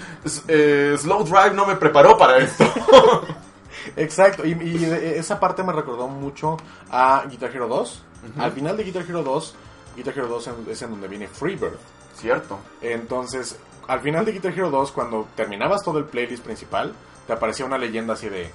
eh, 0.48 0.96
Slow 0.98 1.24
Drive 1.26 1.52
no 1.54 1.66
me 1.66 1.76
preparó 1.76 2.18
para 2.18 2.38
esto. 2.38 2.64
Exacto, 3.96 4.46
y, 4.46 4.52
y 4.52 4.78
de- 4.86 5.18
esa 5.20 5.40
parte 5.40 5.64
me 5.64 5.72
recordó 5.74 6.08
mucho 6.08 6.58
a 6.90 7.24
Guitar 7.30 7.52
Hero 7.54 7.68
2. 7.68 8.04
Al 8.40 8.52
final 8.52 8.76
de 8.76 8.84
Guitar 8.84 9.04
Hero 9.08 9.24
2, 9.24 9.56
Guitar 9.96 10.14
Hero 10.18 10.28
2 10.28 10.48
en- 10.48 10.66
es 10.70 10.82
en 10.82 10.92
donde 10.92 11.08
viene 11.08 11.28
Freebird. 11.28 11.78
Cierto. 12.16 12.60
Entonces, 12.82 13.58
al 13.88 14.00
final 14.02 14.26
de 14.26 14.32
Guitar 14.34 14.52
Hero 14.54 14.70
2, 14.70 14.92
cuando 14.92 15.28
terminabas 15.36 15.84
todo 15.84 15.98
el 16.00 16.06
playlist 16.06 16.44
principal, 16.44 16.94
te 17.26 17.34
aparecía 17.34 17.66
una 17.66 17.78
leyenda 17.78 18.14
así 18.14 18.30
de... 18.30 18.52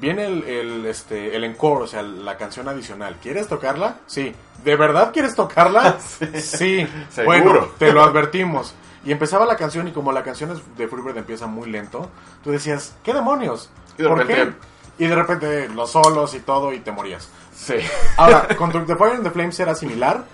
Viene 0.00 0.26
el, 0.26 0.42
el, 0.44 0.86
este, 0.86 1.36
el 1.36 1.44
encore, 1.44 1.84
o 1.84 1.86
sea, 1.86 2.02
la 2.02 2.36
canción 2.36 2.68
adicional. 2.68 3.16
¿Quieres 3.22 3.46
tocarla? 3.46 3.98
Sí. 4.06 4.34
¿De 4.64 4.74
verdad 4.74 5.12
quieres 5.12 5.36
tocarla? 5.36 5.98
sí. 6.34 6.84
Seguro. 7.10 7.24
Bueno, 7.44 7.68
te 7.78 7.92
lo 7.92 8.02
advertimos. 8.02 8.74
Y 9.04 9.12
empezaba 9.12 9.46
la 9.46 9.56
canción 9.56 9.86
y 9.86 9.92
como 9.92 10.10
la 10.10 10.24
canción 10.24 10.50
es- 10.50 10.76
de 10.76 10.88
Freebird 10.88 11.18
empieza 11.18 11.46
muy 11.46 11.70
lento, 11.70 12.08
tú 12.42 12.50
decías, 12.50 12.94
¿qué 13.04 13.12
demonios? 13.14 13.70
Y 13.98 14.02
de 14.02 14.08
¿Por 14.08 14.18
repente- 14.18 14.56
qué? 14.98 15.04
Y 15.04 15.06
de 15.08 15.14
repente 15.14 15.68
los 15.68 15.90
solos 15.92 16.34
y 16.34 16.40
todo 16.40 16.72
y 16.72 16.80
te 16.80 16.90
morías. 16.90 17.28
Sí. 17.54 17.74
Ahora, 18.16 18.48
con 18.56 18.72
The 18.72 18.96
Fire 18.96 19.12
and 19.14 19.22
the 19.24 19.30
Flames 19.30 19.58
era 19.60 19.74
similar, 19.74 20.24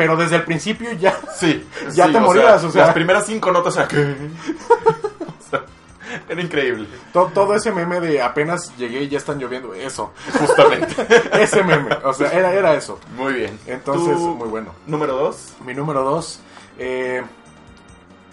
pero 0.00 0.16
desde 0.16 0.36
el 0.36 0.44
principio 0.44 0.92
ya... 0.92 1.14
Sí. 1.38 1.62
Ya 1.92 2.06
sí, 2.06 2.12
te 2.12 2.20
morías, 2.20 2.64
o 2.64 2.70
sea. 2.70 2.86
Las 2.86 2.94
primeras 2.94 3.26
cinco 3.26 3.52
notas, 3.52 3.76
sea, 5.50 5.64
era 6.26 6.40
increíble. 6.40 6.88
To- 7.12 7.30
todo 7.34 7.54
ese 7.54 7.70
meme 7.70 8.00
de 8.00 8.22
apenas 8.22 8.74
llegué 8.78 9.02
y 9.02 9.08
ya 9.08 9.18
están 9.18 9.38
lloviendo, 9.38 9.74
eso, 9.74 10.12
Justamente. 10.38 10.94
ese 11.42 11.62
meme, 11.62 11.94
o 12.02 12.14
sea, 12.14 12.32
era, 12.32 12.54
era 12.54 12.74
eso. 12.74 12.98
Muy 13.14 13.34
bien. 13.34 13.58
Entonces, 13.66 14.16
¿Tu 14.16 14.34
muy 14.36 14.48
bueno. 14.48 14.74
Número 14.86 15.14
dos. 15.14 15.52
Mi 15.66 15.74
número 15.74 16.02
dos 16.02 16.40
eh, 16.78 17.22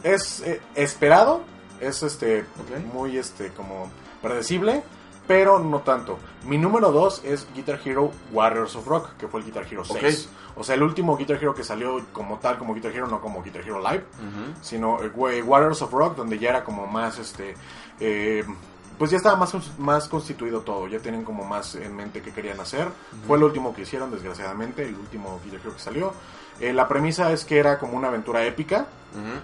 es 0.04 0.40
eh, 0.42 0.62
esperado, 0.76 1.42
es 1.82 2.02
este 2.02 2.46
muy 2.94 3.18
este 3.18 3.50
como 3.50 3.92
predecible, 4.22 4.84
pero 5.28 5.60
no 5.60 5.80
tanto. 5.80 6.18
Mi 6.46 6.58
número 6.58 6.92
dos 6.92 7.22
es 7.26 7.48
Guitar 7.54 7.80
Hero 7.84 8.12
Warriors 8.32 8.76
of 8.76 8.88
Rock, 8.88 9.10
que 9.18 9.28
fue 9.28 9.42
el 9.42 9.46
Guitar 9.46 9.66
Hero 9.70 9.84
6. 9.84 10.30
O 10.56 10.64
sea, 10.64 10.76
el 10.76 10.84
último 10.84 11.18
Guitar 11.18 11.36
Hero 11.38 11.54
que 11.54 11.64
salió 11.64 12.02
como 12.14 12.38
tal, 12.40 12.58
como 12.58 12.74
Guitar 12.74 12.92
Hero, 12.92 13.08
no 13.08 13.20
como 13.22 13.44
Guitar 13.44 13.62
Hero 13.62 13.80
Live. 13.82 14.06
sino 14.62 15.04
eh, 15.04 15.12
Wa- 15.14 15.44
Warriors 15.44 15.82
of 15.82 15.92
Rock, 15.92 16.16
donde 16.16 16.40
ya 16.40 16.50
era 16.50 16.64
como 16.64 16.88
más, 16.88 17.20
este, 17.20 17.56
eh, 18.00 18.44
pues 18.98 19.12
ya 19.12 19.18
estaba 19.18 19.36
más, 19.36 19.54
más 19.78 20.08
constituido 20.08 20.62
todo, 20.62 20.88
ya 20.88 20.98
tienen 21.00 21.24
como 21.24 21.44
más 21.46 21.76
en 21.76 21.96
mente 21.96 22.22
qué 22.22 22.32
querían 22.32 22.60
hacer. 22.60 22.88
Fue 23.28 23.38
el 23.38 23.44
último 23.44 23.76
que 23.76 23.84
hicieron, 23.84 24.10
desgraciadamente, 24.10 24.84
el 24.88 24.96
último 24.96 25.40
Guitar 25.44 25.60
Hero 25.60 25.74
que 25.74 25.80
salió. 25.80 26.14
Eh, 26.60 26.74
la 26.74 26.88
premisa 26.88 27.32
es 27.32 27.46
que 27.46 27.58
era 27.58 27.80
como 27.80 27.98
una 27.98 28.08
aventura 28.08 28.46
épica, 28.46 28.88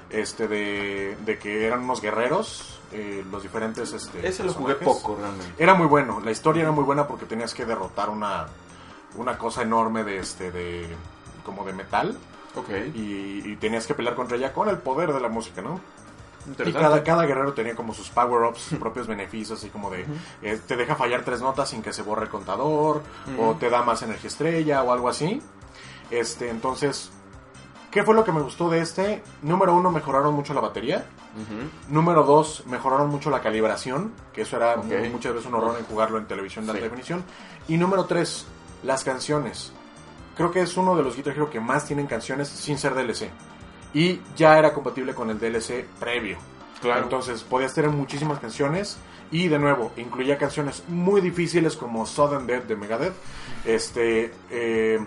este, 0.10 0.47
de, 0.47 1.17
de 1.26 1.39
que 1.39 1.65
eran 1.65 1.82
unos 1.82 2.02
guerreros, 2.02 2.80
eh, 2.91 3.23
los 3.32 3.41
diferentes, 3.41 3.91
este, 3.93 4.28
Ese 4.28 4.43
lo 4.43 4.54
jugué 4.54 4.76
poco, 4.76 5.17
realmente. 5.19 5.54
Era 5.58 5.73
muy 5.73 5.88
bueno, 5.88 6.19
la 6.19 6.32
historia 6.32 6.62
era 6.62 6.71
muy 6.71 6.84
buena 6.84 7.08
porque 7.08 7.26
tenías 7.26 7.54
que 7.54 7.65
derrotar 7.65 8.10
una, 8.10 8.45
una 9.15 9.38
cosa 9.38 9.63
enorme 9.63 10.04
de, 10.04 10.17
este, 10.19 10.52
de, 10.52 10.88
como 11.43 11.65
de 11.65 11.73
metal. 11.73 12.17
Ok. 12.56 12.69
Y, 12.93 13.41
y 13.52 13.56
tenías 13.56 13.88
que 13.88 13.95
pelear 13.95 14.13
contra 14.13 14.38
ella 14.38 14.54
con 14.54 14.69
el 14.69 14.78
poder 14.78 15.12
de 15.12 15.19
la 15.19 15.28
música, 15.30 15.62
¿no? 15.62 15.80
Y 16.65 16.73
cada, 16.73 17.04
cada 17.04 17.26
guerrero 17.26 17.54
tenía 17.54 17.73
como 17.73 17.93
sus 17.93 18.10
power-ups, 18.10 18.62
sus 18.62 18.78
propios 18.78 19.08
beneficios, 19.08 19.60
así 19.60 19.69
como 19.69 19.89
de 19.89 20.06
eh, 20.41 20.60
te 20.67 20.76
deja 20.76 20.93
fallar 20.95 21.23
tres 21.23 21.41
notas 21.41 21.69
sin 21.69 21.82
que 21.82 21.93
se 21.93 22.02
borre 22.02 22.23
el 22.23 22.30
contador, 22.30 23.02
o 23.39 23.56
te 23.56 23.69
da 23.69 23.82
más 23.82 24.02
energía 24.02 24.28
estrella, 24.28 24.84
o 24.84 24.91
algo 24.91 25.08
así. 25.10 25.41
Este, 26.11 26.49
entonces, 26.49 27.11
¿qué 27.91 28.03
fue 28.03 28.13
lo 28.15 28.23
que 28.23 28.31
me 28.31 28.41
gustó 28.41 28.69
de 28.69 28.79
este? 28.81 29.23
Número 29.41 29.73
uno, 29.75 29.91
mejoraron 29.91 30.33
mucho 30.33 30.53
la 30.53 30.61
batería. 30.61 31.05
Número 31.89 32.23
dos, 32.23 32.63
mejoraron 32.67 33.09
mucho 33.09 33.31
la 33.31 33.41
calibración, 33.41 34.11
que 34.33 34.41
eso 34.43 34.57
era 34.57 34.75
muchas 34.77 35.33
veces 35.33 35.47
un 35.47 35.55
horror 35.55 35.75
en 35.79 35.85
jugarlo 35.85 36.19
en 36.19 36.25
televisión 36.27 36.65
de 36.65 36.71
alta 36.71 36.81
Sí. 36.81 36.89
definición. 36.89 37.23
Y 37.67 37.77
número 37.77 38.05
tres, 38.05 38.45
las 38.83 39.03
canciones. 39.03 39.71
Creo 40.37 40.51
que 40.51 40.61
es 40.61 40.77
uno 40.77 40.95
de 40.95 41.03
los 41.03 41.15
Guitar 41.15 41.33
Hero 41.33 41.49
que 41.49 41.59
más 41.59 41.85
tienen 41.85 42.05
canciones 42.07 42.47
sin 42.49 42.77
ser 42.77 42.93
DLC. 42.93 43.29
Y 43.95 44.21
ya 44.35 44.57
era 44.59 44.73
compatible 44.73 45.13
con 45.15 45.29
el 45.29 45.39
DLC 45.39 45.85
previo. 45.99 46.37
Claro. 46.81 47.03
Entonces 47.03 47.43
podías 47.43 47.73
tener 47.73 47.89
muchísimas 47.91 48.39
canciones. 48.39 48.97
Y 49.31 49.47
de 49.47 49.58
nuevo, 49.58 49.91
incluía 49.97 50.37
canciones 50.37 50.83
muy 50.87 51.21
difíciles 51.21 51.75
como 51.75 52.06
Sudden 52.06 52.45
Death 52.45 52.65
de 52.65 52.75
Megadeth. 52.75 53.13
Este. 53.65 54.33
eh, 54.51 54.99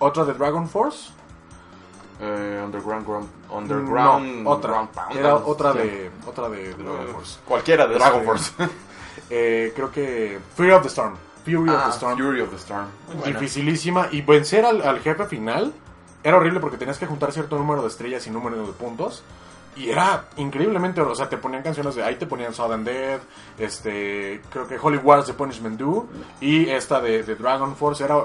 otra 0.00 0.24
de 0.24 0.34
Dragon 0.34 0.68
Force. 0.68 1.10
Eh, 2.22 2.60
underground, 2.62 3.06
Ground- 3.06 3.28
underground, 3.50 4.42
No, 4.42 4.50
otra. 4.50 4.70
Ground 4.72 4.88
Pound, 4.90 5.16
Era 5.16 5.36
otra 5.36 5.72
de, 5.72 6.10
otra 6.26 6.48
de 6.50 6.74
Dragon 6.74 7.00
Eh, 7.08 7.12
Force. 7.12 7.38
Cualquiera 7.46 7.86
de 7.86 7.94
Dragon 7.94 8.24
Force. 8.24 8.52
Eh, 9.28 9.72
creo 9.76 9.90
que 9.92 10.38
Fury 10.56 10.70
of 10.72 10.82
the 10.82 10.88
Storm. 10.88 11.14
Fury 11.44 11.68
of 11.70 11.76
Ah, 11.78 11.84
the 11.86 11.90
Storm. 11.92 12.16
Fury 12.18 12.40
of 12.40 12.50
the 12.50 12.56
Storm. 12.56 12.86
Dificilísima. 13.24 14.08
Y 14.10 14.22
vencer 14.22 14.64
al, 14.64 14.82
al 14.82 14.98
jefe 15.00 15.24
final 15.26 15.72
era 16.22 16.36
horrible 16.36 16.58
porque 16.60 16.76
tenías 16.76 16.98
que 16.98 17.06
juntar 17.06 17.30
cierto 17.32 17.56
número 17.56 17.80
de 17.82 17.88
estrellas 17.88 18.26
y 18.26 18.30
número 18.30 18.56
de 18.66 18.72
puntos. 18.72 19.22
Y 19.76 19.88
era 19.90 20.24
increíblemente, 20.36 21.00
o 21.00 21.14
sea, 21.14 21.28
te 21.28 21.36
ponían 21.36 21.62
canciones 21.62 21.94
de 21.94 22.02
ahí, 22.02 22.16
te 22.16 22.26
ponían 22.26 22.52
Southern 22.52 22.82
Dead, 22.84 23.20
este, 23.56 24.42
creo 24.50 24.66
que 24.66 24.76
Holy 24.80 24.98
Wars 24.98 25.28
de 25.28 25.32
Punishment 25.34 25.78
Do, 25.78 26.06
y 26.40 26.68
esta 26.68 27.00
de, 27.00 27.22
de 27.22 27.36
Dragon 27.36 27.76
Force 27.76 28.02
era, 28.02 28.16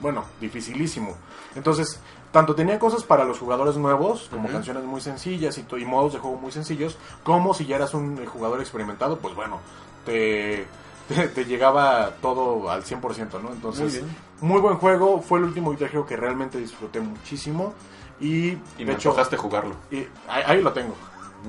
bueno, 0.00 0.24
dificilísimo. 0.40 1.16
Entonces, 1.54 2.00
tanto 2.32 2.54
tenía 2.54 2.78
cosas 2.78 3.02
para 3.02 3.24
los 3.24 3.38
jugadores 3.38 3.76
nuevos, 3.76 4.28
como 4.30 4.48
canciones 4.48 4.84
muy 4.84 5.00
sencillas 5.00 5.58
y, 5.58 5.66
y 5.76 5.84
modos 5.84 6.12
de 6.14 6.18
juego 6.20 6.36
muy 6.36 6.52
sencillos, 6.52 6.96
como 7.24 7.54
si 7.54 7.66
ya 7.66 7.76
eras 7.76 7.94
un 7.94 8.18
eh, 8.18 8.26
jugador 8.26 8.60
experimentado, 8.60 9.18
pues 9.18 9.34
bueno, 9.34 9.58
te, 10.04 10.66
te, 11.08 11.28
te 11.28 11.44
llegaba 11.44 12.12
todo 12.22 12.70
al 12.70 12.84
100%, 12.84 13.40
¿no? 13.42 13.52
Entonces, 13.52 13.92
Muy 13.92 14.02
bien. 14.02 14.16
muy 14.40 14.60
buen 14.60 14.76
juego, 14.76 15.20
fue 15.22 15.38
el 15.38 15.44
último 15.46 15.72
Hero 15.72 16.06
que 16.06 16.16
realmente 16.16 16.58
disfruté 16.58 17.00
muchísimo. 17.00 17.74
Y, 18.20 18.48
Y 18.50 18.58
de 18.78 18.84
me 18.84 18.92
hecho, 18.92 19.14
jugarlo. 19.38 19.74
y 19.90 19.98
ahí, 20.28 20.42
ahí 20.46 20.62
lo 20.62 20.72
tengo, 20.72 20.94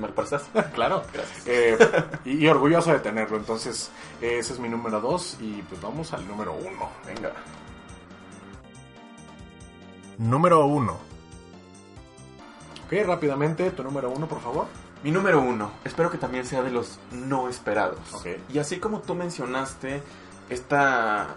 ¿Me 0.00 0.08
lo 0.08 0.14
claro. 0.74 1.02
Gracias. 1.12 1.46
Eh, 1.46 1.76
y, 2.24 2.44
y 2.44 2.48
orgulloso 2.48 2.92
de 2.92 3.00
tenerlo. 3.00 3.36
Entonces, 3.36 3.90
ese 4.20 4.52
es 4.52 4.58
mi 4.58 4.68
número 4.68 5.00
2. 5.00 5.36
Y 5.40 5.62
pues 5.62 5.80
vamos 5.80 6.12
al 6.12 6.26
número 6.26 6.54
1. 6.54 6.88
Venga. 7.06 7.32
Número 10.18 10.66
1. 10.66 10.92
Ok, 12.86 12.92
rápidamente, 13.06 13.70
tu 13.70 13.82
número 13.82 14.10
1, 14.10 14.26
por 14.28 14.40
favor. 14.40 14.66
Mi 15.02 15.10
número 15.10 15.40
uno, 15.40 15.72
espero 15.84 16.10
que 16.12 16.18
también 16.18 16.46
sea 16.46 16.62
de 16.62 16.70
los 16.70 17.00
no 17.10 17.48
esperados. 17.48 17.98
Ok. 18.12 18.26
Y 18.50 18.58
así 18.58 18.78
como 18.78 19.00
tú 19.00 19.16
mencionaste 19.16 20.00
esta 20.48 21.28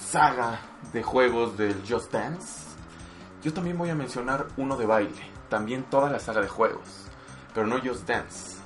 saga 0.00 0.58
de 0.92 1.02
juegos 1.04 1.56
del 1.56 1.80
Just 1.88 2.10
Dance, 2.10 2.64
yo 3.44 3.52
también 3.52 3.78
voy 3.78 3.90
a 3.90 3.94
mencionar 3.94 4.46
uno 4.56 4.76
de 4.76 4.86
baile. 4.86 5.30
También 5.48 5.84
toda 5.84 6.10
la 6.10 6.18
saga 6.18 6.40
de 6.40 6.48
juegos. 6.48 7.04
Pero 7.54 7.68
no 7.68 7.78
Just 7.80 8.04
Dance. 8.08 8.56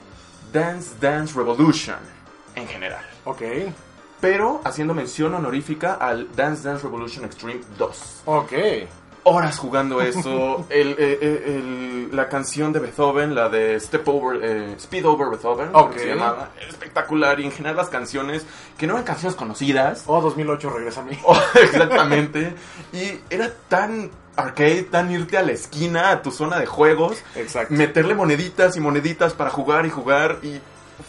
Dance 0.51 0.95
Dance 0.99 1.35
Revolution 1.35 1.99
en 2.55 2.67
general. 2.69 3.05
Ok, 3.25 3.43
Pero 4.21 4.61
haciendo 4.65 4.95
mención 4.95 5.35
honorífica 5.35 5.95
al 5.95 6.35
Dance 6.35 6.67
Dance 6.67 6.85
Revolution 6.85 7.25
Extreme 7.25 7.61
2. 7.77 8.23
ok. 8.27 8.53
Horas 9.25 9.59
jugando 9.59 10.01
eso. 10.01 10.67
el, 10.71 10.91
eh, 10.93 11.19
eh, 11.21 11.43
el- 11.47 11.93
la 12.17 12.29
canción 12.29 12.73
de 12.73 12.81
Beethoven, 12.81 13.35
la 13.35 13.49
de 13.49 13.79
Step 13.81 14.07
Over, 14.07 14.41
eh, 14.45 14.75
Speed 14.77 15.07
Over 15.07 15.29
Beethoven, 15.31 15.69
creo 15.71 15.91
que 15.91 15.97
Ok. 15.97 15.99
se 16.03 16.09
llamaba. 16.09 16.51
Espectacular. 16.69 17.41
Y 17.41 17.45
en 17.47 17.53
general 17.53 17.77
las 17.77 17.89
canciones, 17.89 18.45
que 18.77 18.87
no 18.87 18.93
eran 18.95 19.05
canciones 19.05 19.35
conocidas. 19.37 20.05
Oh, 20.07 20.21
2008, 20.21 20.71
regresa 20.71 21.01
a 21.01 21.05
mí. 21.05 21.19
Oh, 21.25 21.41
exactamente. 21.55 22.55
Y 22.93 23.19
era 23.31 23.51
tan 23.69 24.11
arcade, 24.37 24.83
tan 24.85 25.11
irte 25.11 25.37
a 25.39 25.43
la 25.43 25.53
esquina, 25.53 26.11
a 26.11 26.23
tu 26.23 26.31
zona 26.31 26.59
de 26.59 26.67
juegos, 26.67 27.23
Exacto. 27.35 27.73
meterle 27.75 28.15
moneditas 28.15 28.77
y 28.77 28.81
moneditas 28.81 29.33
para 29.35 29.51
jugar 29.51 29.87
y 29.87 29.91
jugar. 29.91 30.39
Y 30.43 30.61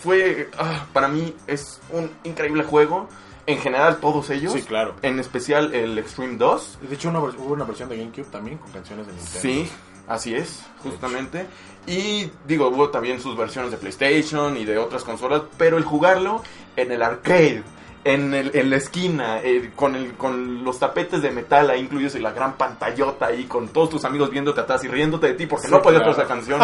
fue, 0.02 0.50
ah, 0.58 0.86
para 0.94 1.08
mí, 1.08 1.36
es 1.48 1.80
un 1.92 2.10
increíble 2.24 2.64
juego. 2.64 3.10
En 3.46 3.58
general, 3.58 3.98
todos 3.98 4.30
ellos. 4.30 4.54
Sí, 4.54 4.62
claro. 4.62 4.96
En 5.02 5.20
especial 5.20 5.74
el 5.74 5.98
Extreme 5.98 6.38
2. 6.38 6.80
De 6.90 6.96
hecho, 6.96 7.10
una 7.10 7.20
hubo 7.20 7.54
una 7.54 7.66
versión 7.66 7.90
de 7.90 7.98
GameCube 7.98 8.26
también 8.32 8.58
con 8.58 8.72
canciones 8.72 9.06
de 9.08 9.14
Nintendo. 9.14 9.40
Sí, 9.42 9.70
así 10.08 10.34
es, 10.36 10.64
justamente. 10.82 11.46
Y 11.86 12.32
digo, 12.48 12.70
hubo 12.70 12.90
también 12.90 13.20
sus 13.20 13.36
versiones 13.36 13.72
de 13.72 13.78
PlayStation 13.78 14.56
y 14.56 14.64
de 14.64 14.78
otras 14.78 15.04
consolas, 15.04 15.42
pero 15.58 15.78
el 15.78 15.84
jugarlo 15.84 16.42
en 16.78 16.94
el 16.94 17.04
arcade, 17.04 17.64
en, 18.06 18.34
el, 18.34 18.56
en 18.56 18.70
la 18.70 18.78
esquina, 18.78 19.40
eh, 19.44 19.72
con, 19.76 19.96
el, 19.96 20.14
con 20.14 20.64
los 20.64 20.80
tapetes 20.80 21.22
de 21.22 21.32
metal 21.32 21.70
ahí 21.70 21.82
incluidos 21.82 22.16
y 22.16 22.20
la 22.20 22.32
gran 22.32 22.54
pantallota 22.54 23.26
ahí, 23.26 23.44
con 23.44 23.68
todos 23.68 23.90
tus 23.90 24.06
amigos 24.06 24.30
viéndote 24.30 24.62
atrás 24.62 24.82
y 24.86 24.88
riéndote 24.88 25.28
de 25.28 25.34
ti 25.34 25.46
porque 25.46 25.68
Sí, 25.68 25.74
no 25.74 25.82
podías 25.82 26.02
claro. 26.04 26.16
toda 26.16 26.26
esa 26.26 26.34
canción. 26.34 26.62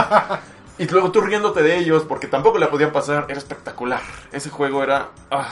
y 0.78 0.86
luego 0.88 1.12
tú 1.12 1.20
riéndote 1.20 1.62
de 1.62 1.78
ellos 1.78 2.04
porque 2.08 2.28
tampoco 2.28 2.58
la 2.58 2.70
podían 2.70 2.94
pasar, 2.94 3.26
era 3.28 3.38
espectacular. 3.38 4.02
Ese 4.32 4.50
juego 4.50 4.82
era... 4.84 5.10
ah, 5.32 5.50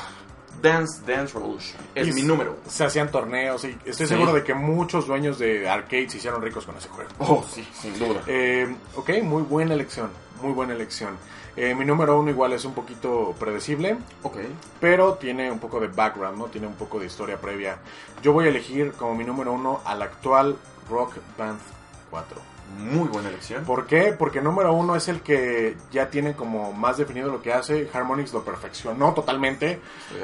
Dance 0.62 1.01
Dance 1.05 1.34
Revolution. 1.34 1.78
Es 1.95 2.08
Y 2.08 2.14
mi 2.14 2.22
número. 2.24 2.58
Se 2.68 2.84
hacían 2.86 3.10
torneos 3.12 3.64
y 3.64 3.70
estoy 3.86 3.93
Sí. 3.93 4.08
seguro 4.08 4.34
de 4.34 4.43
que 4.43 4.53
muchos 4.53 5.08
dueños 5.08 5.38
de 5.39 5.70
arcade 5.70 6.10
se 6.10 6.18
hicieron 6.18 6.41
ricos 6.41 6.66
con 6.66 6.76
ese 6.78 6.89
juego. 6.89 7.10
Oh, 7.20 7.43
sí, 7.49 7.68
sin 7.74 7.97
duda. 7.99 8.22
Eh, 8.28 8.76
ok, 8.95 9.10
muy 9.24 9.43
buena 9.43 9.74
elección, 9.74 10.10
muy 10.41 10.53
buena 10.53 10.74
elección. 10.74 11.18
Eh, 11.55 11.74
mi 11.74 11.86
número 11.86 12.20
uno 12.20 12.30
igual 12.30 12.53
es 12.53 12.66
un 12.66 12.74
poquito 12.76 13.34
predecible, 13.39 13.97
Ok. 14.22 14.38
pero 14.80 15.16
tiene 15.16 15.51
un 15.51 15.58
poco 15.60 15.80
de 15.80 15.88
background, 15.88 16.38
¿no? 16.38 16.45
Tiene 16.45 16.68
un 16.68 16.76
poco 16.76 16.99
de 16.99 17.08
historia 17.08 17.38
previa. 17.41 17.78
Yo 18.22 18.32
voy 18.34 18.45
a 18.45 18.49
elegir 18.49 18.91
como 18.93 19.16
mi 19.16 19.24
número 19.24 19.53
uno 19.53 19.82
al 19.86 20.01
actual 20.03 20.55
Rock 20.89 21.16
Band 21.38 21.60
4. 22.12 22.39
Muy 22.78 23.07
buena 23.09 23.30
elección. 23.30 23.63
¿Por 23.65 23.88
qué? 23.88 24.13
Porque 24.18 24.41
número 24.41 24.72
uno 24.74 24.95
es 24.95 25.07
el 25.07 25.22
que 25.22 25.76
ya 25.91 26.09
tiene 26.09 26.34
como 26.36 26.74
más 26.74 26.97
definido 26.97 27.32
lo 27.32 27.41
que 27.41 27.51
hace. 27.53 27.89
Harmonix 27.93 28.34
lo 28.34 28.43
perfeccionó 28.43 29.13
totalmente. 29.13 29.80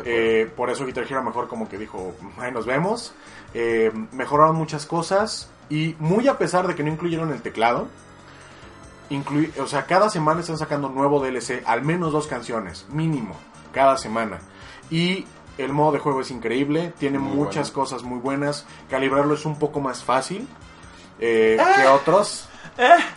Eh, 0.06 0.50
por 0.56 0.70
eso 0.70 0.86
Guitar 0.86 1.06
Hero 1.10 1.24
mejor 1.24 1.48
como 1.48 1.68
que 1.68 1.78
dijo, 1.78 2.14
ahí 2.38 2.52
nos 2.52 2.66
vemos. 2.66 3.14
Eh, 3.54 3.91
mejoraron 4.12 4.56
muchas 4.56 4.86
cosas 4.86 5.50
y 5.70 5.96
muy 6.00 6.28
a 6.28 6.38
pesar 6.38 6.68
de 6.68 6.76
que 6.76 6.84
no 6.84 6.89
incluyeron 6.91 7.32
el 7.32 7.41
teclado, 7.41 7.88
inclui- 9.10 9.52
o 9.60 9.68
sea, 9.68 9.86
cada 9.86 10.10
semana 10.10 10.41
están 10.41 10.58
sacando 10.58 10.89
nuevo 10.89 11.20
DLC, 11.24 11.64
al 11.66 11.84
menos 11.84 12.12
dos 12.12 12.28
canciones, 12.28 12.86
mínimo, 12.91 13.36
cada 13.74 13.98
semana. 13.98 14.39
Y 14.89 15.26
el 15.58 15.72
modo 15.74 15.94
de 15.94 16.00
juego 16.00 16.22
es 16.22 16.32
increíble, 16.32 16.94
tiene 17.00 17.20
Muy 17.20 17.36
muchas 17.36 17.72
bueno. 17.74 17.84
cosas 17.89 18.04
muy 18.04 18.20
buenas, 18.20 18.66
calibrarlo 18.89 19.34
es 19.36 19.46
un 19.46 19.58
poco 19.60 19.80
más 19.80 20.04
fácil 20.04 20.48
eh, 21.20 21.57
que 21.57 21.88
otros. 21.88 22.47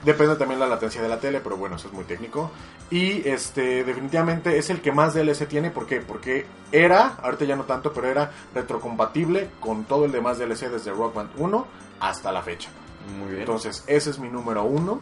Depende 0.03 0.37
también 0.37 0.61
de 0.61 0.67
la 0.67 0.75
latencia 0.75 1.01
de 1.01 1.09
la 1.09 1.19
tele, 1.19 1.41
pero 1.41 1.57
bueno, 1.57 1.77
eso 1.77 1.89
es 1.89 1.95
muy 1.95 2.05
técnico. 2.05 2.51
Y 2.91 3.27
este, 3.29 3.85
definitivamente 3.85 4.59
es 4.59 4.71
el 4.71 4.81
que 4.81 4.93
más 4.93 5.15
DLC 5.15 5.49
tiene. 5.49 5.71
¿Por 5.71 5.87
qué? 5.87 6.01
Porque 6.01 6.47
era, 6.71 7.17
ahorita 7.23 7.45
ya 7.45 7.57
no 7.57 7.65
tanto, 7.65 7.93
pero 7.93 8.09
era 8.09 8.31
retrocompatible 8.55 9.51
con 9.61 9.85
todo 9.85 10.05
el 10.05 10.13
demás 10.13 10.39
DLC 10.39 10.69
desde 10.69 10.93
Rock 10.93 11.15
Band 11.15 11.31
1 11.37 11.67
hasta 12.01 12.31
la 12.31 12.43
fecha. 12.43 12.69
Muy 13.19 13.29
bien. 13.29 13.41
Entonces, 13.41 13.83
ese 13.87 14.11
es 14.11 14.19
mi 14.19 14.29
número 14.29 14.65
uno. 14.65 15.01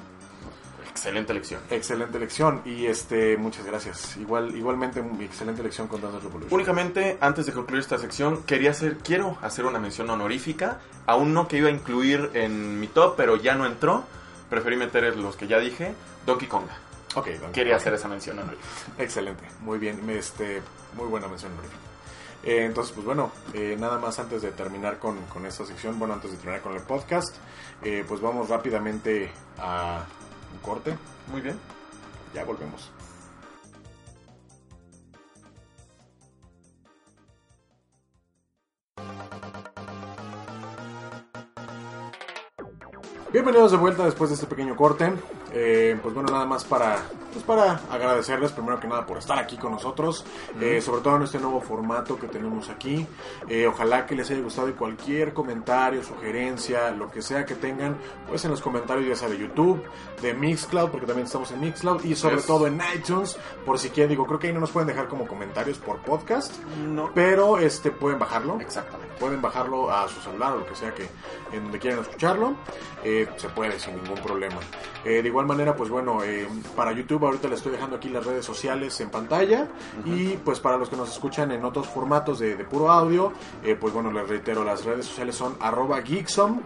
Excelente 0.95 1.33
elección. 1.33 1.61
Excelente 1.71 2.17
elección. 2.17 2.63
Y 2.65 2.87
este, 2.87 3.37
muchas 3.37 3.67
gracias. 3.67 4.17
Igual, 4.17 4.55
igualmente, 4.57 5.03
excelente 5.21 5.61
elección 5.61 5.89
con 5.89 6.01
Dance 6.01 6.21
Revolution. 6.21 6.55
Únicamente, 6.55 7.19
antes 7.21 7.47
de 7.47 7.53
concluir 7.53 7.81
esta 7.83 7.99
sección, 7.99 8.45
quería 8.45 8.71
hacer, 8.71 8.99
quiero 8.99 9.37
hacer 9.43 9.67
una 9.67 9.81
mención 9.81 10.09
honorífica 10.09 10.79
a 11.07 11.17
uno 11.17 11.49
que 11.49 11.59
iba 11.59 11.69
a 11.69 11.73
incluir 11.73 12.31
en 12.35 12.79
mi 12.79 12.87
top, 12.87 13.15
pero 13.17 13.35
ya 13.37 13.57
no 13.57 13.67
entró. 13.67 14.05
Preferí 14.49 14.77
meter 14.77 15.17
los 15.17 15.35
que 15.35 15.49
ya 15.49 15.59
dije. 15.59 15.95
Donkey 16.27 16.47
Konga. 16.47 16.79
Ok, 17.17 17.27
Donkey 17.27 17.53
Quería 17.53 17.73
Kong. 17.73 17.81
hacer 17.81 17.95
esa 17.95 18.07
mención 18.07 18.39
honorífica. 18.39 18.69
Excelente, 18.99 19.43
muy 19.63 19.81
bien, 19.81 20.09
este, 20.11 20.63
muy 20.97 21.07
buena 21.09 21.27
mención 21.27 21.51
honorífica. 21.53 21.81
Eh, 22.45 22.67
entonces, 22.67 22.93
pues 22.93 23.05
bueno, 23.05 23.33
eh, 23.53 23.75
nada 23.81 23.99
más 23.99 24.19
antes 24.21 24.43
de 24.43 24.53
terminar 24.53 24.99
con, 24.99 25.19
con 25.27 25.45
esta 25.45 25.65
sección, 25.65 25.99
bueno, 25.99 26.15
antes 26.15 26.31
de 26.31 26.37
terminar 26.37 26.61
con 26.61 26.75
el 26.77 26.83
podcast, 26.83 27.35
eh, 27.83 28.05
pues 28.07 28.21
vamos 28.21 28.49
rápidamente 28.49 29.33
a 29.59 30.05
corte, 30.65 30.97
Muy 31.31 31.41
bien. 31.41 31.59
ya 32.35 32.45
volvemos. 32.45 32.91
Bienvenidos 43.33 43.73
de 43.73 43.77
vuelta 43.77 44.05
después 44.05 44.31
de 44.31 44.35
este 44.35 44.47
pequeño 44.47 44.77
corte. 44.77 45.13
Eh, 45.57 45.97
pues 46.03 46.13
bueno, 46.13 46.33
nada 46.33 46.45
más 46.47 46.65
para, 46.65 46.99
pues 47.33 47.45
para 47.45 47.81
agradecerles 47.89 48.51
primero 48.51 48.81
que 48.81 48.89
nada 48.89 49.07
por 49.07 49.19
estar 49.19 49.39
aquí 49.39 49.57
con 49.57 49.71
nosotros, 49.71 50.25
eh, 50.61 50.81
sobre 50.81 51.01
todo 51.01 51.15
en 51.17 51.23
este 51.23 51.39
nuevo 51.39 51.61
formato 51.61 52.19
que 52.19 52.27
tenemos 52.27 52.69
aquí. 52.71 53.07
Eh, 53.49 53.67
ojalá 53.69 54.05
que 54.05 54.17
les 54.17 54.29
haya 54.33 54.41
gustado 54.41 54.69
y 54.69 54.73
cualquier 54.73 55.33
comentario, 55.33 56.03
sugerencia, 56.03 56.91
lo 56.91 57.09
que 57.09 57.23
sea 57.23 57.45
que 57.45 57.55
tengan, 57.55 57.97
pues 58.29 58.45
en 58.45 58.51
los 58.51 58.61
comentarios 58.61 59.07
ya 59.07 59.15
sea 59.15 59.29
de 59.29 59.39
YouTube, 59.39 59.81
de 60.21 60.35
Mixcloud, 60.35 60.91
porque 60.91 61.07
también 61.07 61.27
estamos 61.27 61.53
en 61.53 61.61
Mixcloud 61.61 62.03
y 62.05 62.17
sobre 62.17 62.37
Yes. 62.37 62.47
todo 62.47 62.67
en 62.67 62.81
iTunes, 62.95 63.37
por 63.65 63.79
si 63.79 63.91
quieren, 63.91 64.11
digo, 64.11 64.27
creo 64.27 64.41
que 64.41 64.49
ahí 64.49 64.53
no 64.53 64.59
nos 64.61 64.73
pueden 64.73 64.89
dejar 64.89 65.07
como 65.07 65.27
comentarios 65.29 65.79
por 65.79 65.99
podcast, 65.99 66.53
No. 66.85 67.11
pero 67.15 67.59
este 67.59 67.93
pueden 67.93 68.19
bajarlo 68.19 68.59
Exactamente. 68.61 69.15
pueden 69.21 69.41
bajarlo 69.41 69.91
a 69.93 70.09
su 70.09 70.21
celular 70.21 70.55
o 70.55 70.59
lo 70.59 70.67
que 70.67 70.75
sea 70.75 70.93
que 70.93 71.09
en 71.53 71.63
donde 71.63 71.79
quieran 71.79 72.01
escucharlo 72.01 72.55
eh, 73.05 73.29
se 73.37 73.49
puede 73.51 73.79
sin 73.79 73.95
ningún 74.03 74.19
problema 74.21 74.57
Eh, 75.05 75.21
de 75.23 75.29
igual 75.29 75.44
manera 75.45 75.77
pues 75.77 75.91
bueno 75.91 76.23
eh, 76.23 76.47
para 76.77 76.93
YouTube 76.93 77.25
ahorita 77.25 77.49
les 77.49 77.59
estoy 77.59 77.73
dejando 77.73 77.97
aquí 77.97 78.09
las 78.09 78.25
redes 78.25 78.45
sociales 78.45 79.01
en 79.01 79.11
pantalla. 79.11 79.69
Y 80.05 80.37
pues 80.45 80.61
para 80.61 80.77
los 80.77 80.89
que 80.89 80.97
nos 80.97 81.11
escuchan 81.11 81.51
en 81.53 81.65
otros 81.65 81.87
formatos 81.89 82.39
de, 82.39 82.57
de 82.57 82.65
puro 82.65 82.91
audio, 82.91 83.33
eh, 83.63 83.77
pues 83.79 83.93
bueno, 83.93 84.11
les 84.13 84.29
reitero, 84.29 84.65
las 84.65 84.85
redes 84.85 85.07
sociales 85.07 85.35
son 85.35 85.57
arroba 85.61 86.03
geeksom 86.03 86.61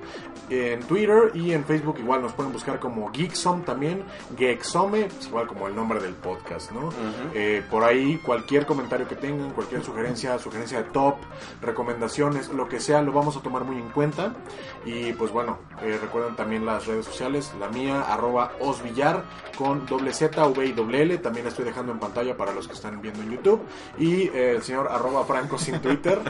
en 0.51 0.81
Twitter 0.81 1.31
y 1.35 1.53
en 1.53 1.64
Facebook 1.64 1.99
igual 1.99 2.22
nos 2.22 2.33
pueden 2.33 2.53
buscar 2.53 2.79
como 2.79 3.11
geeksom 3.12 3.62
también, 3.62 4.05
geeksome, 4.37 5.07
pues 5.07 5.26
igual 5.26 5.47
como 5.47 5.68
el 5.68 5.74
nombre 5.74 6.01
del 6.01 6.14
podcast, 6.14 6.72
¿no? 6.72 6.91
Eh, 7.35 7.62
por 7.70 7.85
ahí 7.85 8.18
cualquier 8.18 8.66
comentario 8.66 9.07
que 9.07 9.16
tengan, 9.16 9.51
cualquier 9.51 9.85
sugerencia, 9.85 10.39
sugerencia 10.39 10.83
de 10.83 10.91
top, 10.91 11.16
recomendaciones, 11.61 12.49
lo 12.49 12.68
que 12.68 12.81
sea, 12.81 13.03
lo 13.03 13.12
vamos 13.12 13.37
a 13.37 13.41
tomar 13.41 13.64
muy 13.64 13.76
en 13.76 13.89
cuenta. 13.91 14.35
Y 14.85 15.12
pues 15.12 15.31
bueno, 15.33 15.59
recuerden 16.01 16.37
también 16.37 16.64
las 16.64 16.87
redes 16.87 17.05
sociales, 17.05 17.53
la 17.61 17.68
mía, 17.68 18.03
arroba 18.03 18.53
osvillar 18.71 19.25
con 19.57 19.87
doble 19.87 20.12
Z, 20.12 20.47
V 20.47 20.66
y 20.66 20.73
doble 20.73 21.03
L, 21.03 21.19
también 21.19 21.45
la 21.45 21.51
estoy 21.51 21.64
dejando 21.64 21.93
en 21.93 21.99
pantalla 21.99 22.37
para 22.37 22.53
los 22.53 22.69
que 22.69 22.75
están 22.75 23.01
viendo 23.03 23.23
en 23.23 23.33
YouTube. 23.33 23.61
Y 23.99 24.29
eh, 24.29 24.53
el 24.57 24.62
señor 24.62 24.89
arroba 24.91 25.25
franco 25.25 25.59
sin 25.59 25.81
Twitter, 25.81 26.21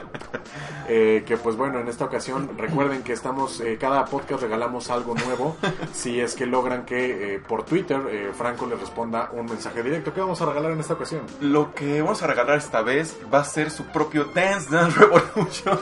eh, 0.88 1.24
que 1.26 1.36
pues 1.36 1.56
bueno, 1.56 1.80
en 1.80 1.88
esta 1.88 2.06
ocasión 2.06 2.50
recuerden 2.56 3.02
que 3.02 3.12
estamos, 3.12 3.60
eh, 3.60 3.76
cada 3.78 4.04
podcast 4.06 4.42
regalamos 4.42 4.90
algo 4.90 5.14
nuevo, 5.14 5.56
si 5.92 6.20
es 6.20 6.34
que 6.34 6.46
logran 6.46 6.84
que 6.84 7.34
eh, 7.34 7.38
por 7.38 7.64
Twitter 7.64 8.32
Franco 8.36 8.66
les 8.66 8.80
responda 8.80 9.30
un 9.32 9.46
mensaje 9.46 9.82
directo. 9.82 10.12
¿Qué 10.14 10.20
vamos 10.20 10.40
a 10.40 10.46
regalar 10.46 10.72
en 10.72 10.80
esta 10.80 10.94
ocasión? 10.94 11.22
Lo 11.40 11.74
que 11.74 12.00
vamos 12.00 12.22
a 12.22 12.26
regalar 12.26 12.58
esta 12.58 12.82
vez 12.82 13.16
va 13.32 13.40
a 13.40 13.44
ser 13.44 13.70
su 13.70 13.84
propio 13.84 14.24
Dance 14.34 14.70
Dance 14.70 14.98
Revolution 14.98 15.78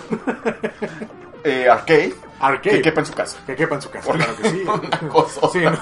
eh, 1.44 1.68
arcade, 1.68 2.14
Arcade. 2.40 2.76
que 2.76 2.82
quepa 2.82 3.00
en 3.00 3.06
su 3.06 3.14
casa. 3.14 3.38
Que 3.46 3.56
quepa 3.56 3.74
en 3.76 3.82
su 3.82 3.90
casa, 3.90 4.12
claro 4.12 4.36
que 4.36 4.50
sí. 4.50 4.62
Una 4.62 5.08
cosa. 5.08 5.48
Sí, 5.52 5.60
¿no? 5.60 5.78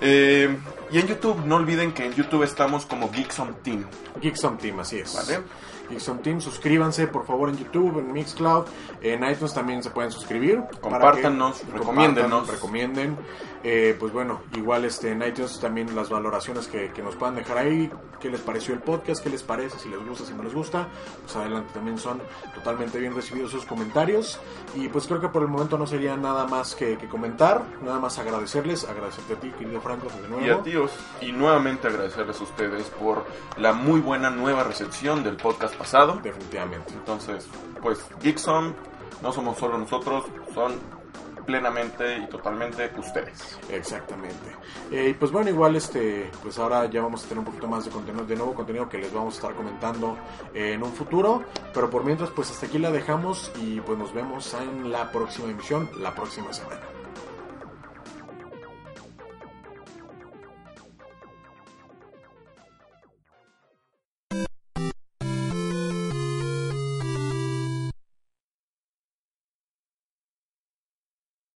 Eh, 0.00 0.56
y 0.90 0.98
en 0.98 1.06
YouTube, 1.06 1.44
no 1.44 1.56
olviden 1.56 1.92
que 1.92 2.06
en 2.06 2.12
YouTube 2.14 2.42
estamos 2.42 2.86
como 2.86 3.10
Geeksom 3.10 3.54
Team. 3.62 3.84
Geeksom 4.20 4.58
Team, 4.58 4.80
así 4.80 4.98
es. 4.98 5.14
Vale. 5.14 5.42
Geeksom 5.90 6.18
Team, 6.18 6.40
suscríbanse 6.40 7.06
por 7.08 7.26
favor 7.26 7.48
en 7.48 7.56
YouTube, 7.56 7.98
en 7.98 8.12
Mixcloud, 8.12 8.66
en 9.00 9.24
iTunes 9.24 9.54
también 9.54 9.82
se 9.82 9.90
pueden 9.90 10.10
suscribir. 10.10 10.62
Compártanos, 10.80 11.60
compartan, 11.60 12.46
recomienden. 12.46 13.16
Eh, 13.64 13.96
pues 13.98 14.12
bueno, 14.12 14.42
igual 14.54 14.84
este, 14.84 15.10
en 15.10 15.22
iTunes 15.22 15.58
también 15.58 15.94
las 15.94 16.08
valoraciones 16.08 16.68
que, 16.68 16.92
que 16.92 17.02
nos 17.02 17.16
puedan 17.16 17.34
dejar 17.34 17.58
ahí, 17.58 17.90
qué 18.20 18.30
les 18.30 18.40
pareció 18.40 18.74
el 18.74 18.80
podcast, 18.80 19.22
qué 19.22 19.30
les 19.30 19.42
parece, 19.42 19.78
si 19.78 19.88
les 19.88 19.98
gusta, 20.04 20.24
si 20.24 20.34
no 20.34 20.42
les 20.42 20.54
gusta, 20.54 20.88
pues 21.22 21.36
adelante 21.36 21.72
también 21.74 21.98
son 21.98 22.20
totalmente 22.54 22.98
bien 22.98 23.14
recibidos 23.14 23.50
sus 23.50 23.64
comentarios. 23.64 24.38
Y 24.74 24.88
pues 24.88 25.06
creo 25.06 25.20
que 25.20 25.28
por 25.28 25.42
el 25.42 25.48
momento 25.48 25.76
no 25.76 25.86
sería 25.86 26.16
nada 26.16 26.46
más 26.46 26.74
que, 26.74 26.96
que 26.96 27.08
comentar, 27.08 27.64
nada 27.82 27.98
más 27.98 28.18
agradecerles, 28.18 28.84
agradecerte 28.84 29.34
a 29.34 29.40
ti, 29.40 29.50
querido 29.50 29.80
Franco, 29.80 30.08
de 30.22 30.28
nuevo. 30.28 30.46
Y 30.46 30.50
a 30.50 30.62
tíos, 30.62 30.92
y 31.20 31.32
nuevamente 31.32 31.88
agradecerles 31.88 32.40
a 32.40 32.44
ustedes 32.44 32.84
por 32.90 33.24
la 33.56 33.72
muy 33.72 34.00
buena 34.00 34.30
nueva 34.30 34.62
recepción 34.64 35.24
del 35.24 35.36
podcast 35.36 35.74
pasado. 35.74 36.20
Definitivamente. 36.22 36.92
Entonces, 36.94 37.48
pues 37.82 38.04
Geeksom 38.22 38.72
no 39.22 39.32
somos 39.32 39.58
solo 39.58 39.78
nosotros, 39.78 40.24
son 40.54 40.97
plenamente 41.48 42.18
y 42.18 42.26
totalmente 42.26 42.92
ustedes. 42.98 43.58
Exactamente. 43.70 44.54
Eh, 44.92 45.08
y 45.08 45.14
pues 45.14 45.32
bueno, 45.32 45.48
igual 45.48 45.76
este, 45.76 46.30
pues 46.42 46.58
ahora 46.58 46.84
ya 46.90 47.00
vamos 47.00 47.24
a 47.24 47.28
tener 47.28 47.38
un 47.38 47.46
poquito 47.46 47.66
más 47.66 47.86
de 47.86 47.90
contenido, 47.90 48.26
de 48.26 48.36
nuevo 48.36 48.54
contenido 48.54 48.86
que 48.86 48.98
les 48.98 49.10
vamos 49.10 49.34
a 49.34 49.36
estar 49.38 49.54
comentando 49.54 50.18
en 50.52 50.82
un 50.82 50.92
futuro. 50.92 51.42
Pero 51.72 51.88
por 51.88 52.04
mientras, 52.04 52.28
pues 52.30 52.50
hasta 52.50 52.66
aquí 52.66 52.78
la 52.78 52.90
dejamos 52.90 53.50
y 53.62 53.80
pues 53.80 53.98
nos 53.98 54.12
vemos 54.12 54.52
en 54.52 54.92
la 54.92 55.10
próxima 55.10 55.48
emisión, 55.48 55.88
la 55.98 56.14
próxima 56.14 56.52
semana. 56.52 56.97